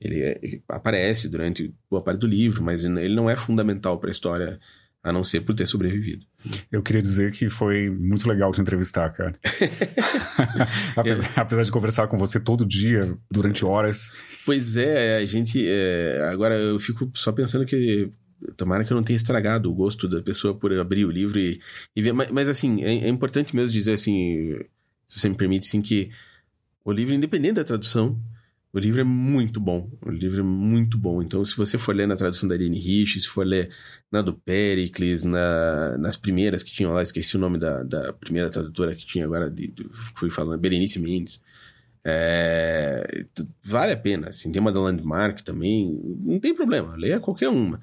ele, 0.00 0.22
é, 0.22 0.38
ele, 0.42 0.62
aparece 0.68 1.28
durante 1.28 1.74
boa 1.90 2.02
parte 2.02 2.20
do 2.20 2.26
livro, 2.26 2.62
mas 2.62 2.84
ele 2.84 3.14
não 3.14 3.28
é 3.28 3.36
fundamental 3.36 3.98
para 3.98 4.10
a 4.10 4.12
história, 4.12 4.60
a 5.02 5.12
não 5.12 5.24
ser 5.24 5.40
por 5.40 5.54
ter 5.54 5.66
sobrevivido. 5.66 6.24
Eu 6.70 6.82
queria 6.82 7.02
dizer 7.02 7.32
que 7.32 7.48
foi 7.48 7.88
muito 7.90 8.28
legal 8.28 8.52
te 8.52 8.60
entrevistar, 8.60 9.08
cara. 9.10 9.34
apesar, 10.96 11.24
é. 11.24 11.40
apesar, 11.40 11.62
de 11.62 11.72
conversar 11.72 12.06
com 12.08 12.18
você 12.18 12.38
todo 12.38 12.64
dia, 12.64 13.16
durante 13.30 13.64
horas. 13.64 14.12
Pois 14.44 14.76
é, 14.76 15.16
a 15.16 15.26
gente. 15.26 15.64
É, 15.66 16.28
agora 16.30 16.54
eu 16.54 16.78
fico 16.78 17.10
só 17.14 17.32
pensando 17.32 17.64
que 17.64 18.10
Tomara 18.56 18.84
que 18.84 18.92
eu 18.92 18.96
não 18.96 19.02
tenha 19.02 19.16
estragado 19.16 19.70
o 19.70 19.74
gosto 19.74 20.08
da 20.08 20.22
pessoa 20.22 20.54
por 20.54 20.72
abrir 20.72 21.04
o 21.04 21.10
livro 21.10 21.38
e, 21.38 21.60
e 21.94 22.02
ver. 22.02 22.12
Mas, 22.12 22.30
mas 22.30 22.48
assim, 22.48 22.82
é, 22.82 23.06
é, 23.06 23.08
importante 23.08 23.54
mesmo 23.54 23.72
dizer 23.72 23.92
assim, 23.92 24.58
se 25.06 25.18
você 25.18 25.28
me 25.28 25.34
permite, 25.34 25.66
sim, 25.66 25.80
que 25.80 26.10
o 26.84 26.92
livro, 26.92 27.14
independente 27.14 27.54
da 27.54 27.64
tradução, 27.64 28.20
o 28.72 28.78
livro 28.78 29.00
é 29.00 29.04
muito 29.04 29.58
bom. 29.58 29.90
O 30.02 30.10
livro 30.10 30.40
é 30.40 30.42
muito 30.42 30.98
bom. 30.98 31.22
Então, 31.22 31.42
se 31.44 31.56
você 31.56 31.78
for 31.78 31.94
ler 31.94 32.06
na 32.06 32.14
tradução 32.14 32.46
da 32.48 32.54
Irene 32.54 32.78
Rich, 32.78 33.20
se 33.20 33.26
for 33.26 33.46
ler 33.46 33.70
na 34.12 34.20
do 34.20 34.34
Pericles, 34.34 35.24
na, 35.24 35.96
nas 35.96 36.16
primeiras 36.16 36.62
que 36.62 36.70
tinham 36.70 36.92
lá, 36.92 37.02
esqueci 37.02 37.36
o 37.36 37.40
nome 37.40 37.58
da, 37.58 37.82
da 37.82 38.12
primeira 38.12 38.50
tradutora 38.50 38.94
que 38.94 39.06
tinha 39.06 39.24
agora, 39.24 39.50
de, 39.50 39.68
de, 39.68 39.88
fui 40.14 40.28
falando, 40.28 40.60
Berenice 40.60 41.00
Mendes. 41.00 41.40
É, 42.04 43.24
vale 43.64 43.92
a 43.92 43.96
pena, 43.96 44.28
assim, 44.28 44.52
tem 44.52 44.60
uma 44.60 44.70
da 44.70 44.78
Landmark 44.78 45.40
também, 45.40 45.98
não 46.20 46.38
tem 46.38 46.54
problema, 46.54 46.94
leia 46.94 47.18
qualquer 47.18 47.48
uma. 47.48 47.80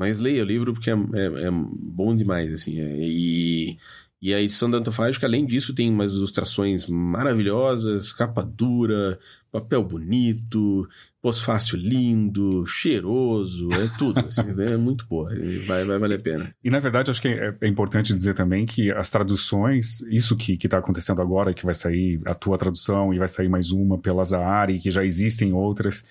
Mas 0.00 0.18
leia 0.18 0.42
o 0.42 0.46
livro 0.46 0.72
porque 0.72 0.88
é, 0.88 0.94
é, 0.94 1.48
é 1.48 1.50
bom 1.52 2.16
demais, 2.16 2.50
assim. 2.54 2.80
É, 2.80 2.96
e, 3.00 3.76
e 4.22 4.32
a 4.32 4.40
edição 4.40 4.70
da 4.70 4.78
Antofágica, 4.78 5.26
além 5.26 5.44
disso, 5.44 5.74
tem 5.74 5.90
umas 5.90 6.14
ilustrações 6.14 6.86
maravilhosas, 6.86 8.10
capa 8.10 8.42
dura, 8.42 9.18
papel 9.52 9.84
bonito, 9.84 10.88
pós-fácil 11.20 11.76
lindo, 11.76 12.64
cheiroso, 12.66 13.70
é 13.72 13.90
tudo. 13.98 14.20
Assim, 14.20 14.40
é 14.58 14.78
muito 14.78 15.06
boa, 15.06 15.34
vai, 15.66 15.84
vai 15.84 15.98
valer 15.98 16.18
a 16.18 16.22
pena. 16.22 16.54
E 16.64 16.70
na 16.70 16.78
verdade, 16.78 17.10
acho 17.10 17.20
que 17.20 17.28
é, 17.28 17.54
é 17.60 17.68
importante 17.68 18.14
dizer 18.14 18.34
também 18.34 18.64
que 18.64 18.90
as 18.90 19.10
traduções, 19.10 20.00
isso 20.10 20.34
que 20.34 20.54
está 20.54 20.78
acontecendo 20.78 21.20
agora, 21.20 21.52
que 21.52 21.66
vai 21.66 21.74
sair 21.74 22.22
a 22.24 22.34
tua 22.34 22.56
tradução 22.56 23.12
e 23.12 23.18
vai 23.18 23.28
sair 23.28 23.50
mais 23.50 23.70
uma 23.70 23.98
pela 23.98 24.24
Zahari, 24.24 24.78
que 24.78 24.90
já 24.90 25.04
existem 25.04 25.52
outras 25.52 26.06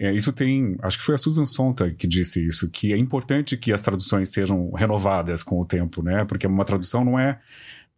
é, 0.00 0.10
isso 0.14 0.32
tem. 0.32 0.78
Acho 0.80 0.96
que 0.96 1.04
foi 1.04 1.14
a 1.14 1.18
Susan 1.18 1.44
Sontag 1.44 1.94
que 1.94 2.06
disse 2.06 2.46
isso, 2.46 2.70
que 2.70 2.90
é 2.90 2.96
importante 2.96 3.54
que 3.54 3.70
as 3.70 3.82
traduções 3.82 4.30
sejam 4.30 4.70
renovadas 4.70 5.42
com 5.42 5.60
o 5.60 5.64
tempo, 5.64 6.02
né? 6.02 6.24
Porque 6.24 6.46
uma 6.46 6.64
tradução 6.64 7.04
não 7.04 7.18
é. 7.18 7.38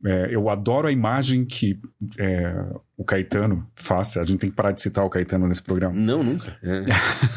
é 0.05 0.35
eu 0.35 0.51
adoro 0.51 0.89
a 0.89 0.93
imagem 0.93 1.45
que 1.45 1.79
é, 2.19 2.53
o 2.97 3.05
Caetano 3.05 3.65
faz. 3.77 4.17
A 4.17 4.25
gente 4.25 4.41
tem 4.41 4.51
que 4.51 4.57
parar 4.57 4.73
de 4.73 4.83
citar 4.83 5.05
o 5.05 5.11
Caetano 5.11 5.47
nesse 5.47 5.63
programa. 5.63 5.95
Não, 5.95 6.25
nunca. 6.25 6.59
É. 6.61 6.83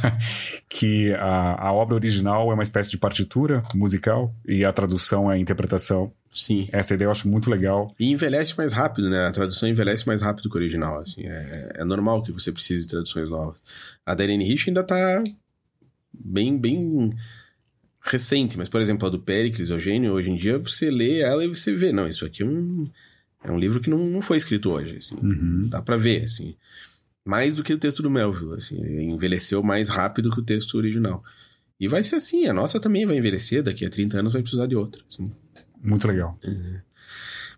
que 0.68 1.14
a, 1.14 1.68
a 1.68 1.72
obra 1.72 1.94
original 1.94 2.50
é 2.50 2.56
uma 2.56 2.64
espécie 2.64 2.90
de 2.90 2.98
partitura 2.98 3.62
musical 3.76 4.34
e 4.48 4.66
a 4.66 4.74
tradução 4.74 5.32
é 5.32 5.36
a 5.36 5.38
interpretação. 5.38 6.12
Sim. 6.36 6.68
Essa 6.70 6.96
ideia 6.96 7.08
eu 7.08 7.12
acho 7.12 7.30
muito 7.30 7.50
legal. 7.50 7.96
E 7.98 8.12
envelhece 8.12 8.58
mais 8.58 8.74
rápido, 8.74 9.10
né? 9.10 9.26
A 9.26 9.32
tradução 9.32 9.70
envelhece 9.70 10.06
mais 10.06 10.22
rápido 10.22 10.50
que 10.50 10.56
o 10.56 10.60
original, 10.60 11.00
assim. 11.00 11.22
É, 11.24 11.78
é 11.78 11.86
normal 11.86 12.22
que 12.22 12.32
você 12.34 12.52
precise 12.52 12.82
de 12.82 12.90
traduções 12.90 13.30
novas. 13.30 13.58
A 14.06 14.14
da 14.14 14.22
Irene 14.26 14.44
Rich 14.44 14.70
ainda 14.70 14.84
tá 14.84 15.24
bem, 16.14 16.58
bem 16.58 17.16
recente, 18.02 18.58
mas, 18.58 18.68
por 18.68 18.82
exemplo, 18.82 19.08
a 19.08 19.10
do 19.10 19.18
Péricles 19.18 19.70
Eugênio, 19.70 20.12
hoje 20.12 20.30
em 20.30 20.36
dia 20.36 20.58
você 20.58 20.90
lê 20.92 21.22
ela 21.22 21.44
e 21.44 21.48
você 21.48 21.74
vê, 21.74 21.94
não, 21.94 22.06
isso 22.06 22.26
aqui 22.26 22.44
é 22.44 22.46
um, 22.46 22.86
é 23.42 23.50
um 23.50 23.58
livro 23.58 23.80
que 23.80 23.90
não, 23.90 23.98
não 23.98 24.22
foi 24.22 24.36
escrito 24.36 24.72
hoje, 24.72 24.98
assim. 24.98 25.16
Uhum. 25.16 25.70
Dá 25.70 25.82
pra 25.82 25.96
ver, 25.96 26.26
assim. 26.26 26.54
Mais 27.24 27.56
do 27.56 27.64
que 27.64 27.74
o 27.74 27.80
texto 27.80 28.04
do 28.04 28.12
Melville, 28.12 28.56
assim. 28.56 28.78
Envelheceu 29.10 29.64
mais 29.64 29.88
rápido 29.88 30.30
que 30.30 30.40
o 30.42 30.44
texto 30.44 30.76
original. 30.76 31.24
E 31.80 31.88
vai 31.88 32.04
ser 32.04 32.18
assim, 32.18 32.46
a 32.46 32.54
nossa 32.54 32.78
também 32.78 33.06
vai 33.06 33.18
envelhecer, 33.18 33.64
daqui 33.64 33.86
a 33.86 33.90
30 33.90 34.20
anos 34.20 34.34
vai 34.34 34.42
precisar 34.42 34.68
de 34.68 34.76
outra, 34.76 35.02
assim. 35.10 35.32
Muito 35.84 36.08
legal. 36.08 36.38
É. 36.44 36.82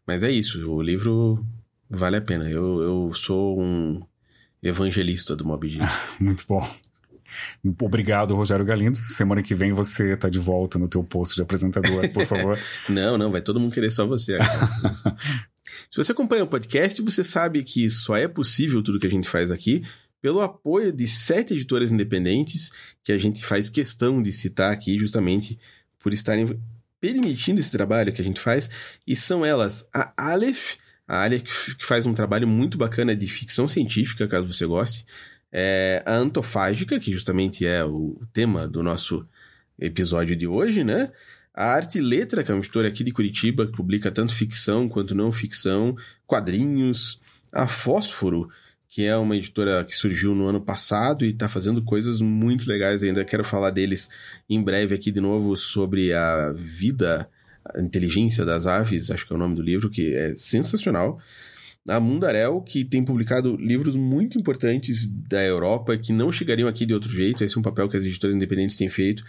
Mas 0.06 0.24
é 0.24 0.32
isso, 0.32 0.72
o 0.72 0.82
livro 0.82 1.46
vale 1.90 2.18
a 2.18 2.22
pena. 2.22 2.50
Eu, 2.50 2.82
eu 2.82 3.14
sou 3.14 3.62
um 3.62 4.02
evangelista 4.62 5.36
do 5.36 5.46
Mob 5.46 5.68
Dick. 5.68 5.84
Muito 6.20 6.46
bom. 6.48 6.66
Obrigado, 7.82 8.36
Rogério 8.36 8.66
Galindo. 8.66 8.98
Semana 8.98 9.44
que 9.44 9.54
vem 9.54 9.74
você 9.74 10.14
está 10.14 10.30
de 10.30 10.40
volta 10.40 10.80
no 10.80 10.88
teu 10.88 11.04
posto 11.04 11.36
de 11.36 11.42
apresentador, 11.42 12.10
por 12.12 12.26
favor. 12.26 12.58
não, 12.90 13.18
não, 13.18 13.32
vai 13.32 13.42
todo 13.42 13.60
mundo 13.60 13.74
querer 13.74 13.92
só 13.92 14.06
você. 14.06 14.38
Se 15.90 15.98
você 15.98 16.12
acompanha 16.12 16.44
o 16.44 16.48
podcast, 16.48 17.02
você 17.02 17.24
sabe 17.24 17.64
que 17.64 17.90
só 17.90 18.16
é 18.16 18.28
possível 18.28 18.82
tudo 18.82 19.00
que 19.00 19.08
a 19.08 19.12
gente 19.12 19.28
faz 19.28 19.52
aqui 19.52 19.84
pelo 20.22 20.42
apoio 20.42 20.92
de 20.92 21.08
sete 21.08 21.54
editoras 21.54 21.92
independentes 21.92 22.72
que 23.04 23.12
a 23.12 23.18
gente 23.18 23.46
faz 23.46 23.70
questão 23.70 24.22
de 24.22 24.32
citar 24.32 24.72
aqui 24.72 24.98
justamente 24.98 25.60
por 26.00 26.14
estarem 26.14 26.58
permitindo 27.00 27.60
esse 27.60 27.72
trabalho 27.72 28.12
que 28.12 28.22
a 28.22 28.26
gente 28.26 28.40
faz, 28.40 28.70
e 29.06 29.16
são 29.16 29.46
elas 29.46 29.88
a 29.94 30.14
Aleph, 30.18 30.76
a 31.08 31.24
Aleph 31.24 31.76
que 31.78 31.86
faz 31.86 32.06
um 32.06 32.14
trabalho 32.14 32.48
muito 32.48 32.78
bacana 32.78 33.16
de 33.16 33.28
ficção 33.28 33.68
científica, 33.68 34.28
caso 34.28 34.52
você 34.52 34.66
goste, 34.66 35.06
é 35.52 36.04
a 36.06 36.16
Antofágica, 36.16 37.00
que 37.00 37.12
justamente 37.12 37.66
é 37.66 37.84
o 37.84 38.22
tema 38.34 38.68
do 38.68 38.84
nosso 38.84 39.28
episódio 39.80 40.36
de 40.36 40.48
hoje, 40.48 40.84
né? 40.84 41.12
A 41.54 41.72
Arte 41.72 41.98
e 41.98 42.02
Letra, 42.02 42.44
que 42.44 42.52
é 42.52 42.54
uma 42.54 42.60
editora 42.60 42.88
aqui 42.88 43.04
de 43.04 43.12
Curitiba, 43.12 43.66
que 43.66 43.72
publica 43.72 44.12
tanto 44.12 44.36
ficção 44.36 44.88
quanto 44.88 45.16
não 45.16 45.32
ficção, 45.32 45.96
quadrinhos. 46.26 47.20
A 47.52 47.66
Fósforo, 47.66 48.50
que 48.90 49.04
é 49.06 49.16
uma 49.18 49.36
editora 49.36 49.84
que 49.84 49.96
surgiu 49.96 50.34
no 50.34 50.48
ano 50.48 50.62
passado 50.62 51.26
e 51.26 51.30
está 51.30 51.50
fazendo 51.50 51.82
coisas 51.82 52.22
muito 52.22 52.68
legais 52.68 53.04
ainda. 53.04 53.26
Quero 53.26 53.44
falar 53.44 53.72
deles 53.72 54.10
em 54.50 54.62
breve 54.62 54.96
aqui 54.96 55.12
de 55.12 55.20
novo 55.20 55.56
sobre 55.56 56.14
a 56.14 56.54
vida, 56.54 57.30
a 57.66 57.82
inteligência 57.82 58.46
das 58.46 58.66
aves, 58.66 59.12
acho 59.12 59.28
que 59.28 59.34
é 59.34 59.36
o 59.36 59.40
nome 59.40 59.56
do 59.56 59.62
livro, 59.62 59.90
que 59.90 60.14
é 60.14 60.34
sensacional. 60.36 61.20
a 61.88 62.00
Mundarel, 62.00 62.62
que 62.62 62.84
tem 62.84 63.04
publicado 63.04 63.56
livros 63.58 63.96
muito 63.96 64.38
importantes 64.38 65.08
da 65.08 65.44
Europa 65.44 65.98
que 65.98 66.12
não 66.12 66.32
chegariam 66.32 66.68
aqui 66.68 66.86
de 66.86 66.94
outro 66.94 67.10
jeito. 67.10 67.44
Esse 67.44 67.58
é 67.58 67.60
um 67.60 67.64
papel 67.64 67.88
que 67.90 67.98
as 67.98 68.06
editoras 68.06 68.36
independentes 68.36 68.78
têm 68.78 68.90
feito 68.90 69.24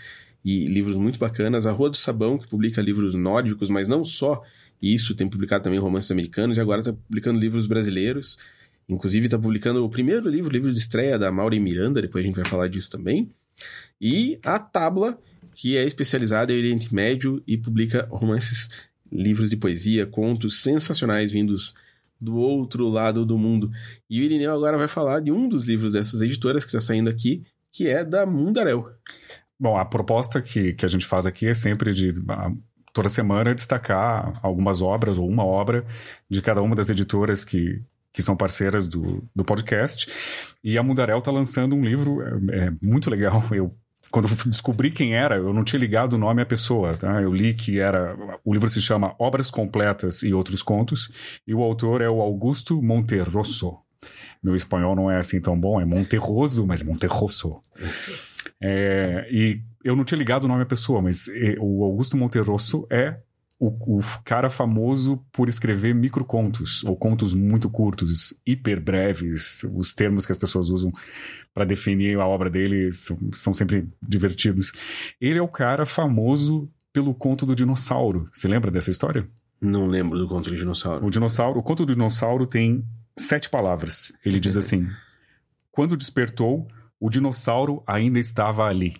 e 0.44 0.66
livros 0.66 0.96
muito 0.96 1.18
bacanas. 1.18 1.66
A 1.66 1.72
Rua 1.72 1.90
do 1.90 1.96
Sabão, 1.96 2.38
que 2.38 2.48
publica 2.48 2.80
livros 2.80 3.14
nórdicos, 3.14 3.70
mas 3.70 3.86
não 3.88 4.04
só 4.04 4.42
isso, 4.80 5.14
tem 5.14 5.28
publicado 5.28 5.64
também 5.64 5.78
romances 5.78 6.10
americanos 6.10 6.56
e 6.56 6.60
agora 6.60 6.80
está 6.80 6.92
publicando 6.92 7.38
livros 7.38 7.66
brasileiros. 7.66 8.38
Inclusive 8.88 9.26
está 9.26 9.38
publicando 9.38 9.84
o 9.84 9.88
primeiro 9.90 10.28
livro, 10.28 10.48
o 10.48 10.52
livro 10.52 10.72
de 10.72 10.78
estreia 10.78 11.18
da 11.18 11.30
Maureen 11.30 11.60
Miranda, 11.60 12.00
depois 12.00 12.24
a 12.24 12.26
gente 12.26 12.36
vai 12.36 12.44
falar 12.44 12.68
disso 12.68 12.90
também. 12.90 13.30
E 14.00 14.38
a 14.42 14.58
Tabla, 14.58 15.18
que 15.54 15.76
é 15.76 15.84
especializada 15.84 16.52
em 16.52 16.58
Oriente 16.58 16.94
Médio 16.94 17.42
e 17.46 17.56
publica 17.56 18.08
romances, 18.10 18.88
livros 19.10 19.50
de 19.50 19.56
poesia, 19.56 20.06
contos 20.06 20.62
sensacionais 20.62 21.32
vindos 21.32 21.74
do 22.20 22.36
outro 22.36 22.88
lado 22.88 23.24
do 23.24 23.38
mundo. 23.38 23.70
E 24.08 24.20
o 24.20 24.24
Irineu 24.24 24.52
agora 24.52 24.78
vai 24.78 24.88
falar 24.88 25.20
de 25.20 25.30
um 25.30 25.48
dos 25.48 25.64
livros 25.64 25.92
dessas 25.92 26.22
editoras 26.22 26.64
que 26.64 26.70
está 26.70 26.80
saindo 26.80 27.08
aqui, 27.08 27.44
que 27.70 27.88
é 27.88 28.04
da 28.04 28.26
Mundarel. 28.26 28.90
Bom, 29.58 29.76
a 29.76 29.84
proposta 29.84 30.40
que, 30.40 30.72
que 30.72 30.84
a 30.84 30.88
gente 30.88 31.06
faz 31.06 31.26
aqui 31.26 31.46
é 31.46 31.54
sempre 31.54 31.92
de 31.92 32.14
toda 32.92 33.08
semana 33.08 33.54
destacar 33.54 34.32
algumas 34.42 34.82
obras 34.82 35.18
ou 35.18 35.28
uma 35.28 35.44
obra 35.44 35.84
de 36.28 36.40
cada 36.40 36.62
uma 36.62 36.74
das 36.74 36.90
editoras 36.90 37.44
que, 37.44 37.80
que 38.18 38.22
são 38.22 38.36
parceiras 38.36 38.88
do, 38.88 39.22
do 39.32 39.44
podcast. 39.44 40.10
E 40.64 40.76
a 40.76 40.82
Mundarel 40.82 41.20
está 41.20 41.30
lançando 41.30 41.76
um 41.76 41.84
livro 41.84 42.20
é, 42.50 42.66
é, 42.66 42.72
muito 42.82 43.08
legal. 43.08 43.44
Eu 43.52 43.72
quando 44.10 44.26
descobri 44.44 44.90
quem 44.90 45.14
era, 45.14 45.36
eu 45.36 45.52
não 45.52 45.62
tinha 45.62 45.78
ligado 45.78 46.14
o 46.14 46.18
nome 46.18 46.42
à 46.42 46.46
pessoa, 46.46 46.96
tá? 46.96 47.22
Eu 47.22 47.32
li 47.32 47.54
que 47.54 47.78
era. 47.78 48.16
O 48.44 48.52
livro 48.52 48.68
se 48.68 48.82
chama 48.82 49.14
Obras 49.20 49.52
Completas 49.52 50.24
e 50.24 50.34
Outros 50.34 50.64
Contos, 50.64 51.12
e 51.46 51.54
o 51.54 51.62
autor 51.62 52.00
é 52.00 52.10
o 52.10 52.20
Augusto 52.20 52.82
Monterroso. 52.82 53.78
Meu 54.42 54.56
espanhol 54.56 54.96
não 54.96 55.08
é 55.08 55.18
assim 55.18 55.40
tão 55.40 55.56
bom, 55.56 55.80
é 55.80 55.84
Monterroso, 55.84 56.66
mas 56.66 56.82
Monterroso. 56.82 57.60
É, 58.60 59.28
e 59.30 59.60
eu 59.84 59.94
não 59.94 60.02
tinha 60.02 60.18
ligado 60.18 60.42
o 60.42 60.48
nome 60.48 60.64
à 60.64 60.66
pessoa, 60.66 61.00
mas 61.00 61.28
é, 61.28 61.54
o 61.60 61.84
Augusto 61.84 62.16
Monterroso 62.16 62.84
é 62.90 63.20
o, 63.58 63.98
o, 63.98 64.00
cara 64.24 64.48
famoso 64.48 65.24
por 65.32 65.48
escrever 65.48 65.94
microcontos, 65.94 66.84
ou 66.84 66.96
contos 66.96 67.34
muito 67.34 67.68
curtos, 67.68 68.32
hiper 68.46 68.80
breves. 68.80 69.64
Os 69.74 69.92
termos 69.92 70.24
que 70.24 70.32
as 70.32 70.38
pessoas 70.38 70.70
usam 70.70 70.92
para 71.52 71.64
definir 71.64 72.18
a 72.18 72.26
obra 72.26 72.48
dele 72.48 72.92
são, 72.92 73.18
são, 73.34 73.52
sempre 73.52 73.88
divertidos. 74.00 74.72
Ele 75.20 75.38
é 75.38 75.42
o 75.42 75.48
cara 75.48 75.84
famoso 75.84 76.70
pelo 76.92 77.12
conto 77.12 77.44
do 77.44 77.54
dinossauro. 77.54 78.28
Você 78.32 78.46
lembra 78.46 78.70
dessa 78.70 78.90
história? 78.90 79.28
Não 79.60 79.86
lembro 79.86 80.16
do 80.16 80.28
conto 80.28 80.50
do 80.50 80.56
dinossauro. 80.56 81.04
O 81.04 81.10
dinossauro, 81.10 81.58
o 81.58 81.62
conto 81.62 81.84
do 81.84 81.92
dinossauro 81.92 82.46
tem 82.46 82.84
sete 83.16 83.50
palavras. 83.50 84.12
Ele 84.24 84.38
diz 84.38 84.56
assim: 84.56 84.86
Quando 85.72 85.96
despertou, 85.96 86.68
o 87.00 87.10
dinossauro 87.10 87.82
ainda 87.86 88.20
estava 88.20 88.66
ali. 88.66 88.96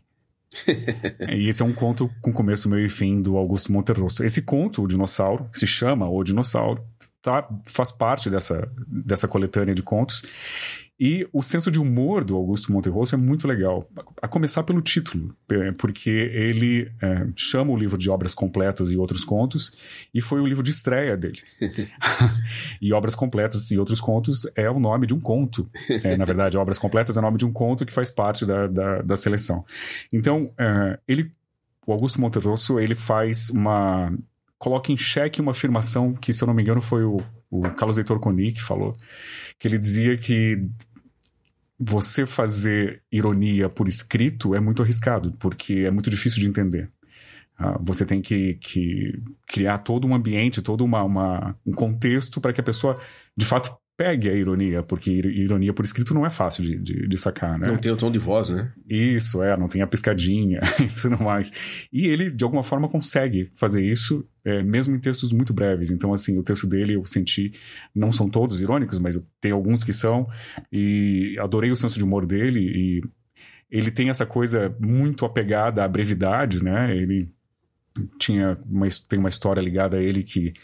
e 1.31 1.49
esse 1.49 1.63
é 1.63 1.65
um 1.65 1.73
conto 1.73 2.11
com 2.21 2.33
começo, 2.33 2.69
meio 2.69 2.87
e 2.87 2.89
fim 2.89 3.21
do 3.21 3.37
Augusto 3.37 3.73
Monterroso. 3.73 4.25
Esse 4.25 4.43
conto, 4.43 4.83
O 4.83 4.87
Dinossauro, 4.87 5.49
se 5.53 5.67
chama 5.67 6.09
O 6.09 6.23
Dinossauro, 6.23 6.83
tá, 7.23 7.49
faz 7.65 7.93
parte 7.93 8.31
dessa, 8.31 8.71
dessa 8.87 9.29
coletânea 9.29 9.75
de 9.75 9.83
contos. 9.83 10.23
E 11.01 11.29
o 11.33 11.43
senso 11.43 11.71
de 11.71 11.79
humor 11.79 12.25
do 12.25 12.35
Augusto 12.35 12.73
Monterroso 12.73 13.15
é 13.15 13.19
muito 13.19 13.47
legal. 13.47 13.89
A 14.21 14.27
começar 14.27 14.65
pelo 14.65 14.83
título, 14.83 15.33
porque 15.77 16.11
ele 16.11 16.91
é, 17.01 17.29
chama 17.37 17.71
o 17.71 17.77
livro 17.77 17.97
de 17.97 18.11
Obras 18.11 18.35
Completas 18.35 18.91
e 18.91 18.97
Outros 18.97 19.25
Contos, 19.25 19.73
e 20.13 20.21
foi 20.21 20.41
o 20.41 20.47
livro 20.47 20.63
de 20.63 20.73
estreia 20.73 21.17
dele. 21.17 21.39
e 22.83 22.93
Obras 22.93 23.15
Completas 23.15 23.71
e 23.71 23.79
Outros 23.79 24.01
Contos 24.01 24.51
é 24.57 24.69
o 24.69 24.81
nome 24.81 25.07
de 25.07 25.15
um 25.15 25.21
conto. 25.21 25.71
É, 26.03 26.17
na 26.17 26.25
verdade, 26.25 26.59
Obras 26.59 26.79
Completas 26.79 27.17
é 27.17 27.21
o 27.21 27.23
nome 27.23 27.39
de 27.39 27.47
um 27.47 27.53
conto 27.53 27.87
que 27.87 27.93
faz 27.93 28.11
parte 28.11 28.45
da, 28.45 28.67
da, 28.67 29.03
da 29.03 29.17
seleção. 29.17 29.65
Então, 30.13 30.53
é, 30.59 30.99
ele, 31.07 31.31
o 31.87 31.93
Augusto 31.93 32.21
Monterroso, 32.21 32.81
ele 32.81 32.97
faz 32.97 33.51
uma. 33.51 34.13
coloca 34.59 34.91
em 34.91 34.97
xeque 34.97 35.41
uma 35.41 35.53
afirmação 35.53 36.13
que, 36.15 36.33
se 36.33 36.43
eu 36.43 36.47
não 36.47 36.55
me 36.55 36.63
engano, 36.63 36.81
foi 36.81 37.05
o, 37.05 37.19
o 37.49 37.63
Carlos 37.71 37.99
Heitor 37.99 38.19
Coni 38.19 38.51
que 38.51 38.63
falou 38.63 38.97
que 39.59 39.67
ele 39.67 39.79
dizia 39.79 40.17
que 40.17 40.57
você 41.79 42.27
fazer 42.27 43.03
ironia 43.11 43.69
por 43.69 43.87
escrito 43.87 44.55
é 44.55 44.61
muito 44.61 44.83
arriscado, 44.83 45.33
porque 45.39 45.85
é 45.87 45.91
muito 45.91 46.11
difícil 46.11 46.41
de 46.41 46.49
entender. 46.49 46.91
Uh, 47.61 47.79
você 47.81 48.05
tem 48.05 48.21
que, 48.21 48.55
que, 48.55 49.21
criar 49.47 49.79
todo 49.79 50.07
um 50.07 50.15
ambiente, 50.15 50.63
todo 50.63 50.85
uma, 50.85 51.03
uma 51.03 51.59
um 51.67 51.73
contexto 51.73 52.41
para 52.41 52.53
que 52.53 52.61
a 52.61 52.65
pessoa, 52.65 53.01
de 53.37 53.45
fato, 53.45 53.77
pegue 53.99 54.31
a 54.31 54.33
ironia, 54.33 54.81
porque 54.81 55.11
ironia 55.11 55.75
por 55.75 55.85
escrito 55.85 56.15
não 56.15 56.25
é 56.25 56.31
fácil 56.31 56.63
de, 56.63 56.79
de, 56.79 57.09
de, 57.09 57.19
sacar, 57.19 57.59
né? 57.59 57.67
Não 57.67 57.77
tem 57.77 57.91
o 57.91 57.97
tom 57.97 58.13
de 58.13 58.19
voz, 58.21 58.49
né? 58.49 58.73
Isso, 58.89 59.43
é, 59.43 59.57
não 59.57 59.67
tem 59.67 59.83
a 59.83 59.89
piscadinha 59.89 60.61
e 60.81 60.87
tudo 60.87 61.21
mais. 61.21 61.53
E 61.93 62.07
ele, 62.07 62.31
de 62.31 62.45
alguma 62.45 62.63
forma, 62.63 62.89
consegue 62.89 63.51
fazer 63.55 63.85
isso, 63.85 64.25
é, 64.45 64.63
mesmo 64.63 64.95
em 64.95 65.01
textos 65.01 65.33
muito 65.33 65.53
breves. 65.53 65.91
Então, 65.91 66.13
assim, 66.13 66.39
o 66.39 66.45
texto 66.45 66.69
dele 66.69 66.95
eu 66.95 67.05
senti, 67.05 67.53
não 67.93 68.13
são 68.13 68.31
todos 68.31 68.61
irônicos, 68.61 69.01
mas 69.01 69.21
tem 69.41 69.51
alguns 69.51 69.83
que 69.83 69.93
são, 69.93 70.29
e 70.73 71.37
adorei 71.41 71.73
o 71.73 71.77
senso 71.77 71.99
de 71.99 72.05
humor 72.05 72.25
dele, 72.25 72.61
e 72.61 73.03
ele 73.69 73.91
tem 73.91 74.11
essa 74.11 74.25
coisa 74.25 74.73
muito 74.79 75.25
apegada 75.25 75.83
à 75.83 75.89
brevidade, 75.89 76.63
né? 76.63 76.97
Ele 76.97 77.29
tinha 78.17 78.57
uma, 78.65 78.87
tem 79.09 79.19
uma 79.19 79.29
história 79.29 79.61
ligada 79.61 79.97
a 79.97 80.01
ele 80.01 80.23
que 80.23 80.55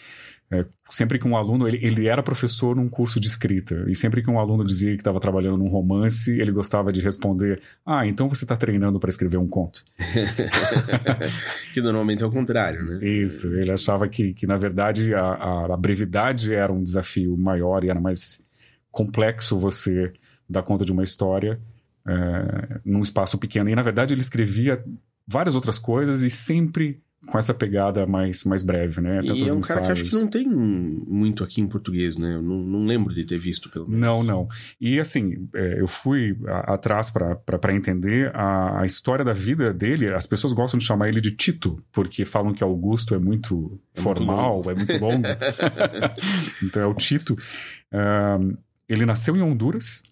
é, 0.51 0.65
sempre 0.91 1.19
que 1.19 1.27
um 1.27 1.37
aluno, 1.37 1.67
ele, 1.67 1.85
ele 1.85 2.07
era 2.07 2.23
professor 2.23 2.77
num 2.77 2.89
curso 2.89 3.19
de 3.19 3.27
escrita, 3.27 3.85
e 3.89 3.95
sempre 3.95 4.23
que 4.23 4.31
um 4.31 4.39
aluno 4.39 4.65
dizia 4.65 4.93
que 4.93 5.01
estava 5.01 5.19
trabalhando 5.19 5.57
num 5.57 5.69
romance, 5.69 6.31
ele 6.39 6.53
gostava 6.53 6.93
de 6.93 7.01
responder: 7.01 7.61
Ah, 7.85 8.07
então 8.07 8.29
você 8.29 8.45
está 8.45 8.57
treinando 8.57 9.01
para 9.01 9.11
escrever 9.11 9.39
um 9.39 9.49
conto. 9.49 9.85
que 11.73 11.81
normalmente 11.81 12.23
é 12.23 12.27
o 12.27 12.31
contrário, 12.31 12.85
né? 12.85 13.07
Isso, 13.07 13.49
ele 13.55 13.73
achava 13.73 14.09
que, 14.09 14.35
que 14.35 14.47
na 14.47 14.57
verdade, 14.57 15.15
a, 15.15 15.73
a, 15.73 15.77
brevidade 15.77 16.55
era 16.55 16.73
um 16.73 16.83
desafio 16.83 17.37
maior 17.37 17.85
e 17.85 17.91
era 17.91 18.01
mais 18.01 18.45
complexo 18.91 19.59
você 19.59 20.13
dar 20.49 20.63
conta 20.63 20.85
de 20.85 20.93
uma 20.93 21.03
história 21.03 21.59
é, 22.07 22.81
num 22.85 23.03
espaço 23.03 23.39
pequeno. 23.39 23.69
E 23.69 23.75
na 23.75 23.83
verdade 23.83 24.15
ele 24.15 24.21
escrevia 24.21 24.85
várias 25.27 25.55
outras 25.55 25.79
coisas 25.79 26.23
e 26.23 26.31
sempre 26.31 27.03
com 27.27 27.39
essa 27.39 27.55
pegada 27.55 28.07
mais, 28.07 28.45
mais 28.45 28.63
breve, 28.63 29.01
né? 29.01 29.23
Tanto 29.23 29.39
e 29.39 29.49
é 29.49 29.53
um 29.53 29.59
ensaios. 29.59 29.67
cara 29.67 29.87
que 29.87 29.93
acho 29.93 30.05
que 30.05 30.15
não 30.15 30.29
tem 30.29 30.47
muito 30.47 31.43
aqui 31.43 31.61
em 31.61 31.67
português, 31.67 32.17
né? 32.17 32.37
Eu 32.37 32.43
não, 32.43 32.59
não 32.59 32.85
lembro 32.85 33.15
de 33.15 33.25
ter 33.25 33.39
visto, 33.39 33.69
pelo 33.71 33.89
menos. 33.89 34.01
Não, 34.01 34.23
não. 34.23 34.49
E 34.81 35.01
assim, 35.01 35.49
é, 35.55 35.81
eu 35.81 35.87
fui 35.87 36.37
atrás 36.47 37.11
para 37.11 37.75
entender 37.75 38.35
a, 38.35 38.81
a, 38.81 38.87
história 38.87 39.25
da 39.25 39.33
vida 39.33 39.73
dele. 39.73 40.13
As 40.13 40.27
pessoas 40.27 40.53
gostam 40.53 40.79
de 40.79 40.85
chamar 40.85 41.09
ele 41.09 41.21
de 41.21 41.31
Tito, 41.31 41.83
porque 41.93 42.25
falam 42.25 42.53
que 42.53 42.63
Augusto 42.63 43.15
é 43.15 43.19
muito 43.19 43.81
é 43.95 44.01
formal, 44.01 44.63
muito 44.65 44.71
é 44.71 44.75
muito 44.75 44.99
longo. 44.99 45.27
então 46.63 46.83
é 46.83 46.87
o 46.87 46.95
Tito. 46.95 47.35
Uh, 47.93 48.57
ele 48.89 49.07
nasceu 49.07 49.37
em 49.37 49.43
Honduras, 49.43 50.03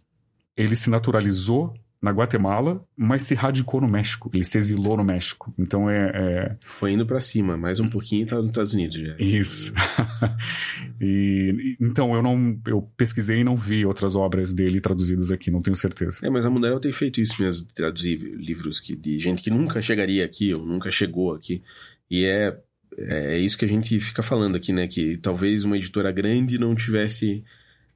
ele 0.57 0.77
se 0.77 0.91
naturalizou 0.91 1.75
na 2.03 2.11
Guatemala, 2.11 2.85
mas 2.97 3.23
se 3.23 3.33
radicou 3.33 3.81
no 3.81 3.89
México. 3.89 4.29
Ele 4.35 4.45
se 4.45 4.59
exilou 4.59 4.97
no 4.97 5.05
México. 5.05 5.55
Então 5.57 5.89
é. 5.89 6.11
é... 6.13 6.57
Foi 6.67 6.91
indo 6.91 7.07
para 7.07 7.21
cima, 7.21 7.57
mais 7.57 7.79
um 7.79 7.89
pouquinho 7.89 8.25
e 8.25 8.27
tá 8.27 8.37
nos 8.37 8.47
Estados 8.47 8.75
Unidos 8.75 8.97
já. 8.97 9.15
Isso. 9.21 9.73
e, 11.01 11.77
então 11.81 12.13
eu 12.13 12.21
não. 12.21 12.61
Eu 12.67 12.83
pesquisei 12.97 13.39
e 13.39 13.45
não 13.45 13.57
vi 13.57 13.87
outras 13.87 14.17
obras 14.17 14.53
dele 14.53 14.81
traduzidas 14.81 15.31
aqui, 15.31 15.49
não 15.49 15.63
tenho 15.63 15.77
certeza. 15.77 16.19
É, 16.27 16.29
mas 16.29 16.45
a 16.45 16.51
Mundial 16.51 16.81
tem 16.81 16.91
feito 16.91 17.21
isso 17.21 17.41
mesmo, 17.41 17.69
traduzir 17.73 18.17
livros 18.17 18.81
que, 18.81 18.97
de 18.97 19.17
gente 19.21 19.41
que 19.41 19.51
nunca 19.51 19.81
chegaria 19.81 20.25
aqui 20.25 20.53
ou 20.53 20.67
nunca 20.67 20.91
chegou 20.91 21.33
aqui. 21.33 21.63
E 22.11 22.25
é, 22.25 22.59
é 22.99 23.39
isso 23.39 23.57
que 23.57 23.65
a 23.65 23.69
gente 23.69 24.01
fica 24.01 24.25
falando 24.25 24.57
aqui, 24.57 24.73
né? 24.73 24.89
Que 24.89 25.17
talvez 25.19 25.63
uma 25.63 25.77
editora 25.77 26.11
grande 26.11 26.59
não 26.59 26.75
tivesse. 26.75 27.45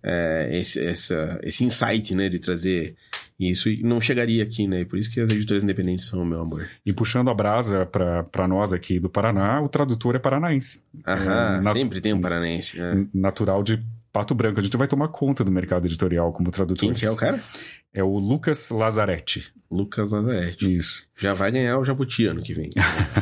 É, 0.01 0.51
esse, 0.53 0.85
essa, 0.85 1.41
esse 1.43 1.65
insight, 1.65 2.15
né, 2.15 2.29
de 2.29 2.39
trazer 2.39 2.95
e 3.39 3.51
isso 3.51 3.69
não 3.83 4.01
chegaria 4.01 4.43
aqui, 4.43 4.67
né? 4.67 4.81
E 4.81 4.85
por 4.85 4.99
isso 4.99 5.13
que 5.13 5.21
as 5.21 5.31
editoras 5.31 5.63
independentes 5.63 6.07
são 6.07 6.23
o 6.23 6.25
meu 6.25 6.41
amor. 6.41 6.69
E 6.85 6.93
puxando 6.93 7.29
a 7.29 7.35
brasa 7.35 7.85
para 7.85 8.49
nós 8.49 8.73
aqui 8.73 8.99
do 8.99 9.11
Paraná, 9.11 9.61
o 9.61 9.69
tradutor 9.69 10.17
é 10.17 10.19
paranaense. 10.19 10.83
Aham, 11.07 11.63
é, 11.63 11.73
sempre 11.73 12.01
tem 12.01 12.15
um 12.15 12.21
paranaense. 12.21 12.79
Né? 12.79 13.07
Natural 13.13 13.63
de 13.63 13.83
Pato 14.11 14.35
Branco. 14.35 14.59
A 14.59 14.63
gente 14.63 14.77
vai 14.77 14.89
tomar 14.89 15.09
conta 15.09 15.45
do 15.45 15.53
mercado 15.53 15.87
editorial 15.87 16.33
como 16.33 16.51
tradutor. 16.51 16.81
Quem 16.81 16.95
que 16.95 17.05
é 17.05 17.11
o 17.11 17.17
cara? 17.17 17.39
É 17.93 18.03
o 18.03 18.19
Lucas 18.19 18.71
Lazarete. 18.71 19.53
Lucas 19.71 20.13
Lazarete. 20.13 20.75
Isso. 20.75 21.03
Já 21.17 21.35
vai 21.35 21.51
ganhar 21.53 21.79
o 21.79 21.85
Jabuti 21.85 22.27
ano 22.27 22.43
que 22.43 22.55
vem. 22.55 22.71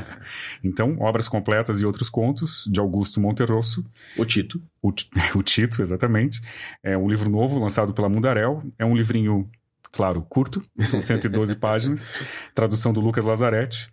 então, 0.62 0.96
obras 1.00 1.28
completas 1.28 1.80
e 1.80 1.86
outros 1.86 2.08
contos, 2.08 2.68
de 2.70 2.78
Augusto 2.78 3.20
Monterroso. 3.20 3.84
O 4.16 4.24
Tito. 4.24 4.62
O, 4.80 4.92
o 5.34 5.42
Tito, 5.42 5.82
exatamente. 5.82 6.40
É 6.82 6.96
um 6.96 7.08
livro 7.08 7.28
novo, 7.28 7.58
lançado 7.58 7.92
pela 7.92 8.08
Mundarel. 8.08 8.62
É 8.78 8.84
um 8.84 8.96
livrinho 8.96 9.50
claro, 9.94 10.20
curto, 10.22 10.60
são 10.80 10.98
112 11.00 11.56
páginas, 11.56 12.12
tradução 12.54 12.92
do 12.92 13.00
Lucas 13.00 13.24
Lazarete. 13.24 13.88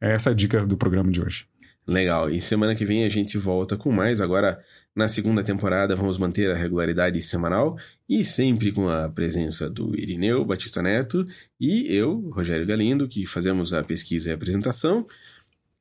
É 0.00 0.14
essa 0.14 0.30
a 0.30 0.34
dica 0.34 0.64
do 0.64 0.76
programa 0.76 1.10
de 1.10 1.20
hoje. 1.20 1.46
Legal. 1.86 2.30
E 2.30 2.40
semana 2.40 2.74
que 2.74 2.84
vem 2.84 3.04
a 3.04 3.08
gente 3.08 3.38
volta 3.38 3.76
com 3.76 3.90
mais. 3.90 4.20
Agora, 4.20 4.62
na 4.94 5.08
segunda 5.08 5.42
temporada, 5.42 5.96
vamos 5.96 6.18
manter 6.18 6.50
a 6.50 6.54
regularidade 6.54 7.20
semanal 7.22 7.78
e 8.06 8.24
sempre 8.26 8.70
com 8.70 8.88
a 8.90 9.08
presença 9.08 9.70
do 9.70 9.98
Irineu 9.98 10.44
Batista 10.44 10.82
Neto 10.82 11.24
e 11.58 11.86
eu, 11.92 12.28
Rogério 12.30 12.66
Galindo, 12.66 13.08
que 13.08 13.24
fazemos 13.24 13.72
a 13.72 13.82
pesquisa 13.82 14.28
e 14.28 14.32
a 14.32 14.34
apresentação. 14.34 15.06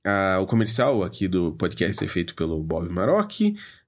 Ah, 0.06 0.40
o 0.42 0.46
comercial 0.46 1.04
aqui 1.04 1.28
do 1.28 1.52
podcast 1.52 2.02
é 2.04 2.08
feito 2.08 2.34
pelo 2.36 2.64
Bob 2.64 2.90
Maroc, 2.90 3.42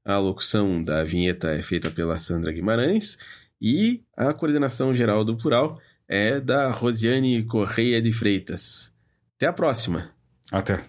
a 0.04 0.18
locução 0.18 0.84
da 0.84 1.04
vinheta 1.04 1.52
é 1.52 1.62
feita 1.62 1.90
pela 1.90 2.18
Sandra 2.18 2.52
Guimarães 2.52 3.18
e 3.62 4.04
a 4.16 4.34
coordenação 4.34 4.94
geral 4.94 5.24
do 5.24 5.36
plural 5.36 5.80
é 6.08 6.40
da 6.40 6.72
Rosiane 6.72 7.44
Correia 7.44 8.02
de 8.02 8.12
Freitas. 8.12 8.94
Até 9.36 9.48
a 9.48 9.54
próxima. 9.54 10.12
Até. 10.52 10.89